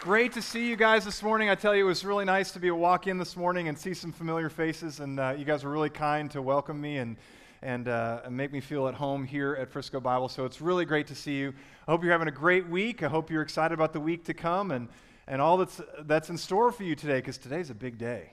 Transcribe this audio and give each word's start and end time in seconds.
Great 0.00 0.32
to 0.32 0.40
see 0.40 0.66
you 0.66 0.76
guys 0.76 1.04
this 1.04 1.22
morning. 1.22 1.50
I 1.50 1.54
tell 1.54 1.76
you, 1.76 1.84
it 1.84 1.86
was 1.88 2.06
really 2.06 2.24
nice 2.24 2.52
to 2.52 2.58
be 2.58 2.68
a 2.68 2.74
walk 2.74 3.06
in 3.06 3.18
this 3.18 3.36
morning 3.36 3.68
and 3.68 3.78
see 3.78 3.92
some 3.92 4.12
familiar 4.12 4.48
faces, 4.48 5.00
and 5.00 5.20
uh, 5.20 5.34
you 5.36 5.44
guys 5.44 5.62
were 5.62 5.70
really 5.70 5.90
kind 5.90 6.30
to 6.30 6.40
welcome 6.40 6.80
me 6.80 6.96
and 6.96 7.18
and, 7.60 7.86
uh, 7.86 8.22
and 8.24 8.34
make 8.34 8.50
me 8.50 8.60
feel 8.60 8.88
at 8.88 8.94
home 8.94 9.26
here 9.26 9.54
at 9.60 9.70
Frisco 9.70 10.00
Bible. 10.00 10.30
So 10.30 10.46
it's 10.46 10.62
really 10.62 10.86
great 10.86 11.06
to 11.08 11.14
see 11.14 11.36
you. 11.36 11.52
I 11.86 11.90
hope 11.90 12.02
you're 12.02 12.12
having 12.12 12.28
a 12.28 12.32
great 12.32 12.66
week. 12.66 13.02
I 13.02 13.08
hope 13.08 13.30
you're 13.30 13.42
excited 13.42 13.74
about 13.74 13.92
the 13.92 14.00
week 14.00 14.24
to 14.24 14.32
come 14.32 14.70
and, 14.70 14.88
and 15.26 15.42
all 15.42 15.58
that's, 15.58 15.82
that's 16.04 16.30
in 16.30 16.38
store 16.38 16.72
for 16.72 16.84
you 16.84 16.94
today, 16.94 17.16
because 17.16 17.36
today's 17.36 17.68
a 17.68 17.74
big 17.74 17.98
day. 17.98 18.30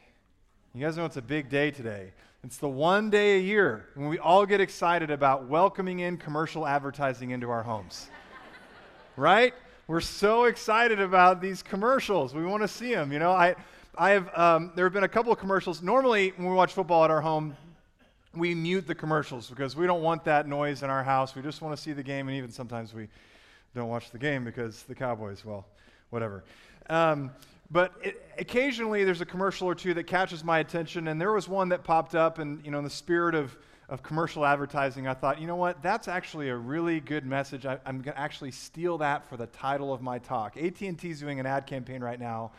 You 0.74 0.86
guys 0.86 0.96
know 0.96 1.04
it's 1.04 1.18
a 1.18 1.22
big 1.22 1.50
day 1.50 1.72
today. 1.72 2.14
It's 2.46 2.60
the 2.60 2.70
one 2.70 3.10
day 3.10 3.36
a 3.36 3.42
year 3.42 3.90
when 3.96 4.08
we 4.08 4.18
all 4.18 4.46
get 4.46 4.62
excited 4.62 5.12
about 5.12 5.50
welcoming 5.50 6.00
in 6.00 6.16
commercial 6.16 6.66
advertising 6.66 7.32
into 7.32 7.50
our 7.50 7.64
homes. 7.64 8.10
right? 9.18 9.54
We're 9.88 10.02
so 10.02 10.44
excited 10.44 11.00
about 11.00 11.40
these 11.40 11.64
commercials. 11.64 12.36
We 12.36 12.46
want 12.46 12.62
to 12.62 12.68
see 12.68 12.94
them. 12.94 13.10
You 13.10 13.20
know, 13.20 13.32
I, 13.32 13.56
I 13.98 14.10
have, 14.10 14.38
um, 14.38 14.74
there 14.76 14.84
have 14.86 14.92
been 14.92 15.06
a 15.06 15.08
couple 15.08 15.32
of 15.32 15.40
commercials. 15.40 15.82
Normally, 15.82 16.34
when 16.36 16.50
we 16.50 16.54
watch 16.54 16.74
football 16.74 17.06
at 17.06 17.10
our 17.10 17.22
home, 17.22 17.56
we 18.36 18.54
mute 18.54 18.86
the 18.86 18.94
commercials 18.94 19.50
because 19.50 19.78
we 19.78 19.88
don't 19.88 20.04
want 20.04 20.26
that 20.26 20.46
noise 20.46 20.84
in 20.84 20.90
our 20.90 21.06
house. 21.06 21.36
We 21.36 21.42
just 21.42 21.62
want 21.62 21.74
to 21.74 21.82
see 21.82 21.94
the 21.94 22.04
game, 22.04 22.28
and 22.28 22.36
even 22.36 22.52
sometimes 22.52 22.94
we 22.94 23.08
don't 23.76 23.88
watch 23.88 24.12
the 24.12 24.18
game 24.18 24.44
because 24.44 24.84
the 24.84 24.94
Cowboys, 24.94 25.46
well, 25.46 25.66
whatever. 26.10 26.44
Um, 26.90 27.32
but 27.72 27.94
it, 28.04 28.26
occasionally 28.38 29.06
there's 29.06 29.22
a 29.22 29.26
commercial 29.26 29.70
or 29.70 29.76
two 29.76 29.94
that 29.94 30.04
catches 30.04 30.44
my 30.44 30.60
attention, 30.60 31.08
and 31.08 31.20
there 31.20 31.32
was 31.32 31.48
one 31.48 31.70
that 31.70 31.86
popped 31.86 32.14
up, 32.14 32.40
and 32.40 32.62
you 32.66 32.72
know, 32.72 32.80
in 32.80 32.84
the 32.84 32.90
spirit 32.90 33.36
of 33.36 33.56
of 33.90 34.04
commercial 34.04 34.46
advertising, 34.46 35.08
I 35.08 35.14
thought, 35.14 35.40
you 35.40 35.48
know 35.48 35.56
what? 35.56 35.82
That's 35.82 36.08
actually 36.08 36.50
a 36.50 36.56
really 36.56 37.00
good 37.00 37.26
message. 37.26 37.66
I, 37.66 37.80
am 37.86 38.02
going 38.02 38.16
to 38.16 38.20
actually 38.20 38.52
steal 38.52 38.98
that 38.98 39.30
for 39.30 39.38
the 39.38 39.48
title 39.48 39.94
of 39.94 40.02
my 40.02 40.20
talk. 40.20 40.58
AT&T 40.58 40.98
is 41.04 41.20
doing 41.20 41.40
an 41.40 41.46
ad 41.46 41.68
campaign 41.68 42.04
right 42.04 42.20
now 42.20 42.52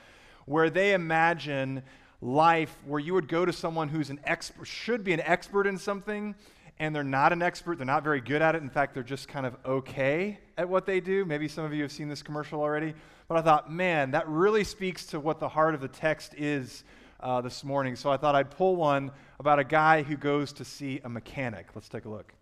where 0.47 0.71
they 0.71 0.95
imagine 0.95 1.83
life 2.23 2.75
where 2.87 2.99
you 2.99 3.13
would 3.13 3.29
go 3.29 3.45
to 3.45 3.53
someone 3.53 3.89
who's 3.89 4.09
an 4.09 4.19
expert, 4.25 4.65
should 4.67 5.05
be 5.05 5.13
an 5.13 5.21
expert 5.21 5.67
in 5.67 5.77
something, 5.77 6.35
and 6.79 6.95
they're 6.95 7.05
not 7.05 7.33
an 7.33 7.43
expert. 7.43 7.77
They're 7.77 7.87
not 7.87 8.05
very 8.05 8.21
good 8.21 8.41
at 8.41 8.55
it. 8.55 8.63
In 8.63 8.71
fact, 8.71 8.95
they're 8.95 9.03
just 9.03 9.29
kind 9.29 9.45
of 9.45 9.57
okay 9.67 10.39
at 10.57 10.69
what 10.69 10.87
they 10.87 11.01
do. 11.01 11.25
Maybe 11.25 11.47
some 11.47 11.65
of 11.65 11.75
you 11.75 11.83
have 11.83 11.93
seen 11.93 12.09
this 12.09 12.23
commercial 12.23 12.61
already. 12.61 12.95
But 13.29 13.37
I 13.37 13.43
thought, 13.43 13.71
man, 13.71 14.13
that 14.13 14.27
really 14.29 14.65
speaks 14.65 15.05
to 15.07 15.21
what 15.21 15.41
the 15.41 15.49
heart 15.49 15.75
of 15.75 15.81
the 15.81 15.89
text 15.89 16.35
is 16.37 16.85
uh, 17.21 17.41
this 17.41 17.65
morning. 17.65 17.97
So 17.97 18.11
I 18.11 18.17
thought 18.17 18.35
I'd 18.35 18.51
pull 18.51 18.77
one 18.77 19.11
about 19.41 19.59
a 19.59 19.65
guy 19.65 20.03
who 20.03 20.17
goes 20.17 20.53
to 20.55 20.65
see 20.65 21.01
a 21.05 21.09
mechanic. 21.09 21.67
Let's 21.75 21.89
take 21.89 22.05
a 22.05 22.09
look. 22.09 22.33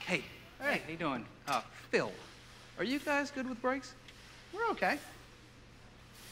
Hey, 0.00 0.22
hey, 0.60 0.82
how 0.84 0.90
you 0.90 0.96
doing? 0.96 1.24
Uh, 1.46 1.60
Phil, 1.90 2.12
are 2.78 2.84
you 2.84 2.98
guys 2.98 3.30
good 3.30 3.48
with 3.48 3.60
brakes? 3.60 3.94
We're 4.54 4.68
okay. 4.70 4.98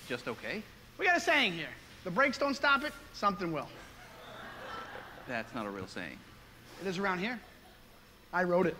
Just 0.08 0.28
okay? 0.28 0.62
We 0.98 1.04
got 1.04 1.16
a 1.16 1.20
saying 1.20 1.52
here. 1.52 1.68
The 2.04 2.10
brakes 2.10 2.38
don't 2.38 2.54
stop 2.54 2.84
it, 2.84 2.92
something 3.12 3.52
will. 3.52 3.68
That's 5.28 5.54
not 5.54 5.66
a 5.66 5.70
real 5.70 5.88
saying. 5.88 6.18
It 6.80 6.86
is 6.86 6.98
around 6.98 7.18
here. 7.18 7.38
I 8.32 8.44
wrote 8.44 8.66
it 8.66 8.76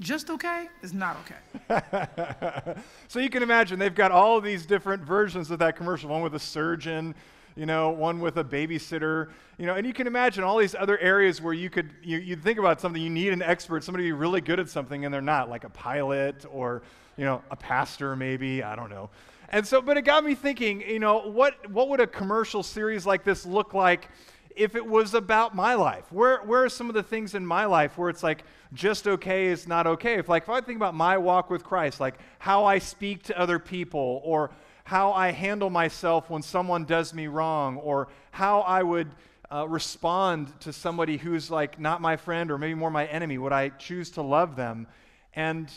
just 0.00 0.30
okay 0.30 0.68
is 0.82 0.92
not 0.92 1.16
okay. 1.24 2.74
so 3.08 3.20
you 3.20 3.30
can 3.30 3.42
imagine 3.42 3.78
they've 3.78 3.94
got 3.94 4.10
all 4.10 4.40
these 4.40 4.66
different 4.66 5.02
versions 5.02 5.50
of 5.50 5.58
that 5.60 5.76
commercial 5.76 6.10
one 6.10 6.22
with 6.22 6.34
a 6.34 6.38
surgeon, 6.38 7.14
you 7.56 7.66
know, 7.66 7.90
one 7.90 8.18
with 8.18 8.36
a 8.38 8.44
babysitter, 8.44 9.30
you 9.58 9.66
know, 9.66 9.74
and 9.74 9.86
you 9.86 9.92
can 9.92 10.06
imagine 10.06 10.42
all 10.42 10.58
these 10.58 10.74
other 10.74 10.98
areas 10.98 11.40
where 11.40 11.54
you 11.54 11.70
could, 11.70 11.90
you, 12.02 12.18
you 12.18 12.34
think 12.34 12.58
about 12.58 12.80
something, 12.80 13.00
you 13.00 13.10
need 13.10 13.32
an 13.32 13.42
expert, 13.42 13.84
somebody 13.84 14.10
really 14.10 14.40
good 14.40 14.58
at 14.58 14.68
something, 14.68 15.04
and 15.04 15.14
they're 15.14 15.20
not, 15.20 15.48
like 15.48 15.64
a 15.64 15.70
pilot 15.70 16.44
or, 16.50 16.82
you 17.16 17.24
know, 17.24 17.42
a 17.50 17.56
pastor 17.56 18.16
maybe, 18.16 18.62
I 18.62 18.74
don't 18.74 18.90
know. 18.90 19.10
And 19.50 19.64
so, 19.64 19.80
but 19.80 19.96
it 19.96 20.02
got 20.02 20.24
me 20.24 20.34
thinking, 20.34 20.80
you 20.80 20.98
know, 20.98 21.30
what, 21.30 21.70
what 21.70 21.88
would 21.88 22.00
a 22.00 22.08
commercial 22.08 22.64
series 22.64 23.06
like 23.06 23.22
this 23.22 23.46
look 23.46 23.72
like 23.72 24.08
if 24.56 24.76
it 24.76 24.86
was 24.86 25.14
about 25.14 25.54
my 25.54 25.74
life? 25.74 26.04
Where, 26.10 26.38
where 26.38 26.64
are 26.64 26.68
some 26.68 26.88
of 26.88 26.94
the 26.94 27.02
things 27.02 27.34
in 27.34 27.44
my 27.44 27.64
life 27.64 27.98
where 27.98 28.08
it's 28.08 28.22
like 28.22 28.44
just 28.72 29.06
okay 29.06 29.46
is 29.46 29.66
not 29.66 29.86
okay? 29.86 30.14
If, 30.14 30.28
like, 30.28 30.44
if 30.44 30.48
I 30.48 30.60
think 30.60 30.76
about 30.76 30.94
my 30.94 31.18
walk 31.18 31.50
with 31.50 31.64
Christ, 31.64 32.00
like 32.00 32.14
how 32.38 32.64
I 32.64 32.78
speak 32.78 33.24
to 33.24 33.38
other 33.38 33.58
people, 33.58 34.20
or 34.24 34.50
how 34.84 35.12
I 35.12 35.30
handle 35.30 35.70
myself 35.70 36.28
when 36.30 36.42
someone 36.42 36.84
does 36.84 37.14
me 37.14 37.26
wrong, 37.26 37.78
or 37.78 38.08
how 38.30 38.60
I 38.60 38.82
would 38.82 39.10
uh, 39.50 39.66
respond 39.68 40.52
to 40.60 40.72
somebody 40.72 41.16
who's 41.16 41.50
like 41.50 41.78
not 41.78 42.00
my 42.00 42.16
friend 42.16 42.50
or 42.50 42.58
maybe 42.58 42.74
more 42.74 42.90
my 42.90 43.06
enemy, 43.06 43.38
would 43.38 43.52
I 43.52 43.70
choose 43.70 44.10
to 44.12 44.22
love 44.22 44.56
them? 44.56 44.86
And, 45.34 45.70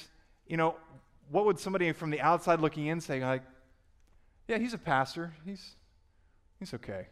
you 0.47 0.57
know, 0.57 0.75
what 1.29 1.45
would 1.45 1.59
somebody 1.59 1.91
from 1.91 2.09
the 2.09 2.21
outside 2.21 2.59
looking 2.59 2.87
in 2.87 3.01
say? 3.01 3.23
Like, 3.23 3.43
yeah, 4.47 4.57
he's 4.57 4.73
a 4.73 4.77
pastor. 4.77 5.33
He's, 5.45 5.75
he's 6.59 6.73
okay. 6.73 7.07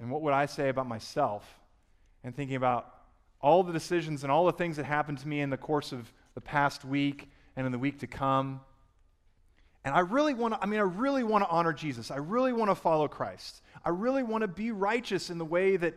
And 0.00 0.10
what 0.10 0.22
would 0.22 0.32
I 0.32 0.46
say 0.46 0.68
about 0.68 0.86
myself? 0.86 1.44
And 2.24 2.34
thinking 2.34 2.56
about 2.56 2.92
all 3.40 3.62
the 3.62 3.72
decisions 3.72 4.22
and 4.22 4.32
all 4.32 4.46
the 4.46 4.52
things 4.52 4.76
that 4.76 4.84
happened 4.84 5.18
to 5.18 5.28
me 5.28 5.40
in 5.40 5.50
the 5.50 5.56
course 5.56 5.92
of 5.92 6.12
the 6.34 6.40
past 6.40 6.84
week 6.84 7.30
and 7.56 7.66
in 7.66 7.72
the 7.72 7.78
week 7.78 8.00
to 8.00 8.06
come. 8.06 8.60
And 9.84 9.94
I 9.94 10.00
really 10.00 10.34
want 10.34 10.54
to, 10.54 10.62
I 10.62 10.66
mean, 10.66 10.80
I 10.80 10.84
really 10.84 11.22
want 11.22 11.44
to 11.44 11.48
honor 11.48 11.72
Jesus. 11.72 12.10
I 12.10 12.16
really 12.16 12.52
want 12.52 12.70
to 12.70 12.74
follow 12.74 13.06
Christ. 13.06 13.62
I 13.84 13.90
really 13.90 14.22
want 14.22 14.42
to 14.42 14.48
be 14.48 14.72
righteous 14.72 15.30
in 15.30 15.38
the 15.38 15.44
way 15.44 15.76
that, 15.76 15.94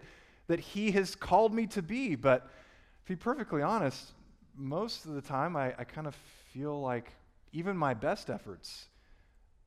that 0.47 0.59
He 0.59 0.91
has 0.91 1.15
called 1.15 1.53
me 1.53 1.65
to 1.67 1.81
be. 1.81 2.15
But 2.15 2.43
to 2.43 3.11
be 3.13 3.15
perfectly 3.15 3.63
honest, 3.63 4.11
most 4.55 5.05
of 5.05 5.15
the 5.15 5.21
time 5.21 5.55
I, 5.55 5.73
I 5.77 5.85
kind 5.85 6.05
of 6.05 6.15
feel 6.53 6.79
like 6.79 7.11
even 7.51 7.75
my 7.75 7.95
best 7.95 8.29
efforts 8.29 8.85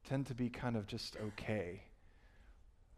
tend 0.09 0.27
to 0.29 0.35
be 0.35 0.49
kind 0.49 0.77
of 0.77 0.87
just 0.87 1.17
okay. 1.17 1.83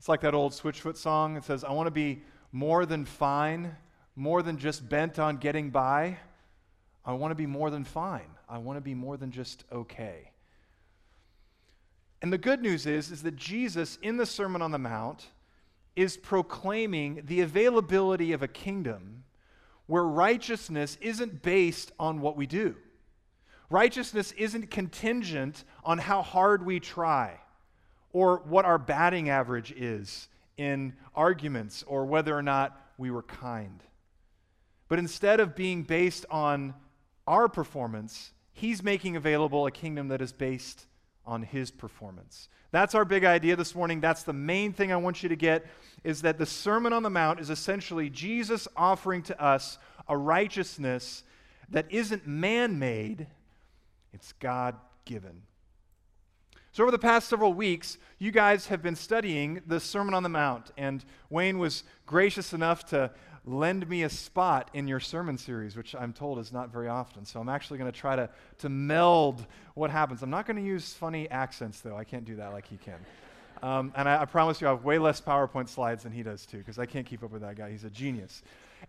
It's 0.05 0.09
like 0.11 0.21
that 0.21 0.35
old 0.35 0.53
Switchfoot 0.53 0.99
song. 0.99 1.39
It 1.39 1.45
says, 1.45 1.65
I 1.65 1.73
want 1.73 1.87
to 1.87 1.91
be 1.91 2.25
more 2.53 2.85
than 2.85 3.07
fine, 3.07 3.75
more 4.15 4.43
than 4.43 4.59
just 4.59 4.87
bent 4.87 5.19
on 5.19 5.39
getting 5.39 5.71
by. 5.71 6.19
I 7.07 7.15
want 7.15 7.31
to 7.31 7.35
be 7.35 7.47
more 7.47 7.71
than 7.71 7.85
fine. 7.85 8.29
I 8.47 8.59
want 8.59 8.77
to 8.77 8.83
be 8.83 8.93
more 8.93 9.17
than 9.17 9.31
just 9.31 9.65
okay. 9.73 10.31
And 12.21 12.31
the 12.31 12.37
good 12.37 12.61
news 12.61 12.85
is, 12.85 13.11
is 13.11 13.23
that 13.23 13.37
Jesus 13.37 13.97
in 14.03 14.19
the 14.19 14.27
Sermon 14.27 14.61
on 14.61 14.73
the 14.73 14.79
Mount 14.79 15.29
is 15.97 16.19
proclaiming 16.19 17.23
the 17.25 17.41
availability 17.41 18.33
of 18.33 18.43
a 18.43 18.47
kingdom 18.47 19.25
where 19.87 20.05
righteousness 20.05 20.99
isn't 21.01 21.41
based 21.41 21.93
on 21.99 22.21
what 22.21 22.37
we 22.37 22.47
do. 22.47 22.77
Righteousness 23.71 24.33
isn't 24.33 24.71
contingent 24.71 25.65
on 25.83 25.97
how 25.97 26.21
hard 26.21 26.67
we 26.67 26.79
try 26.79 27.41
or 28.15 28.39
what 28.47 28.65
our 28.65 28.79
batting 28.79 29.29
average 29.29 29.73
is 29.73 30.29
in 30.57 30.95
arguments 31.15 31.85
or 31.87 32.07
whether 32.07 32.35
or 32.35 32.43
not 32.43 32.81
we 32.97 33.11
were 33.11 33.25
kind. 33.25 33.83
But 34.89 35.01
instead 35.01 35.41
of 35.41 35.57
being 35.57 35.83
based 35.83 36.25
on 36.31 36.75
our 37.27 37.49
performance, 37.49 38.33
he's 38.53 38.83
making 38.83 39.17
available 39.17 39.67
a 39.67 39.71
kingdom 39.71 40.09
that 40.09 40.23
is 40.23 40.33
based 40.33 40.87
on 41.27 41.43
his 41.43 41.71
performance. 41.71 42.49
That's 42.71 42.95
our 42.95 43.05
big 43.05 43.25
idea 43.25 43.57
this 43.57 43.75
morning. 43.75 44.01
That's 44.01 44.23
the 44.23 44.33
main 44.33 44.73
thing 44.73 44.93
I 44.93 44.97
want 44.97 45.23
you 45.23 45.29
to 45.29 45.37
get 45.37 45.67
is 46.05 46.23
that 46.23 46.39
the 46.39 46.47
Sermon 46.47 46.93
on 46.93 47.03
the 47.03 47.11
Mount 47.11 47.41
is 47.41 47.51
essentially 47.51 48.11
Jesus 48.11 48.69
offering 48.77 49.23
to 49.25 49.43
us 49.43 49.79
a 50.09 50.17
righteousness 50.17 51.25
that 51.71 51.87
isn't 51.91 52.27
man-made, 52.27 53.27
it's 54.13 54.33
God-given. 54.35 55.43
So, 56.75 56.83
over 56.83 56.91
the 56.91 56.99
past 56.99 57.29
several 57.29 57.55
weeks, 57.55 57.99
you 58.19 58.33
guys 58.33 58.67
have 58.67 58.83
been 58.83 58.97
studying 58.97 59.63
the 59.65 59.79
Sermon 59.79 60.13
on 60.13 60.25
the 60.25 60.29
Mount, 60.29 60.73
and 60.77 61.05
Wayne 61.31 61.61
was 61.61 61.85
gracious 62.05 62.53
enough 62.53 62.85
to 62.87 63.13
lend 63.45 63.89
me 63.89 64.03
a 64.03 64.09
spot 64.09 64.71
in 64.75 64.89
your 64.89 64.99
sermon 64.99 65.39
series, 65.39 65.77
which 65.77 65.95
I'm 65.95 66.13
told 66.13 66.41
is 66.41 66.53
not 66.53 66.73
very 66.73 66.89
often. 66.89 67.25
So, 67.27 67.39
I'm 67.39 67.49
actually 67.49 67.79
going 67.79 67.93
to 67.93 67.97
try 67.97 68.17
to, 68.17 68.29
to 68.59 68.69
meld 68.69 69.47
what 69.75 69.93
happens. 69.93 70.25
I'm 70.25 70.31
not 70.31 70.47
going 70.47 70.57
to 70.57 70.65
use 70.65 70.93
funny 70.93 71.31
accents, 71.31 71.79
though. 71.79 71.97
I 71.97 72.03
can't 72.03 72.25
do 72.25 72.35
that 72.35 72.53
like 72.53 72.67
he 72.67 72.77
can. 72.77 72.99
Um, 73.63 73.93
and 73.95 74.09
I, 74.09 74.23
I 74.23 74.25
promise 74.25 74.61
you, 74.61 74.67
I 74.67 74.71
have 74.71 74.83
way 74.83 74.99
less 74.99 75.21
PowerPoint 75.21 75.69
slides 75.69 76.03
than 76.03 76.11
he 76.11 76.25
does, 76.25 76.45
too, 76.45 76.59
because 76.59 76.81
I 76.81 76.87
can't 76.87 77.07
keep 77.07 77.23
up 77.23 77.31
with 77.31 77.43
that 77.43 77.55
guy. 77.55 77.71
He's 77.71 77.85
a 77.85 77.91
genius. 77.91 78.43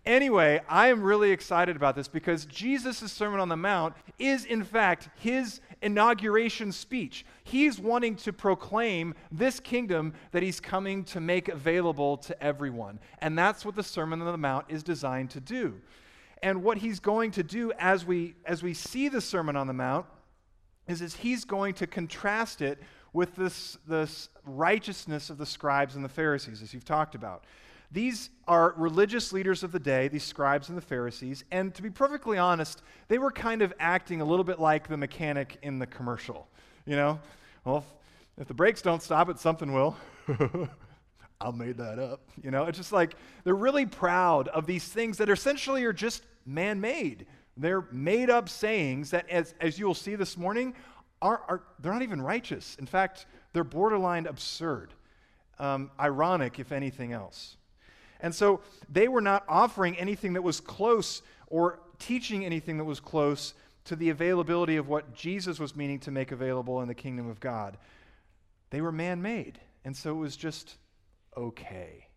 Anyway, 0.05 0.61
I 0.67 0.87
am 0.87 1.01
really 1.01 1.31
excited 1.31 1.75
about 1.75 1.95
this 1.95 2.07
because 2.07 2.45
Jesus' 2.45 3.11
Sermon 3.11 3.39
on 3.39 3.49
the 3.49 3.55
Mount 3.55 3.95
is, 4.19 4.45
in 4.45 4.63
fact, 4.63 5.09
his 5.15 5.61
inauguration 5.81 6.71
speech. 6.71 7.25
He's 7.43 7.79
wanting 7.79 8.15
to 8.17 8.33
proclaim 8.33 9.13
this 9.31 9.59
kingdom 9.59 10.13
that 10.31 10.43
he's 10.43 10.59
coming 10.59 11.03
to 11.05 11.19
make 11.19 11.47
available 11.47 12.17
to 12.17 12.43
everyone. 12.43 12.99
And 13.19 13.37
that's 13.37 13.65
what 13.65 13.75
the 13.75 13.83
Sermon 13.83 14.21
on 14.21 14.31
the 14.31 14.37
Mount 14.37 14.65
is 14.69 14.83
designed 14.83 15.31
to 15.31 15.39
do. 15.39 15.79
And 16.43 16.63
what 16.63 16.77
he's 16.77 16.99
going 16.99 17.31
to 17.31 17.43
do 17.43 17.71
as 17.79 18.05
we, 18.05 18.35
as 18.45 18.61
we 18.61 18.73
see 18.73 19.09
the 19.09 19.21
Sermon 19.21 19.55
on 19.55 19.67
the 19.67 19.73
Mount 19.73 20.05
is, 20.87 21.01
is 21.01 21.15
he's 21.15 21.45
going 21.45 21.73
to 21.75 21.87
contrast 21.87 22.61
it 22.61 22.79
with 23.13 23.35
this, 23.35 23.77
this 23.87 24.29
righteousness 24.45 25.29
of 25.29 25.37
the 25.37 25.45
scribes 25.45 25.95
and 25.95 26.03
the 26.03 26.09
Pharisees, 26.09 26.61
as 26.61 26.73
you've 26.73 26.85
talked 26.85 27.15
about. 27.15 27.45
These 27.91 28.29
are 28.47 28.73
religious 28.77 29.31
leaders 29.31 29.63
of 29.63 29.71
the 29.71 29.79
day, 29.79 30.07
these 30.07 30.23
scribes 30.23 30.69
and 30.69 30.77
the 30.77 30.81
Pharisees, 30.81 31.43
and 31.51 31.73
to 31.75 31.81
be 31.81 31.89
perfectly 31.89 32.37
honest, 32.37 32.81
they 33.07 33.17
were 33.17 33.31
kind 33.31 33.61
of 33.61 33.73
acting 33.79 34.21
a 34.21 34.25
little 34.25 34.43
bit 34.43 34.59
like 34.59 34.87
the 34.87 34.97
mechanic 34.97 35.57
in 35.61 35.79
the 35.79 35.87
commercial. 35.87 36.47
You 36.85 36.95
know, 36.95 37.19
well, 37.63 37.77
if, 37.77 38.41
if 38.41 38.47
the 38.47 38.53
brakes 38.53 38.81
don't 38.81 39.01
stop 39.01 39.29
it, 39.29 39.39
something 39.39 39.73
will. 39.73 39.95
I 41.41 41.51
made 41.51 41.77
that 41.77 41.99
up. 41.99 42.21
You 42.41 42.51
know, 42.51 42.65
it's 42.65 42.77
just 42.77 42.91
like 42.91 43.15
they're 43.43 43.55
really 43.55 43.85
proud 43.85 44.47
of 44.49 44.65
these 44.65 44.85
things 44.85 45.17
that 45.17 45.29
essentially 45.29 45.83
are 45.83 45.93
just 45.93 46.23
man 46.45 46.79
made. 46.79 47.27
They're 47.57 47.87
made 47.91 48.29
up 48.29 48.49
sayings 48.49 49.11
that, 49.11 49.29
as, 49.29 49.53
as 49.61 49.79
you 49.79 49.85
will 49.85 49.93
see 49.93 50.15
this 50.15 50.37
morning, 50.37 50.73
are, 51.21 51.41
are, 51.47 51.63
they're 51.79 51.93
not 51.93 52.01
even 52.01 52.21
righteous. 52.21 52.75
In 52.79 52.85
fact, 52.85 53.25
they're 53.53 53.63
borderline 53.63 54.27
absurd, 54.27 54.93
um, 55.59 55.89
ironic, 55.99 56.59
if 56.59 56.71
anything 56.71 57.13
else. 57.13 57.57
And 58.19 58.33
so 58.33 58.61
they 58.89 59.07
were 59.07 59.21
not 59.21 59.43
offering 59.47 59.97
anything 59.97 60.33
that 60.33 60.41
was 60.41 60.59
close 60.59 61.21
or 61.47 61.79
teaching 61.99 62.45
anything 62.45 62.77
that 62.77 62.85
was 62.85 62.99
close 62.99 63.53
to 63.85 63.95
the 63.95 64.09
availability 64.09 64.77
of 64.77 64.87
what 64.87 65.13
Jesus 65.13 65.59
was 65.59 65.75
meaning 65.75 65.99
to 65.99 66.11
make 66.11 66.31
available 66.31 66.81
in 66.81 66.87
the 66.87 66.95
kingdom 66.95 67.29
of 67.29 67.39
God. 67.39 67.77
They 68.71 68.81
were 68.81 68.91
man 68.91 69.21
made, 69.21 69.59
and 69.83 69.95
so 69.95 70.11
it 70.11 70.19
was 70.19 70.35
just 70.35 70.77
okay. 71.37 72.07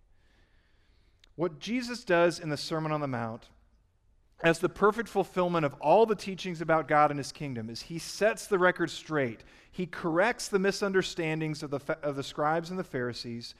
What 1.37 1.61
Jesus 1.61 2.05
does 2.05 2.41
in 2.41 2.49
the 2.49 2.57
Sermon 2.57 2.91
on 2.91 3.01
the 3.01 3.07
Mount 3.07 3.49
as 4.43 4.61
the 4.61 4.69
perfect 4.69 5.09
fulfillment 5.09 5.65
of 5.67 5.75
all 5.75 6.07
the 6.07 6.15
teachings 6.15 6.61
about 6.61 6.89
God 6.89 7.11
and 7.11 7.19
his 7.19 7.33
kingdom 7.33 7.69
is 7.69 7.83
he 7.83 7.99
sets 7.99 8.47
the 8.47 8.59
record 8.59 8.91
straight. 8.91 9.43
He 9.71 9.87
corrects 9.87 10.49
the 10.49 10.59
misunderstandings 10.59 11.63
of 11.63 11.71
the, 11.71 11.99
of 12.03 12.17
the 12.17 12.23
scribes 12.23 12.71
and 12.71 12.79
the 12.79 12.85
Pharisees 12.85 13.55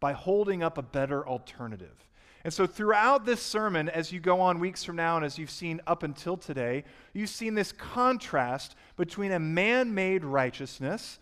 by 0.00 0.12
holding 0.12 0.62
up 0.62 0.78
a 0.78 0.82
better 0.82 1.26
alternative. 1.26 2.04
And 2.44 2.52
so, 2.52 2.66
throughout 2.66 3.24
this 3.24 3.40
sermon, 3.40 3.88
as 3.88 4.12
you 4.12 4.20
go 4.20 4.40
on 4.40 4.60
weeks 4.60 4.84
from 4.84 4.96
now, 4.96 5.16
and 5.16 5.24
as 5.24 5.38
you've 5.38 5.50
seen 5.50 5.80
up 5.86 6.02
until 6.02 6.36
today, 6.36 6.84
you've 7.14 7.30
seen 7.30 7.54
this 7.54 7.72
contrast 7.72 8.76
between 8.96 9.32
a 9.32 9.38
man 9.38 9.94
made 9.94 10.24
righteousness 10.24 11.18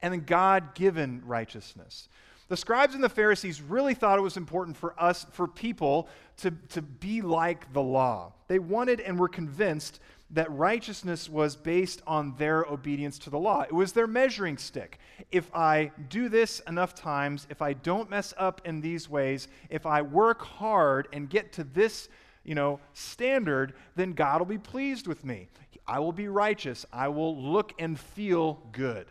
and 0.00 0.14
a 0.14 0.18
God 0.18 0.74
given 0.74 1.22
righteousness. 1.26 2.08
The 2.48 2.56
scribes 2.56 2.94
and 2.94 3.04
the 3.04 3.08
Pharisees 3.08 3.62
really 3.62 3.94
thought 3.94 4.18
it 4.18 4.22
was 4.22 4.36
important 4.36 4.76
for 4.76 4.94
us, 4.98 5.26
for 5.30 5.46
people, 5.46 6.08
to, 6.38 6.50
to 6.70 6.82
be 6.82 7.22
like 7.22 7.72
the 7.72 7.82
law. 7.82 8.32
They 8.48 8.58
wanted 8.58 9.00
and 9.00 9.18
were 9.18 9.28
convinced 9.28 10.00
that 10.32 10.50
righteousness 10.50 11.28
was 11.28 11.56
based 11.56 12.02
on 12.06 12.34
their 12.38 12.64
obedience 12.64 13.18
to 13.20 13.30
the 13.30 13.38
law. 13.38 13.62
It 13.62 13.72
was 13.72 13.92
their 13.92 14.06
measuring 14.06 14.56
stick. 14.56 14.98
If 15.30 15.54
I 15.54 15.92
do 16.08 16.28
this 16.28 16.60
enough 16.66 16.94
times, 16.94 17.46
if 17.50 17.60
I 17.60 17.74
don't 17.74 18.08
mess 18.08 18.32
up 18.38 18.62
in 18.64 18.80
these 18.80 19.08
ways, 19.08 19.48
if 19.68 19.84
I 19.84 20.00
work 20.02 20.42
hard 20.42 21.08
and 21.12 21.28
get 21.28 21.52
to 21.54 21.64
this, 21.64 22.08
you 22.44 22.54
know, 22.54 22.80
standard, 22.94 23.74
then 23.94 24.12
God 24.12 24.40
will 24.40 24.46
be 24.46 24.58
pleased 24.58 25.06
with 25.06 25.24
me. 25.24 25.48
I 25.86 25.98
will 25.98 26.12
be 26.12 26.28
righteous. 26.28 26.86
I 26.92 27.08
will 27.08 27.36
look 27.36 27.72
and 27.78 27.98
feel 27.98 28.62
good. 28.72 29.06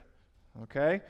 Okay? 0.63 1.01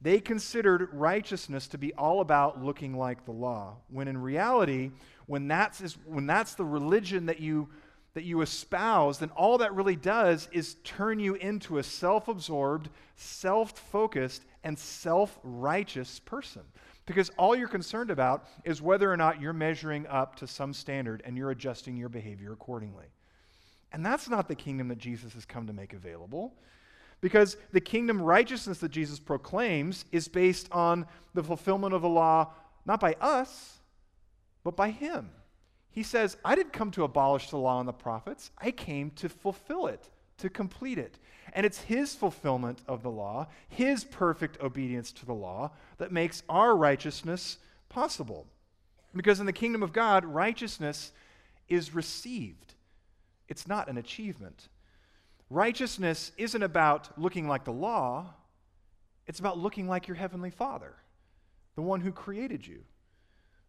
They 0.00 0.20
considered 0.20 0.88
righteousness 0.92 1.66
to 1.68 1.78
be 1.78 1.92
all 1.94 2.20
about 2.20 2.62
looking 2.62 2.96
like 2.96 3.24
the 3.24 3.32
law, 3.32 3.76
when 3.88 4.08
in 4.08 4.16
reality, 4.16 4.92
when 5.26 5.48
that's, 5.48 5.80
when 6.06 6.26
that's 6.26 6.54
the 6.54 6.64
religion 6.64 7.26
that 7.26 7.40
you, 7.40 7.68
that 8.14 8.24
you 8.24 8.40
espouse, 8.42 9.18
then 9.18 9.30
all 9.30 9.58
that 9.58 9.74
really 9.74 9.96
does 9.96 10.48
is 10.52 10.76
turn 10.84 11.20
you 11.20 11.34
into 11.34 11.78
a 11.78 11.82
self 11.82 12.28
absorbed, 12.28 12.88
self 13.16 13.78
focused, 13.78 14.44
and 14.64 14.78
self 14.78 15.38
righteous 15.42 16.18
person. 16.20 16.62
Because 17.06 17.30
all 17.36 17.56
you're 17.56 17.68
concerned 17.68 18.10
about 18.10 18.46
is 18.64 18.82
whether 18.82 19.10
or 19.10 19.16
not 19.16 19.40
you're 19.40 19.52
measuring 19.52 20.06
up 20.06 20.36
to 20.36 20.46
some 20.46 20.72
standard 20.72 21.22
and 21.24 21.36
you're 21.36 21.50
adjusting 21.50 21.96
your 21.96 22.08
behavior 22.08 22.52
accordingly. 22.52 23.06
And 23.92 24.04
that's 24.04 24.28
not 24.28 24.48
the 24.48 24.54
kingdom 24.54 24.88
that 24.88 24.98
Jesus 24.98 25.32
has 25.34 25.44
come 25.44 25.66
to 25.66 25.72
make 25.72 25.92
available. 25.92 26.54
Because 27.20 27.56
the 27.72 27.80
kingdom 27.80 28.22
righteousness 28.22 28.78
that 28.78 28.90
Jesus 28.90 29.18
proclaims 29.18 30.04
is 30.12 30.28
based 30.28 30.68
on 30.72 31.06
the 31.34 31.42
fulfillment 31.42 31.94
of 31.94 32.02
the 32.02 32.08
law, 32.08 32.52
not 32.86 33.00
by 33.00 33.14
us, 33.20 33.78
but 34.64 34.76
by 34.76 34.90
Him. 34.90 35.30
He 35.90 36.02
says, 36.02 36.36
I 36.44 36.54
didn't 36.54 36.72
come 36.72 36.90
to 36.92 37.04
abolish 37.04 37.50
the 37.50 37.56
law 37.56 37.80
and 37.80 37.88
the 37.88 37.92
prophets, 37.92 38.50
I 38.58 38.70
came 38.70 39.10
to 39.12 39.28
fulfill 39.28 39.86
it, 39.86 40.08
to 40.38 40.48
complete 40.48 40.98
it. 40.98 41.18
And 41.52 41.66
it's 41.66 41.80
His 41.80 42.14
fulfillment 42.14 42.78
of 42.86 43.02
the 43.02 43.10
law, 43.10 43.48
His 43.68 44.04
perfect 44.04 44.60
obedience 44.60 45.10
to 45.12 45.26
the 45.26 45.34
law, 45.34 45.72
that 45.98 46.12
makes 46.12 46.42
our 46.48 46.76
righteousness 46.76 47.58
possible. 47.88 48.46
Because 49.14 49.40
in 49.40 49.46
the 49.46 49.52
kingdom 49.52 49.82
of 49.82 49.92
God, 49.92 50.24
righteousness 50.24 51.12
is 51.68 51.94
received, 51.94 52.74
it's 53.48 53.66
not 53.66 53.88
an 53.88 53.98
achievement. 53.98 54.68
Righteousness 55.52 56.30
isn't 56.36 56.62
about 56.62 57.18
looking 57.18 57.48
like 57.48 57.64
the 57.64 57.72
law, 57.72 58.34
it's 59.26 59.40
about 59.40 59.58
looking 59.58 59.88
like 59.88 60.06
your 60.06 60.16
heavenly 60.16 60.50
Father, 60.50 60.94
the 61.74 61.82
one 61.82 62.00
who 62.00 62.12
created 62.12 62.64
you. 62.64 62.82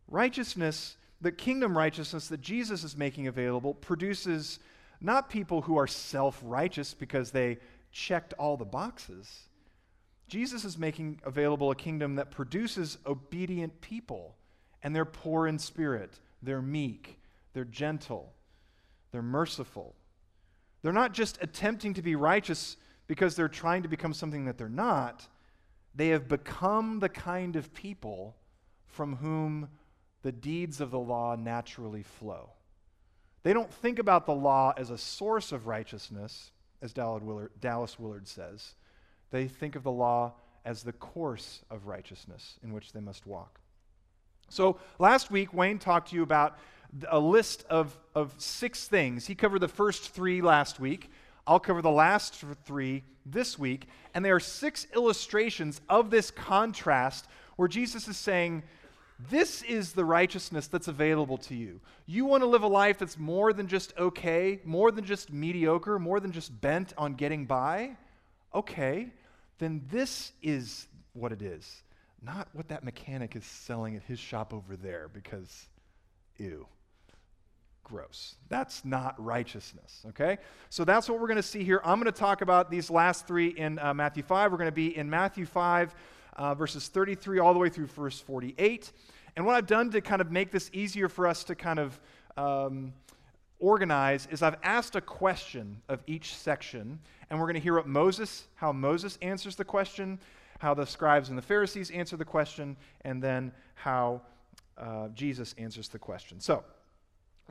Righteousness, 0.08 0.96
the 1.22 1.32
kingdom 1.32 1.78
righteousness 1.78 2.28
that 2.28 2.42
Jesus 2.42 2.84
is 2.84 2.98
making 2.98 3.28
available, 3.28 3.74
produces 3.76 4.60
not 5.00 5.30
people 5.30 5.62
who 5.62 5.78
are 5.78 5.88
self 5.88 6.40
righteous 6.44 6.94
because 6.94 7.32
they 7.32 7.58
checked 7.92 8.34
all 8.34 8.58
the 8.58 8.66
boxes. 8.66 9.44
Jesus 10.28 10.64
is 10.64 10.78
making 10.78 11.20
available 11.26 11.72
a 11.72 11.76
kingdom 11.76 12.16
that 12.16 12.32
produces 12.32 12.98
obedient 13.06 13.82
people, 13.82 14.36
and 14.82 14.96
they're 14.96 15.06
poor 15.06 15.48
in 15.48 15.60
spirit, 15.60 16.20
they're 16.42 16.62
meek, 16.62 17.20
they're 17.54 17.66
gentle, 17.66 18.32
they're 19.12 19.22
merciful, 19.22 19.94
they're 20.82 20.94
not 20.94 21.14
just 21.14 21.38
attempting 21.42 21.94
to 21.96 22.02
be 22.02 22.16
righteous 22.16 22.78
because 23.08 23.36
they're 23.36 23.50
trying 23.50 23.84
to 23.84 23.90
become 23.90 24.14
something 24.14 24.46
that 24.46 24.58
they're 24.58 24.70
not. 24.70 25.28
They 25.94 26.08
have 26.10 26.30
become 26.30 27.00
the 27.00 27.10
kind 27.10 27.58
of 27.58 27.74
people 27.74 28.38
from 28.88 29.18
whom 29.18 29.68
the 30.24 30.32
deeds 30.32 30.82
of 30.82 30.92
the 30.92 31.00
law 31.00 31.36
naturally 31.36 32.04
flow. 32.04 32.50
They 33.44 33.54
don't 33.54 33.74
think 33.74 34.00
about 34.00 34.26
the 34.26 34.36
law 34.36 34.74
as 34.78 34.90
a 34.90 34.98
source 34.98 35.52
of 35.52 35.68
righteousness, 35.68 36.52
as 36.82 36.94
Dallas 36.94 38.00
Willard, 38.00 38.28
says. 38.28 38.76
They 39.32 39.48
think 39.48 39.76
of 39.76 39.84
the 39.84 39.92
law 39.92 40.34
as 40.64 40.84
the 40.84 40.94
course 40.94 41.64
of 41.72 41.88
righteousness 41.88 42.60
in 42.64 42.72
which 42.72 42.92
they 42.92 43.00
must 43.00 43.26
walk. 43.26 43.60
So 44.50 44.78
last 45.00 45.32
week, 45.32 45.54
Wayne 45.54 45.80
talked 45.80 46.10
to 46.10 46.16
you 46.16 46.24
about 46.24 46.58
a 47.10 47.20
list 47.20 47.66
of, 47.70 47.98
of 48.14 48.36
six 48.38 48.88
things. 48.88 49.26
He 49.26 49.34
covered 49.34 49.60
the 49.60 49.68
first 49.68 50.12
three 50.12 50.42
last 50.42 50.80
week. 50.80 51.10
I'll 51.48 51.60
cover 51.60 51.82
the 51.82 51.90
last 51.90 52.44
three 52.66 53.04
this 53.26 53.58
week. 53.58 53.88
And 54.14 54.24
there 54.24 54.36
are 54.36 54.42
six 54.42 54.86
illustrations 54.94 55.82
of 55.90 56.12
this 56.12 56.30
contrast 56.32 57.28
where 57.56 57.68
Jesus 57.68 58.08
is 58.08 58.18
saying, 58.18 58.64
This 59.30 59.62
is 59.64 59.94
the 59.94 60.06
righteousness 60.06 60.68
that's 60.68 60.88
available 60.88 61.38
to 61.40 61.56
you. 61.56 61.80
You 62.06 62.26
want 62.26 62.44
to 62.44 62.48
live 62.48 62.64
a 62.64 62.68
life 62.68 62.98
that's 62.98 63.18
more 63.18 63.54
than 63.54 63.68
just 63.68 63.94
okay, 63.98 64.60
more 64.64 64.92
than 64.92 65.06
just 65.06 65.32
mediocre, 65.32 66.00
more 66.00 66.20
than 66.20 66.32
just 66.32 66.60
bent 66.62 66.94
on 66.98 67.14
getting 67.14 67.46
by? 67.46 67.98
Okay, 68.54 69.12
then 69.60 69.82
this 69.92 70.32
is 70.42 70.88
what 71.14 71.32
it 71.32 71.42
is. 71.42 71.84
Not 72.22 72.48
what 72.54 72.68
that 72.70 72.84
mechanic 72.84 73.36
is 73.36 73.46
selling 73.46 73.96
at 73.96 74.04
his 74.04 74.20
shop 74.20 74.54
over 74.54 74.76
there, 74.76 75.10
because 75.14 75.68
ew 76.38 76.68
gross. 77.92 78.36
That's 78.48 78.86
not 78.86 79.22
righteousness, 79.24 80.04
okay? 80.10 80.38
So 80.70 80.86
that's 80.86 81.10
what 81.10 81.20
we're 81.20 81.28
going 81.28 81.38
to 81.38 81.44
see 81.44 81.64
here. 81.64 81.82
I'm 81.84 82.00
going 82.00 82.12
to 82.12 82.18
talk 82.18 82.42
about 82.42 82.72
these 82.72 82.90
last 82.90 83.28
three 83.28 83.50
in 83.50 83.80
uh, 83.80 83.94
Matthew 83.94 84.24
5. 84.24 84.52
We're 84.52 84.58
going 84.58 84.70
to 84.70 84.72
be 84.72 84.96
in 84.96 85.10
Matthew 85.10 85.46
5, 85.46 85.94
uh, 86.36 86.54
verses 86.56 86.88
33 86.88 87.40
all 87.40 87.54
the 87.54 87.60
way 87.60 87.70
through 87.70 87.88
verse 87.88 88.20
48. 88.20 88.92
And 89.36 89.46
what 89.46 89.56
I've 89.56 89.68
done 89.68 89.90
to 89.92 90.02
kind 90.02 90.22
of 90.22 90.32
make 90.32 90.52
this 90.52 90.70
easier 90.74 91.10
for 91.10 91.28
us 91.28 91.44
to 91.46 91.56
kind 91.56 91.80
of 91.80 92.00
um, 92.38 92.94
organize 93.60 94.28
is 94.32 94.42
I've 94.42 94.58
asked 94.64 94.96
a 94.96 95.02
question 95.02 95.82
of 95.90 96.02
each 96.08 96.36
section, 96.36 97.00
and 97.30 97.40
we're 97.40 97.46
going 97.46 97.56
to 97.56 97.62
hear 97.62 97.76
what 97.76 97.88
Moses, 97.88 98.48
how 98.56 98.72
Moses 98.72 99.18
answers 99.22 99.56
the 99.56 99.66
question, 99.66 100.20
how 100.60 100.74
the 100.74 100.86
scribes 100.86 101.30
and 101.30 101.38
the 101.38 101.44
Pharisees 101.44 101.92
answer 101.92 102.18
the 102.18 102.26
question, 102.26 102.76
and 103.06 103.22
then 103.22 103.52
how 103.76 104.22
uh, 104.78 105.08
Jesus 105.10 105.56
answers 105.58 105.88
the 105.88 106.00
question. 106.00 106.40
So, 106.40 106.64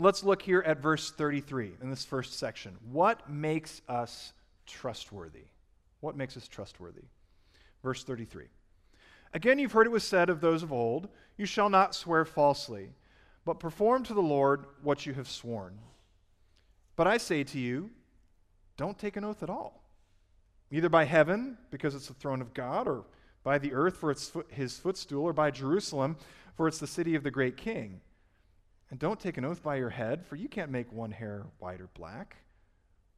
Let's 0.00 0.24
look 0.24 0.40
here 0.40 0.62
at 0.66 0.78
verse 0.78 1.10
33 1.10 1.72
in 1.82 1.90
this 1.90 2.06
first 2.06 2.38
section. 2.38 2.74
What 2.90 3.28
makes 3.28 3.82
us 3.86 4.32
trustworthy? 4.66 5.44
What 6.00 6.16
makes 6.16 6.38
us 6.38 6.48
trustworthy? 6.48 7.02
Verse 7.82 8.02
33. 8.02 8.46
Again, 9.32 9.58
you've 9.58 9.72
heard 9.72 9.86
it 9.86 9.92
was 9.92 10.04
said 10.04 10.28
of 10.28 10.40
those 10.40 10.62
of 10.62 10.72
old, 10.72 11.08
You 11.36 11.46
shall 11.46 11.70
not 11.70 11.94
swear 11.94 12.24
falsely, 12.24 12.90
but 13.44 13.60
perform 13.60 14.02
to 14.04 14.14
the 14.14 14.20
Lord 14.20 14.66
what 14.82 15.06
you 15.06 15.14
have 15.14 15.28
sworn. 15.28 15.78
But 16.96 17.06
I 17.06 17.16
say 17.16 17.44
to 17.44 17.58
you, 17.58 17.90
don't 18.76 18.98
take 18.98 19.16
an 19.16 19.24
oath 19.24 19.42
at 19.42 19.50
all, 19.50 19.82
either 20.70 20.88
by 20.88 21.04
heaven, 21.04 21.58
because 21.70 21.94
it's 21.94 22.08
the 22.08 22.14
throne 22.14 22.40
of 22.40 22.54
God, 22.54 22.88
or 22.88 23.04
by 23.42 23.58
the 23.58 23.72
earth 23.72 23.96
for 23.96 24.10
its 24.10 24.28
foot, 24.28 24.46
his 24.50 24.78
footstool, 24.78 25.24
or 25.24 25.32
by 25.32 25.50
Jerusalem, 25.50 26.16
for 26.56 26.66
it's 26.66 26.78
the 26.78 26.86
city 26.86 27.14
of 27.14 27.22
the 27.22 27.30
great 27.30 27.56
king. 27.56 28.00
And 28.90 28.98
don't 28.98 29.20
take 29.20 29.38
an 29.38 29.44
oath 29.44 29.62
by 29.62 29.76
your 29.76 29.90
head, 29.90 30.26
for 30.26 30.36
you 30.36 30.48
can't 30.48 30.70
make 30.70 30.92
one 30.92 31.12
hair 31.12 31.46
white 31.58 31.80
or 31.80 31.88
black. 31.94 32.36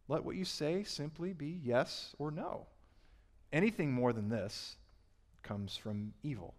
Let 0.08 0.24
what 0.24 0.36
you 0.36 0.44
say 0.44 0.82
simply 0.82 1.32
be 1.32 1.60
yes 1.64 2.14
or 2.18 2.30
no. 2.30 2.66
Anything 3.52 3.92
more 3.92 4.12
than 4.12 4.28
this 4.28 4.76
comes 5.42 5.76
from 5.76 6.12
evil. 6.22 6.54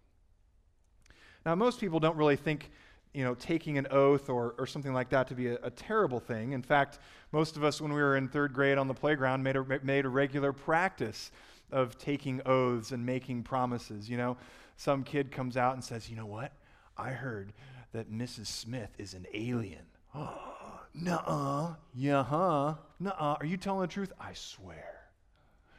Now, 1.44 1.54
most 1.54 1.80
people 1.80 2.00
don't 2.00 2.16
really 2.16 2.36
think, 2.36 2.70
you 3.12 3.24
know, 3.24 3.34
taking 3.34 3.76
an 3.78 3.86
oath 3.90 4.28
or, 4.28 4.54
or 4.58 4.66
something 4.66 4.94
like 4.94 5.10
that 5.10 5.28
to 5.28 5.34
be 5.34 5.48
a, 5.48 5.58
a 5.62 5.70
terrible 5.70 6.20
thing. 6.20 6.52
In 6.52 6.62
fact, 6.62 6.98
most 7.32 7.56
of 7.56 7.64
us, 7.64 7.80
when 7.80 7.92
we 7.92 8.00
were 8.00 8.16
in 8.16 8.28
third 8.28 8.52
grade 8.54 8.78
on 8.78 8.88
the 8.88 8.94
playground, 8.94 9.42
made 9.42 9.56
a, 9.56 9.64
made 9.82 10.04
a 10.06 10.08
regular 10.08 10.52
practice 10.52 11.30
of 11.70 11.98
taking 11.98 12.40
oaths 12.46 12.92
and 12.92 13.04
making 13.04 13.42
promises. 13.42 14.08
You 14.08 14.16
know, 14.16 14.36
some 14.76 15.04
kid 15.04 15.30
comes 15.30 15.56
out 15.56 15.74
and 15.74 15.84
says, 15.84 16.08
you 16.08 16.16
know 16.16 16.26
what? 16.26 16.52
I 16.96 17.10
heard 17.10 17.52
that 17.92 18.10
Mrs. 18.10 18.46
Smith 18.46 18.90
is 18.98 19.14
an 19.14 19.26
alien. 19.34 19.86
Oh, 20.14 20.80
nuh-uh. 20.94 21.74
Yeah, 21.94 22.24
huh? 22.24 22.74
Nuh-uh. 23.00 23.36
Are 23.40 23.46
you 23.46 23.56
telling 23.56 23.82
the 23.82 23.86
truth? 23.86 24.12
I 24.18 24.32
swear. 24.32 24.93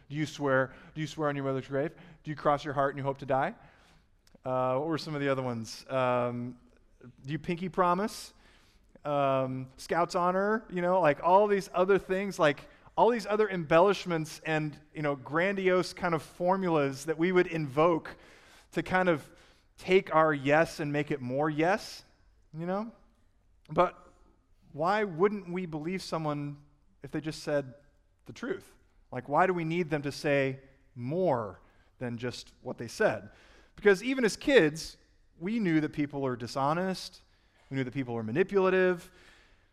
Do 0.09 0.15
you 0.15 0.25
swear? 0.25 0.71
Do 0.93 1.01
you 1.01 1.07
swear 1.07 1.29
on 1.29 1.35
your 1.35 1.45
mother's 1.45 1.67
grave? 1.67 1.91
Do 2.23 2.29
you 2.29 2.35
cross 2.35 2.63
your 2.63 2.73
heart 2.73 2.93
and 2.93 2.97
you 2.97 3.03
hope 3.03 3.17
to 3.19 3.25
die? 3.25 3.53
Uh, 4.45 4.75
what 4.75 4.87
were 4.87 4.97
some 4.97 5.15
of 5.15 5.21
the 5.21 5.29
other 5.29 5.41
ones? 5.41 5.85
Um, 5.89 6.55
do 7.25 7.31
you 7.31 7.39
pinky 7.39 7.69
promise? 7.69 8.33
Um, 9.03 9.67
Scouts 9.77 10.15
honor? 10.15 10.63
You 10.69 10.81
know, 10.81 11.01
like 11.01 11.19
all 11.23 11.47
these 11.47 11.69
other 11.73 11.97
things, 11.97 12.37
like 12.37 12.67
all 12.95 13.09
these 13.09 13.25
other 13.27 13.49
embellishments 13.49 14.41
and 14.45 14.77
you 14.93 15.01
know 15.01 15.15
grandiose 15.15 15.93
kind 15.93 16.13
of 16.13 16.21
formulas 16.21 17.05
that 17.05 17.17
we 17.17 17.31
would 17.31 17.47
invoke 17.47 18.15
to 18.73 18.83
kind 18.83 19.09
of 19.09 19.27
take 19.77 20.13
our 20.13 20.33
yes 20.33 20.79
and 20.79 20.91
make 20.91 21.11
it 21.11 21.21
more 21.21 21.49
yes, 21.49 22.03
you 22.57 22.65
know? 22.65 22.91
But 23.69 23.97
why 24.73 25.03
wouldn't 25.03 25.49
we 25.51 25.65
believe 25.65 26.01
someone 26.01 26.57
if 27.03 27.11
they 27.11 27.21
just 27.21 27.43
said 27.43 27.73
the 28.25 28.33
truth? 28.33 28.74
Like, 29.15 29.29
why 29.29 29.47
do 29.47 29.53
we 29.53 29.63
need 29.63 29.89
them 29.89 30.01
to 30.01 30.11
say 30.11 30.59
more 30.93 31.61
than 31.99 32.17
just 32.17 32.51
what 32.61 32.77
they 32.77 32.89
said? 32.89 33.29
Because 33.77 34.03
even 34.03 34.25
as 34.25 34.35
kids, 34.35 34.97
we 35.39 35.57
knew 35.57 35.79
that 35.79 35.93
people 35.93 36.25
are 36.25 36.35
dishonest, 36.35 37.21
we 37.71 37.77
knew 37.77 37.85
that 37.85 37.93
people 37.93 38.13
are 38.17 38.23
manipulative, 38.23 39.09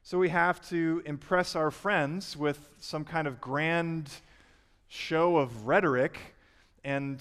so 0.04 0.16
we 0.16 0.28
have 0.28 0.60
to 0.68 1.02
impress 1.06 1.56
our 1.56 1.72
friends 1.72 2.36
with 2.36 2.70
some 2.78 3.04
kind 3.04 3.26
of 3.26 3.40
grand 3.40 4.10
show 4.86 5.36
of 5.38 5.66
rhetoric 5.66 6.18
and 6.84 7.20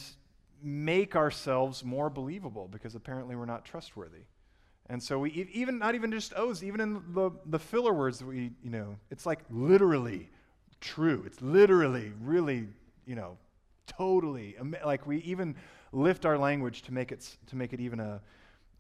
make 0.62 1.16
ourselves 1.16 1.84
more 1.84 2.12
believable 2.12 2.68
because 2.68 2.94
apparently 2.94 3.36
we're 3.36 3.46
not 3.46 3.66
trustworthy. 3.66 4.26
And 4.90 5.02
so 5.02 5.18
we 5.18 5.50
even 5.54 5.80
not 5.80 5.96
even 5.96 6.12
just 6.12 6.36
oaths, 6.36 6.62
even 6.62 6.82
in 6.82 7.02
the, 7.16 7.32
the 7.48 7.58
filler 7.58 7.94
words 7.94 8.24
we, 8.24 8.52
you 8.64 8.70
know, 8.70 8.98
it's 9.10 9.26
like 9.26 9.40
literally 9.50 10.30
true. 10.82 11.24
It's 11.26 11.42
literally, 11.42 12.12
really, 12.22 12.68
you 13.06 13.16
know, 13.16 13.38
totally 13.88 14.56
like 14.86 15.08
we 15.08 15.18
even 15.20 15.56
lift 15.92 16.26
our 16.26 16.38
language 16.38 16.82
to 16.84 16.94
make 16.94 17.12
it 17.12 17.38
to 17.48 17.56
make 17.56 17.74
it 17.74 17.80
even 17.80 18.00
a 18.00 18.22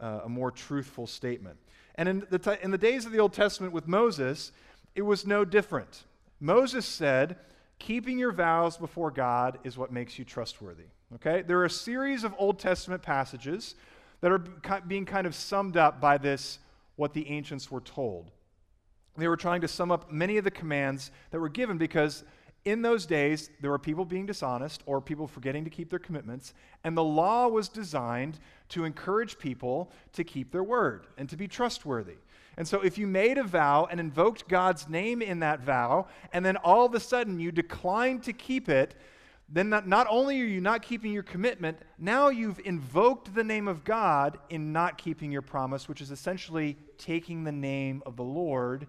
a 0.01 0.29
more 0.29 0.51
truthful 0.51 1.07
statement. 1.07 1.57
And 1.95 2.09
in 2.09 2.27
the, 2.29 2.39
t- 2.39 2.55
in 2.61 2.71
the 2.71 2.77
days 2.77 3.05
of 3.05 3.11
the 3.11 3.19
Old 3.19 3.33
Testament 3.33 3.73
with 3.73 3.87
Moses, 3.87 4.51
it 4.95 5.03
was 5.03 5.25
no 5.25 5.45
different. 5.45 6.03
Moses 6.39 6.85
said, 6.85 7.37
Keeping 7.79 8.19
your 8.19 8.31
vows 8.31 8.77
before 8.77 9.09
God 9.09 9.57
is 9.63 9.77
what 9.77 9.91
makes 9.91 10.19
you 10.19 10.25
trustworthy. 10.25 10.85
Okay? 11.15 11.41
There 11.41 11.57
are 11.59 11.65
a 11.65 11.69
series 11.69 12.23
of 12.23 12.33
Old 12.37 12.59
Testament 12.59 13.01
passages 13.01 13.75
that 14.21 14.31
are 14.31 14.37
being 14.87 15.05
kind 15.05 15.25
of 15.25 15.33
summed 15.33 15.77
up 15.77 15.99
by 15.99 16.17
this, 16.17 16.59
what 16.95 17.13
the 17.13 17.27
ancients 17.27 17.71
were 17.71 17.81
told. 17.81 18.31
They 19.17 19.27
were 19.27 19.37
trying 19.37 19.61
to 19.61 19.67
sum 19.67 19.91
up 19.91 20.11
many 20.11 20.37
of 20.37 20.43
the 20.43 20.51
commands 20.51 21.11
that 21.31 21.39
were 21.39 21.49
given 21.49 21.77
because 21.77 22.23
in 22.63 22.81
those 22.81 23.05
days 23.05 23.49
there 23.59 23.71
were 23.71 23.79
people 23.79 24.05
being 24.05 24.25
dishonest 24.25 24.83
or 24.85 25.01
people 25.01 25.27
forgetting 25.27 25.63
to 25.63 25.69
keep 25.69 25.89
their 25.89 25.99
commitments, 25.99 26.53
and 26.83 26.95
the 26.95 27.03
law 27.03 27.47
was 27.47 27.67
designed 27.67 28.39
to 28.69 28.85
encourage 28.85 29.39
people 29.39 29.91
to 30.13 30.23
keep 30.23 30.51
their 30.51 30.63
word 30.63 31.07
and 31.17 31.27
to 31.29 31.35
be 31.35 31.47
trustworthy. 31.47 32.17
And 32.57 32.67
so, 32.67 32.81
if 32.81 32.97
you 32.97 33.07
made 33.07 33.37
a 33.37 33.43
vow 33.43 33.87
and 33.89 33.99
invoked 33.99 34.47
God's 34.47 34.87
name 34.89 35.21
in 35.21 35.39
that 35.39 35.61
vow, 35.61 36.07
and 36.33 36.45
then 36.45 36.57
all 36.57 36.85
of 36.85 36.93
a 36.93 36.99
sudden 36.99 37.39
you 37.39 37.51
declined 37.51 38.23
to 38.23 38.33
keep 38.33 38.69
it, 38.69 38.93
then 39.49 39.69
not, 39.69 39.87
not, 39.87 40.07
only 40.09 40.39
are 40.41 40.45
you 40.45 40.61
not 40.61 40.81
keeping 40.81 41.11
your 41.11 41.23
commitment, 41.23 41.77
now 41.97 42.29
you've 42.29 42.59
invoked 42.63 43.33
the 43.33 43.43
name 43.43 43.67
of 43.67 43.83
God 43.83 44.37
in 44.49 44.71
not 44.71 44.97
keeping 44.97 45.31
your 45.31 45.41
promise, 45.41 45.89
which 45.89 46.01
is 46.01 46.11
essentially 46.11 46.77
taking 46.97 47.43
the 47.43 47.51
name 47.51 48.01
of 48.05 48.15
the 48.15 48.23
Lord 48.23 48.87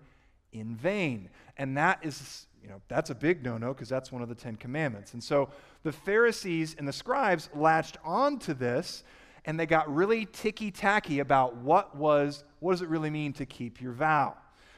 in 0.53 0.77
vain. 0.77 1.31
And 1.57 1.77
that 1.77 1.99
is, 2.03 2.47
you 2.63 2.69
know, 2.69 2.81
that's 2.89 3.11
a 3.11 3.15
big 3.15 3.45
no 3.45 3.59
no 3.59 3.73
because 3.73 3.89
that's 3.89 4.13
one 4.13 4.23
of 4.23 4.29
the 4.29 4.35
Ten 4.35 4.57
Commandments. 4.57 5.15
And 5.15 5.23
so 5.23 5.49
the 5.83 5.93
Pharisees 5.93 6.77
and 6.79 6.87
the 6.87 6.93
scribes 6.93 7.49
latched 7.55 7.99
on 8.05 8.39
to 8.41 8.55
this 8.55 9.05
and 9.45 9.59
they 9.59 9.67
got 9.67 9.93
really 9.93 10.27
ticky 10.27 10.71
tacky 10.71 11.19
about 11.19 11.57
what 11.57 11.97
was, 11.97 12.45
what 12.61 12.73
does 12.73 12.83
it 12.83 12.89
really 12.89 13.11
mean 13.11 13.33
to 13.35 13.47
keep 13.47 13.81
your 13.81 13.93
vow? 13.93 14.37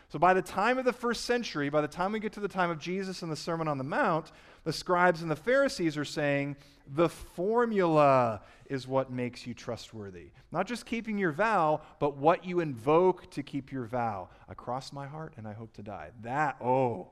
So 0.08 0.18
by 0.18 0.34
the 0.34 0.42
time 0.42 0.78
of 0.78 0.84
the 0.84 0.92
first 0.92 1.24
century, 1.24 1.68
by 1.70 1.80
the 1.80 1.88
time 1.88 2.12
we 2.12 2.20
get 2.20 2.32
to 2.34 2.40
the 2.40 2.48
time 2.48 2.70
of 2.70 2.78
Jesus 2.78 3.22
and 3.22 3.32
the 3.32 3.36
Sermon 3.36 3.66
on 3.66 3.78
the 3.78 3.84
Mount, 3.84 4.30
the 4.64 4.72
scribes 4.72 5.22
and 5.22 5.30
the 5.30 5.36
Pharisees 5.36 5.96
are 5.96 6.04
saying 6.04 6.56
the 6.86 7.08
formula 7.08 8.42
is 8.66 8.86
what 8.86 9.10
makes 9.10 9.46
you 9.46 9.54
trustworthy. 9.54 10.30
Not 10.52 10.66
just 10.66 10.86
keeping 10.86 11.18
your 11.18 11.32
vow, 11.32 11.80
but 11.98 12.16
what 12.16 12.44
you 12.44 12.60
invoke 12.60 13.30
to 13.32 13.42
keep 13.42 13.72
your 13.72 13.84
vow. 13.84 14.28
I 14.48 14.54
cross 14.54 14.92
my 14.92 15.06
heart 15.06 15.34
and 15.36 15.48
I 15.48 15.52
hope 15.52 15.72
to 15.74 15.82
die. 15.82 16.10
That, 16.22 16.56
oh, 16.62 17.08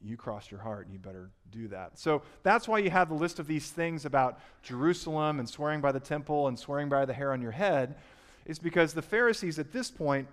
you 0.00 0.16
crossed 0.16 0.50
your 0.50 0.60
heart, 0.60 0.88
you 0.90 0.98
better 0.98 1.30
do 1.50 1.68
that. 1.68 1.98
So 1.98 2.22
that's 2.42 2.68
why 2.68 2.78
you 2.78 2.90
have 2.90 3.08
the 3.08 3.14
list 3.14 3.38
of 3.38 3.46
these 3.46 3.70
things 3.70 4.04
about 4.04 4.38
Jerusalem 4.62 5.38
and 5.38 5.48
swearing 5.48 5.80
by 5.80 5.92
the 5.92 6.00
temple 6.00 6.48
and 6.48 6.58
swearing 6.58 6.88
by 6.88 7.04
the 7.04 7.14
hair 7.14 7.32
on 7.32 7.40
your 7.40 7.52
head, 7.52 7.96
is 8.44 8.58
because 8.58 8.92
the 8.92 9.02
Pharisees 9.02 9.58
at 9.58 9.72
this 9.72 9.90
point 9.90 10.28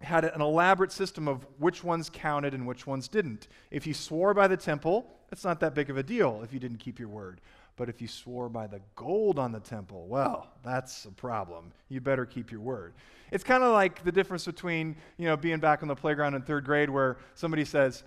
had 0.00 0.24
an 0.24 0.40
elaborate 0.40 0.92
system 0.92 1.26
of 1.26 1.46
which 1.58 1.82
ones 1.82 2.10
counted 2.12 2.54
and 2.54 2.66
which 2.66 2.86
ones 2.86 3.08
didn't. 3.08 3.48
If 3.70 3.86
you 3.86 3.94
swore 3.94 4.34
by 4.34 4.46
the 4.46 4.56
temple, 4.56 5.06
it's 5.32 5.44
not 5.44 5.60
that 5.60 5.74
big 5.74 5.90
of 5.90 5.96
a 5.96 6.02
deal 6.02 6.42
if 6.44 6.52
you 6.52 6.60
didn't 6.60 6.78
keep 6.78 6.98
your 6.98 7.08
word. 7.08 7.40
But 7.76 7.88
if 7.88 8.00
you 8.00 8.08
swore 8.08 8.48
by 8.48 8.66
the 8.66 8.80
gold 8.94 9.38
on 9.38 9.52
the 9.52 9.60
temple, 9.60 10.06
well, 10.06 10.48
that's 10.64 11.04
a 11.04 11.10
problem. 11.10 11.72
You 11.88 12.00
better 12.00 12.24
keep 12.24 12.50
your 12.50 12.60
word. 12.60 12.94
It's 13.30 13.44
kind 13.44 13.62
of 13.62 13.72
like 13.72 14.02
the 14.02 14.12
difference 14.12 14.46
between, 14.46 14.96
you 15.18 15.26
know, 15.26 15.36
being 15.36 15.58
back 15.58 15.82
on 15.82 15.88
the 15.88 15.94
playground 15.94 16.34
in 16.34 16.42
third 16.42 16.64
grade 16.64 16.88
where 16.88 17.18
somebody 17.34 17.64
says, 17.64 18.02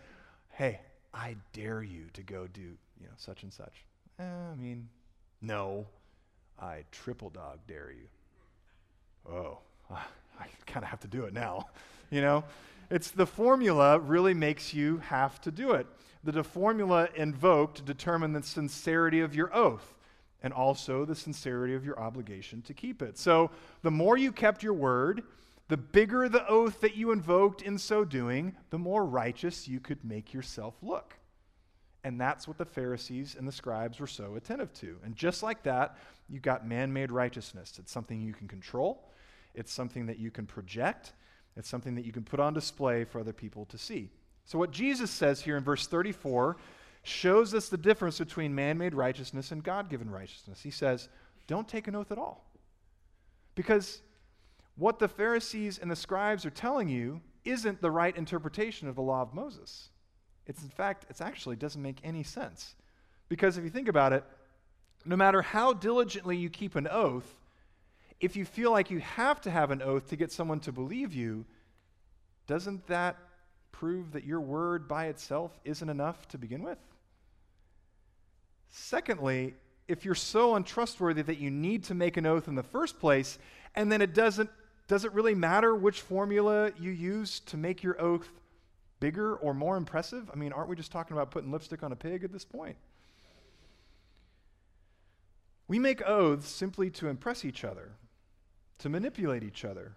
hey, 0.50 0.79
I 1.13 1.36
dare 1.53 1.84
you 1.84 2.05
to 2.13 2.24
go 2.24 2.48
do, 2.48 2.62
you 2.62 3.08
know, 3.08 3.13
such 3.17 3.43
and 3.43 3.53
such. 3.53 3.86
Eh, 4.19 4.24
I 4.24 4.55
mean, 4.55 4.89
no, 5.41 5.86
I 6.60 6.84
triple 6.91 7.29
dog 7.29 7.60
dare 7.67 7.91
you. 7.91 9.31
Oh, 9.31 9.60
I 10.39 10.48
kind 10.65 10.84
of 10.84 10.89
have 10.89 11.01
to 11.01 11.08
do 11.08 11.25
it 11.25 11.34
now. 11.34 11.67
You 12.12 12.22
know, 12.22 12.43
it's 12.89 13.12
the 13.12 13.27
formula 13.27 14.00
really 14.00 14.34
makes 14.34 14.74
you 14.74 14.98
have 14.98 15.39
to 15.41 15.51
do 15.51 15.74
it. 15.74 15.86
The 16.24 16.43
formula 16.43 17.08
invoked 17.13 17.86
determine 17.86 18.34
the 18.34 18.41
sincerity 18.41 19.19
of 19.19 19.36
your 19.36 19.55
oath 19.55 19.93
and 20.41 20.51
also 20.51 21.05
the 21.05 21.13
sincerity 21.13 21.75
of 21.75 21.86
your 21.86 22.00
obligation 22.00 22.63
to 22.63 22.74
keep 22.74 23.03
it. 23.03 23.19
So, 23.19 23.51
the 23.84 23.91
more 23.91 24.17
you 24.17 24.31
kept 24.31 24.63
your 24.63 24.74
word, 24.74 25.22
the 25.67 25.77
bigger 25.77 26.27
the 26.27 26.48
oath 26.48 26.81
that 26.81 26.96
you 26.96 27.12
invoked 27.12 27.62
in 27.62 27.77
so 27.77 28.03
doing, 28.03 28.55
the 28.72 28.79
more 28.79 29.05
righteous 29.05 29.67
you 29.67 29.79
could 29.79 30.03
make 30.03 30.34
yourself 30.34 30.74
look. 30.81 31.15
And 32.03 32.19
that's 32.19 32.48
what 32.48 32.58
the 32.58 32.65
Pharisees 32.65 33.36
and 33.38 33.48
the 33.48 33.51
scribes 33.51 34.00
were 34.00 34.08
so 34.08 34.36
attentive 34.36 34.74
to. 34.75 34.98
And 35.03 35.15
just 35.15 35.43
like 35.43 35.63
that, 35.63 35.98
you 36.27 36.39
got 36.39 36.65
man 36.65 36.91
made 36.91 37.12
righteousness. 37.12 37.77
It's 37.77 37.91
something 37.91 38.22
you 38.22 38.34
can 38.34 38.48
control, 38.48 39.10
it's 39.53 39.72
something 39.72 40.06
that 40.06 40.20
you 40.20 40.32
can 40.32 40.46
project, 40.46 41.13
it's 41.56 41.70
something 41.70 41.96
that 41.96 42.06
you 42.06 42.12
can 42.12 42.24
put 42.24 42.39
on 42.39 42.53
display 42.53 43.03
for 43.03 43.20
other 43.20 43.34
people 43.34 43.65
to 43.65 43.77
see. 43.77 44.10
So, 44.46 44.58
what 44.58 44.72
Jesus 44.72 45.12
says 45.12 45.41
here 45.41 45.58
in 45.58 45.63
verse 45.63 45.88
34 45.88 46.58
shows 47.03 47.53
us 47.53 47.70
the 47.70 47.77
difference 47.77 48.20
between 48.20 48.53
man 48.53 48.77
made 48.77 48.94
righteousness 48.94 49.51
and 49.51 49.63
God 49.63 49.89
given 49.89 50.10
righteousness. 50.10 50.62
He 50.62 50.72
says, 50.72 51.10
Don't 51.48 51.68
take 51.68 51.88
an 51.88 51.96
oath 51.96 52.12
at 52.12 52.18
all. 52.18 52.46
Because 53.56 54.01
what 54.75 55.00
the 55.00 55.08
Pharisees 55.08 55.77
and 55.77 55.91
the 55.91 55.96
scribes 55.96 56.46
are 56.46 56.51
telling 56.51 56.88
you 56.88 57.22
isn't 57.44 57.82
the 57.82 57.91
right 57.91 58.15
interpretation 58.15 58.88
of 58.88 58.96
the 58.96 59.01
law 59.01 59.22
of 59.22 59.34
Moses. 59.34 59.89
It's 60.46 60.63
in 60.63 60.70
fact, 60.70 61.06
it 61.10 61.22
actually 61.22 61.56
doesn't 61.56 61.82
make 61.82 62.00
any 62.03 62.24
sense. 62.24 62.75
Because 63.27 63.58
if 63.58 63.63
you 63.63 63.70
think 63.70 63.88
about 63.88 64.13
it, 64.13 64.24
no 65.06 65.15
matter 65.15 65.41
how 65.41 65.74
diligently 65.74 66.38
you 66.38 66.50
keep 66.50 66.75
an 66.75 66.88
oath, 66.89 67.36
if 68.19 68.35
you 68.35 68.45
feel 68.45 68.71
like 68.71 68.91
you 68.91 68.99
have 68.99 69.41
to 69.41 69.51
have 69.51 69.71
an 69.71 69.81
oath 69.81 70.09
to 70.09 70.15
get 70.15 70.31
someone 70.31 70.59
to 70.61 70.71
believe 70.71 71.13
you, 71.13 71.45
doesn't 72.47 72.85
that 72.88 73.17
prove 73.71 74.11
that 74.11 74.25
your 74.25 74.41
word 74.41 74.88
by 74.88 75.05
itself 75.05 75.57
isn't 75.63 75.89
enough 75.89 76.27
to 76.29 76.38
begin 76.38 76.63
with? 76.63 76.79
Secondly, 78.69 79.55
if 79.88 80.05
you're 80.05 80.15
so 80.15 80.55
untrustworthy 80.55 81.21
that 81.23 81.39
you 81.39 81.49
need 81.49 81.83
to 81.85 81.95
make 81.95 82.17
an 82.17 82.25
oath 82.25 82.47
in 82.47 82.55
the 82.55 82.63
first 82.63 82.99
place, 82.99 83.39
and 83.75 83.91
then 83.91 84.01
it 84.01 84.13
doesn't, 84.13 84.49
does 84.88 85.05
it 85.05 85.13
really 85.13 85.35
matter 85.35 85.73
which 85.75 86.01
formula 86.01 86.71
you 86.79 86.91
use 86.91 87.39
to 87.41 87.57
make 87.57 87.83
your 87.83 87.99
oath 88.01 88.27
bigger 88.99 89.35
or 89.35 89.53
more 89.53 89.77
impressive? 89.77 90.29
I 90.33 90.35
mean, 90.35 90.51
aren't 90.51 90.69
we 90.69 90.75
just 90.75 90.91
talking 90.91 91.15
about 91.15 91.31
putting 91.31 91.51
lipstick 91.51 91.83
on 91.83 91.91
a 91.91 91.95
pig 91.95 92.23
at 92.23 92.31
this 92.31 92.45
point? 92.45 92.75
We 95.67 95.79
make 95.79 96.01
oaths 96.01 96.49
simply 96.49 96.89
to 96.91 97.07
impress 97.07 97.45
each 97.45 97.63
other, 97.63 97.91
to 98.79 98.89
manipulate 98.89 99.43
each 99.43 99.63
other. 99.63 99.93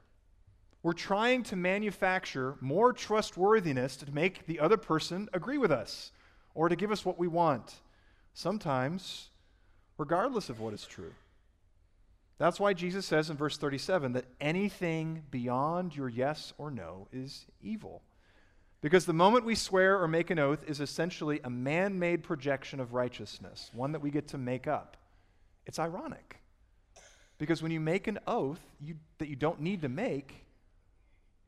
We're 0.82 0.92
trying 0.92 1.44
to 1.44 1.56
manufacture 1.56 2.56
more 2.60 2.92
trustworthiness 2.92 3.96
to 3.96 4.12
make 4.12 4.46
the 4.46 4.60
other 4.60 4.76
person 4.76 5.28
agree 5.32 5.58
with 5.58 5.70
us 5.70 6.10
or 6.54 6.68
to 6.68 6.76
give 6.76 6.90
us 6.90 7.04
what 7.04 7.18
we 7.18 7.28
want, 7.28 7.74
sometimes 8.34 9.30
regardless 9.96 10.48
of 10.48 10.60
what 10.60 10.74
is 10.74 10.84
true. 10.84 11.12
That's 12.38 12.58
why 12.58 12.72
Jesus 12.72 13.06
says 13.06 13.30
in 13.30 13.36
verse 13.36 13.56
37 13.56 14.14
that 14.14 14.24
anything 14.40 15.22
beyond 15.30 15.94
your 15.94 16.08
yes 16.08 16.52
or 16.58 16.72
no 16.72 17.06
is 17.12 17.46
evil. 17.62 18.02
Because 18.80 19.06
the 19.06 19.12
moment 19.12 19.44
we 19.44 19.54
swear 19.54 20.02
or 20.02 20.08
make 20.08 20.30
an 20.30 20.40
oath 20.40 20.64
is 20.66 20.80
essentially 20.80 21.38
a 21.44 21.50
man 21.50 22.00
made 22.00 22.24
projection 22.24 22.80
of 22.80 22.94
righteousness, 22.94 23.70
one 23.72 23.92
that 23.92 24.00
we 24.00 24.10
get 24.10 24.26
to 24.28 24.38
make 24.38 24.66
up. 24.66 24.96
It's 25.66 25.78
ironic. 25.78 26.41
Because 27.42 27.60
when 27.60 27.72
you 27.72 27.80
make 27.80 28.06
an 28.06 28.20
oath 28.28 28.60
you, 28.80 28.94
that 29.18 29.26
you 29.26 29.34
don't 29.34 29.60
need 29.60 29.82
to 29.82 29.88
make, 29.88 30.44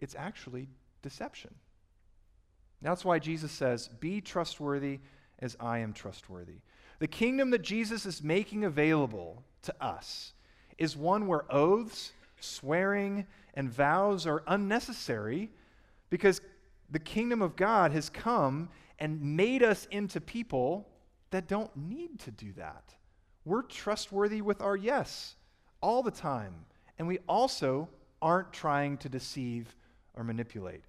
it's 0.01 0.17
actually 0.19 0.67
deception. 1.03 1.55
That's 2.83 3.05
why 3.05 3.21
Jesus 3.21 3.53
says, 3.53 3.87
Be 4.01 4.21
trustworthy 4.21 4.99
as 5.39 5.57
I 5.61 5.79
am 5.79 5.93
trustworthy. 5.93 6.57
The 6.99 7.07
kingdom 7.07 7.51
that 7.51 7.63
Jesus 7.63 8.07
is 8.07 8.25
making 8.25 8.65
available 8.65 9.45
to 9.63 9.75
us 9.81 10.33
is 10.79 10.97
one 10.97 11.29
where 11.29 11.45
oaths, 11.49 12.11
swearing, 12.41 13.25
and 13.55 13.71
vows 13.71 14.27
are 14.27 14.43
unnecessary 14.49 15.49
because 16.11 16.41
the 16.91 16.99
kingdom 16.99 17.41
of 17.41 17.55
God 17.55 17.93
has 17.93 18.11
come 18.11 18.69
and 18.99 19.37
made 19.37 19.63
us 19.63 19.87
into 19.93 20.21
people 20.21 20.89
that 21.31 21.47
don't 21.47 21.71
need 21.77 22.19
to 22.19 22.33
do 22.33 22.53
that. 22.55 22.83
We're 23.45 23.63
trustworthy 23.63 24.43
with 24.43 24.61
our 24.61 24.77
yes 24.77 25.37
all 25.85 26.03
the 26.03 26.11
time, 26.11 26.55
and 26.99 27.07
we 27.07 27.19
also 27.29 27.91
aren't 28.23 28.55
trying 28.55 28.97
to 28.97 29.09
deceive 29.11 29.77
or 30.15 30.25
manipulate. 30.25 30.81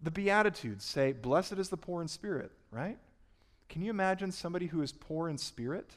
The 0.00 0.10
Beatitudes 0.10 0.82
say, 0.82 1.12
Blessed 1.12 1.58
is 1.58 1.68
the 1.68 1.76
poor 1.76 2.00
in 2.00 2.08
spirit, 2.08 2.50
right? 2.70 2.96
Can 3.68 3.82
you 3.82 3.90
imagine 3.90 4.32
somebody 4.32 4.66
who 4.66 4.80
is 4.80 4.92
poor 4.92 5.28
in 5.28 5.36
spirit 5.36 5.90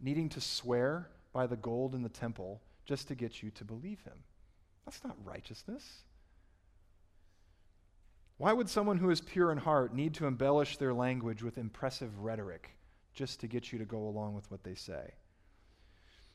needing 0.00 0.30
to 0.30 0.40
swear 0.40 1.10
by 1.34 1.46
the 1.46 1.56
gold 1.56 1.94
in 1.94 2.02
the 2.02 2.08
temple 2.08 2.62
just 2.86 3.06
to 3.08 3.14
get 3.14 3.42
you 3.42 3.50
to 3.50 3.64
believe 3.64 4.00
him? 4.00 4.24
That's 4.86 5.04
not 5.04 5.14
righteousness. 5.22 6.04
Why 8.38 8.54
would 8.54 8.70
someone 8.70 8.96
who 8.96 9.10
is 9.10 9.20
pure 9.20 9.52
in 9.52 9.58
heart 9.58 9.94
need 9.94 10.14
to 10.14 10.26
embellish 10.26 10.78
their 10.78 10.94
language 10.94 11.42
with 11.42 11.58
impressive 11.58 12.18
rhetoric 12.18 12.70
just 13.12 13.40
to 13.40 13.46
get 13.46 13.72
you 13.72 13.78
to 13.78 13.84
go 13.84 13.98
along 13.98 14.34
with 14.34 14.50
what 14.50 14.64
they 14.64 14.74
say? 14.74 15.12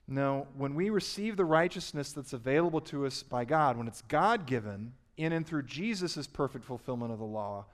No, 0.08 0.48
when 0.56 0.74
we 0.74 0.90
receive 0.90 1.36
the 1.36 1.46
righteousness 1.46 2.14
that's 2.14 2.34
available 2.34 2.80
to 2.82 3.06
us 3.06 3.24
by 3.24 3.44
God, 3.44 3.78
when 3.78 3.88
it's 3.88 4.02
God 4.04 4.46
given, 4.46 4.94
in 5.18 5.34
and 5.34 5.46
through 5.46 5.64
Jesus' 5.64 6.28
perfect 6.28 6.64
fulfillment 6.64 7.12
of 7.12 7.20
the 7.20 7.26
law, 7.26 7.66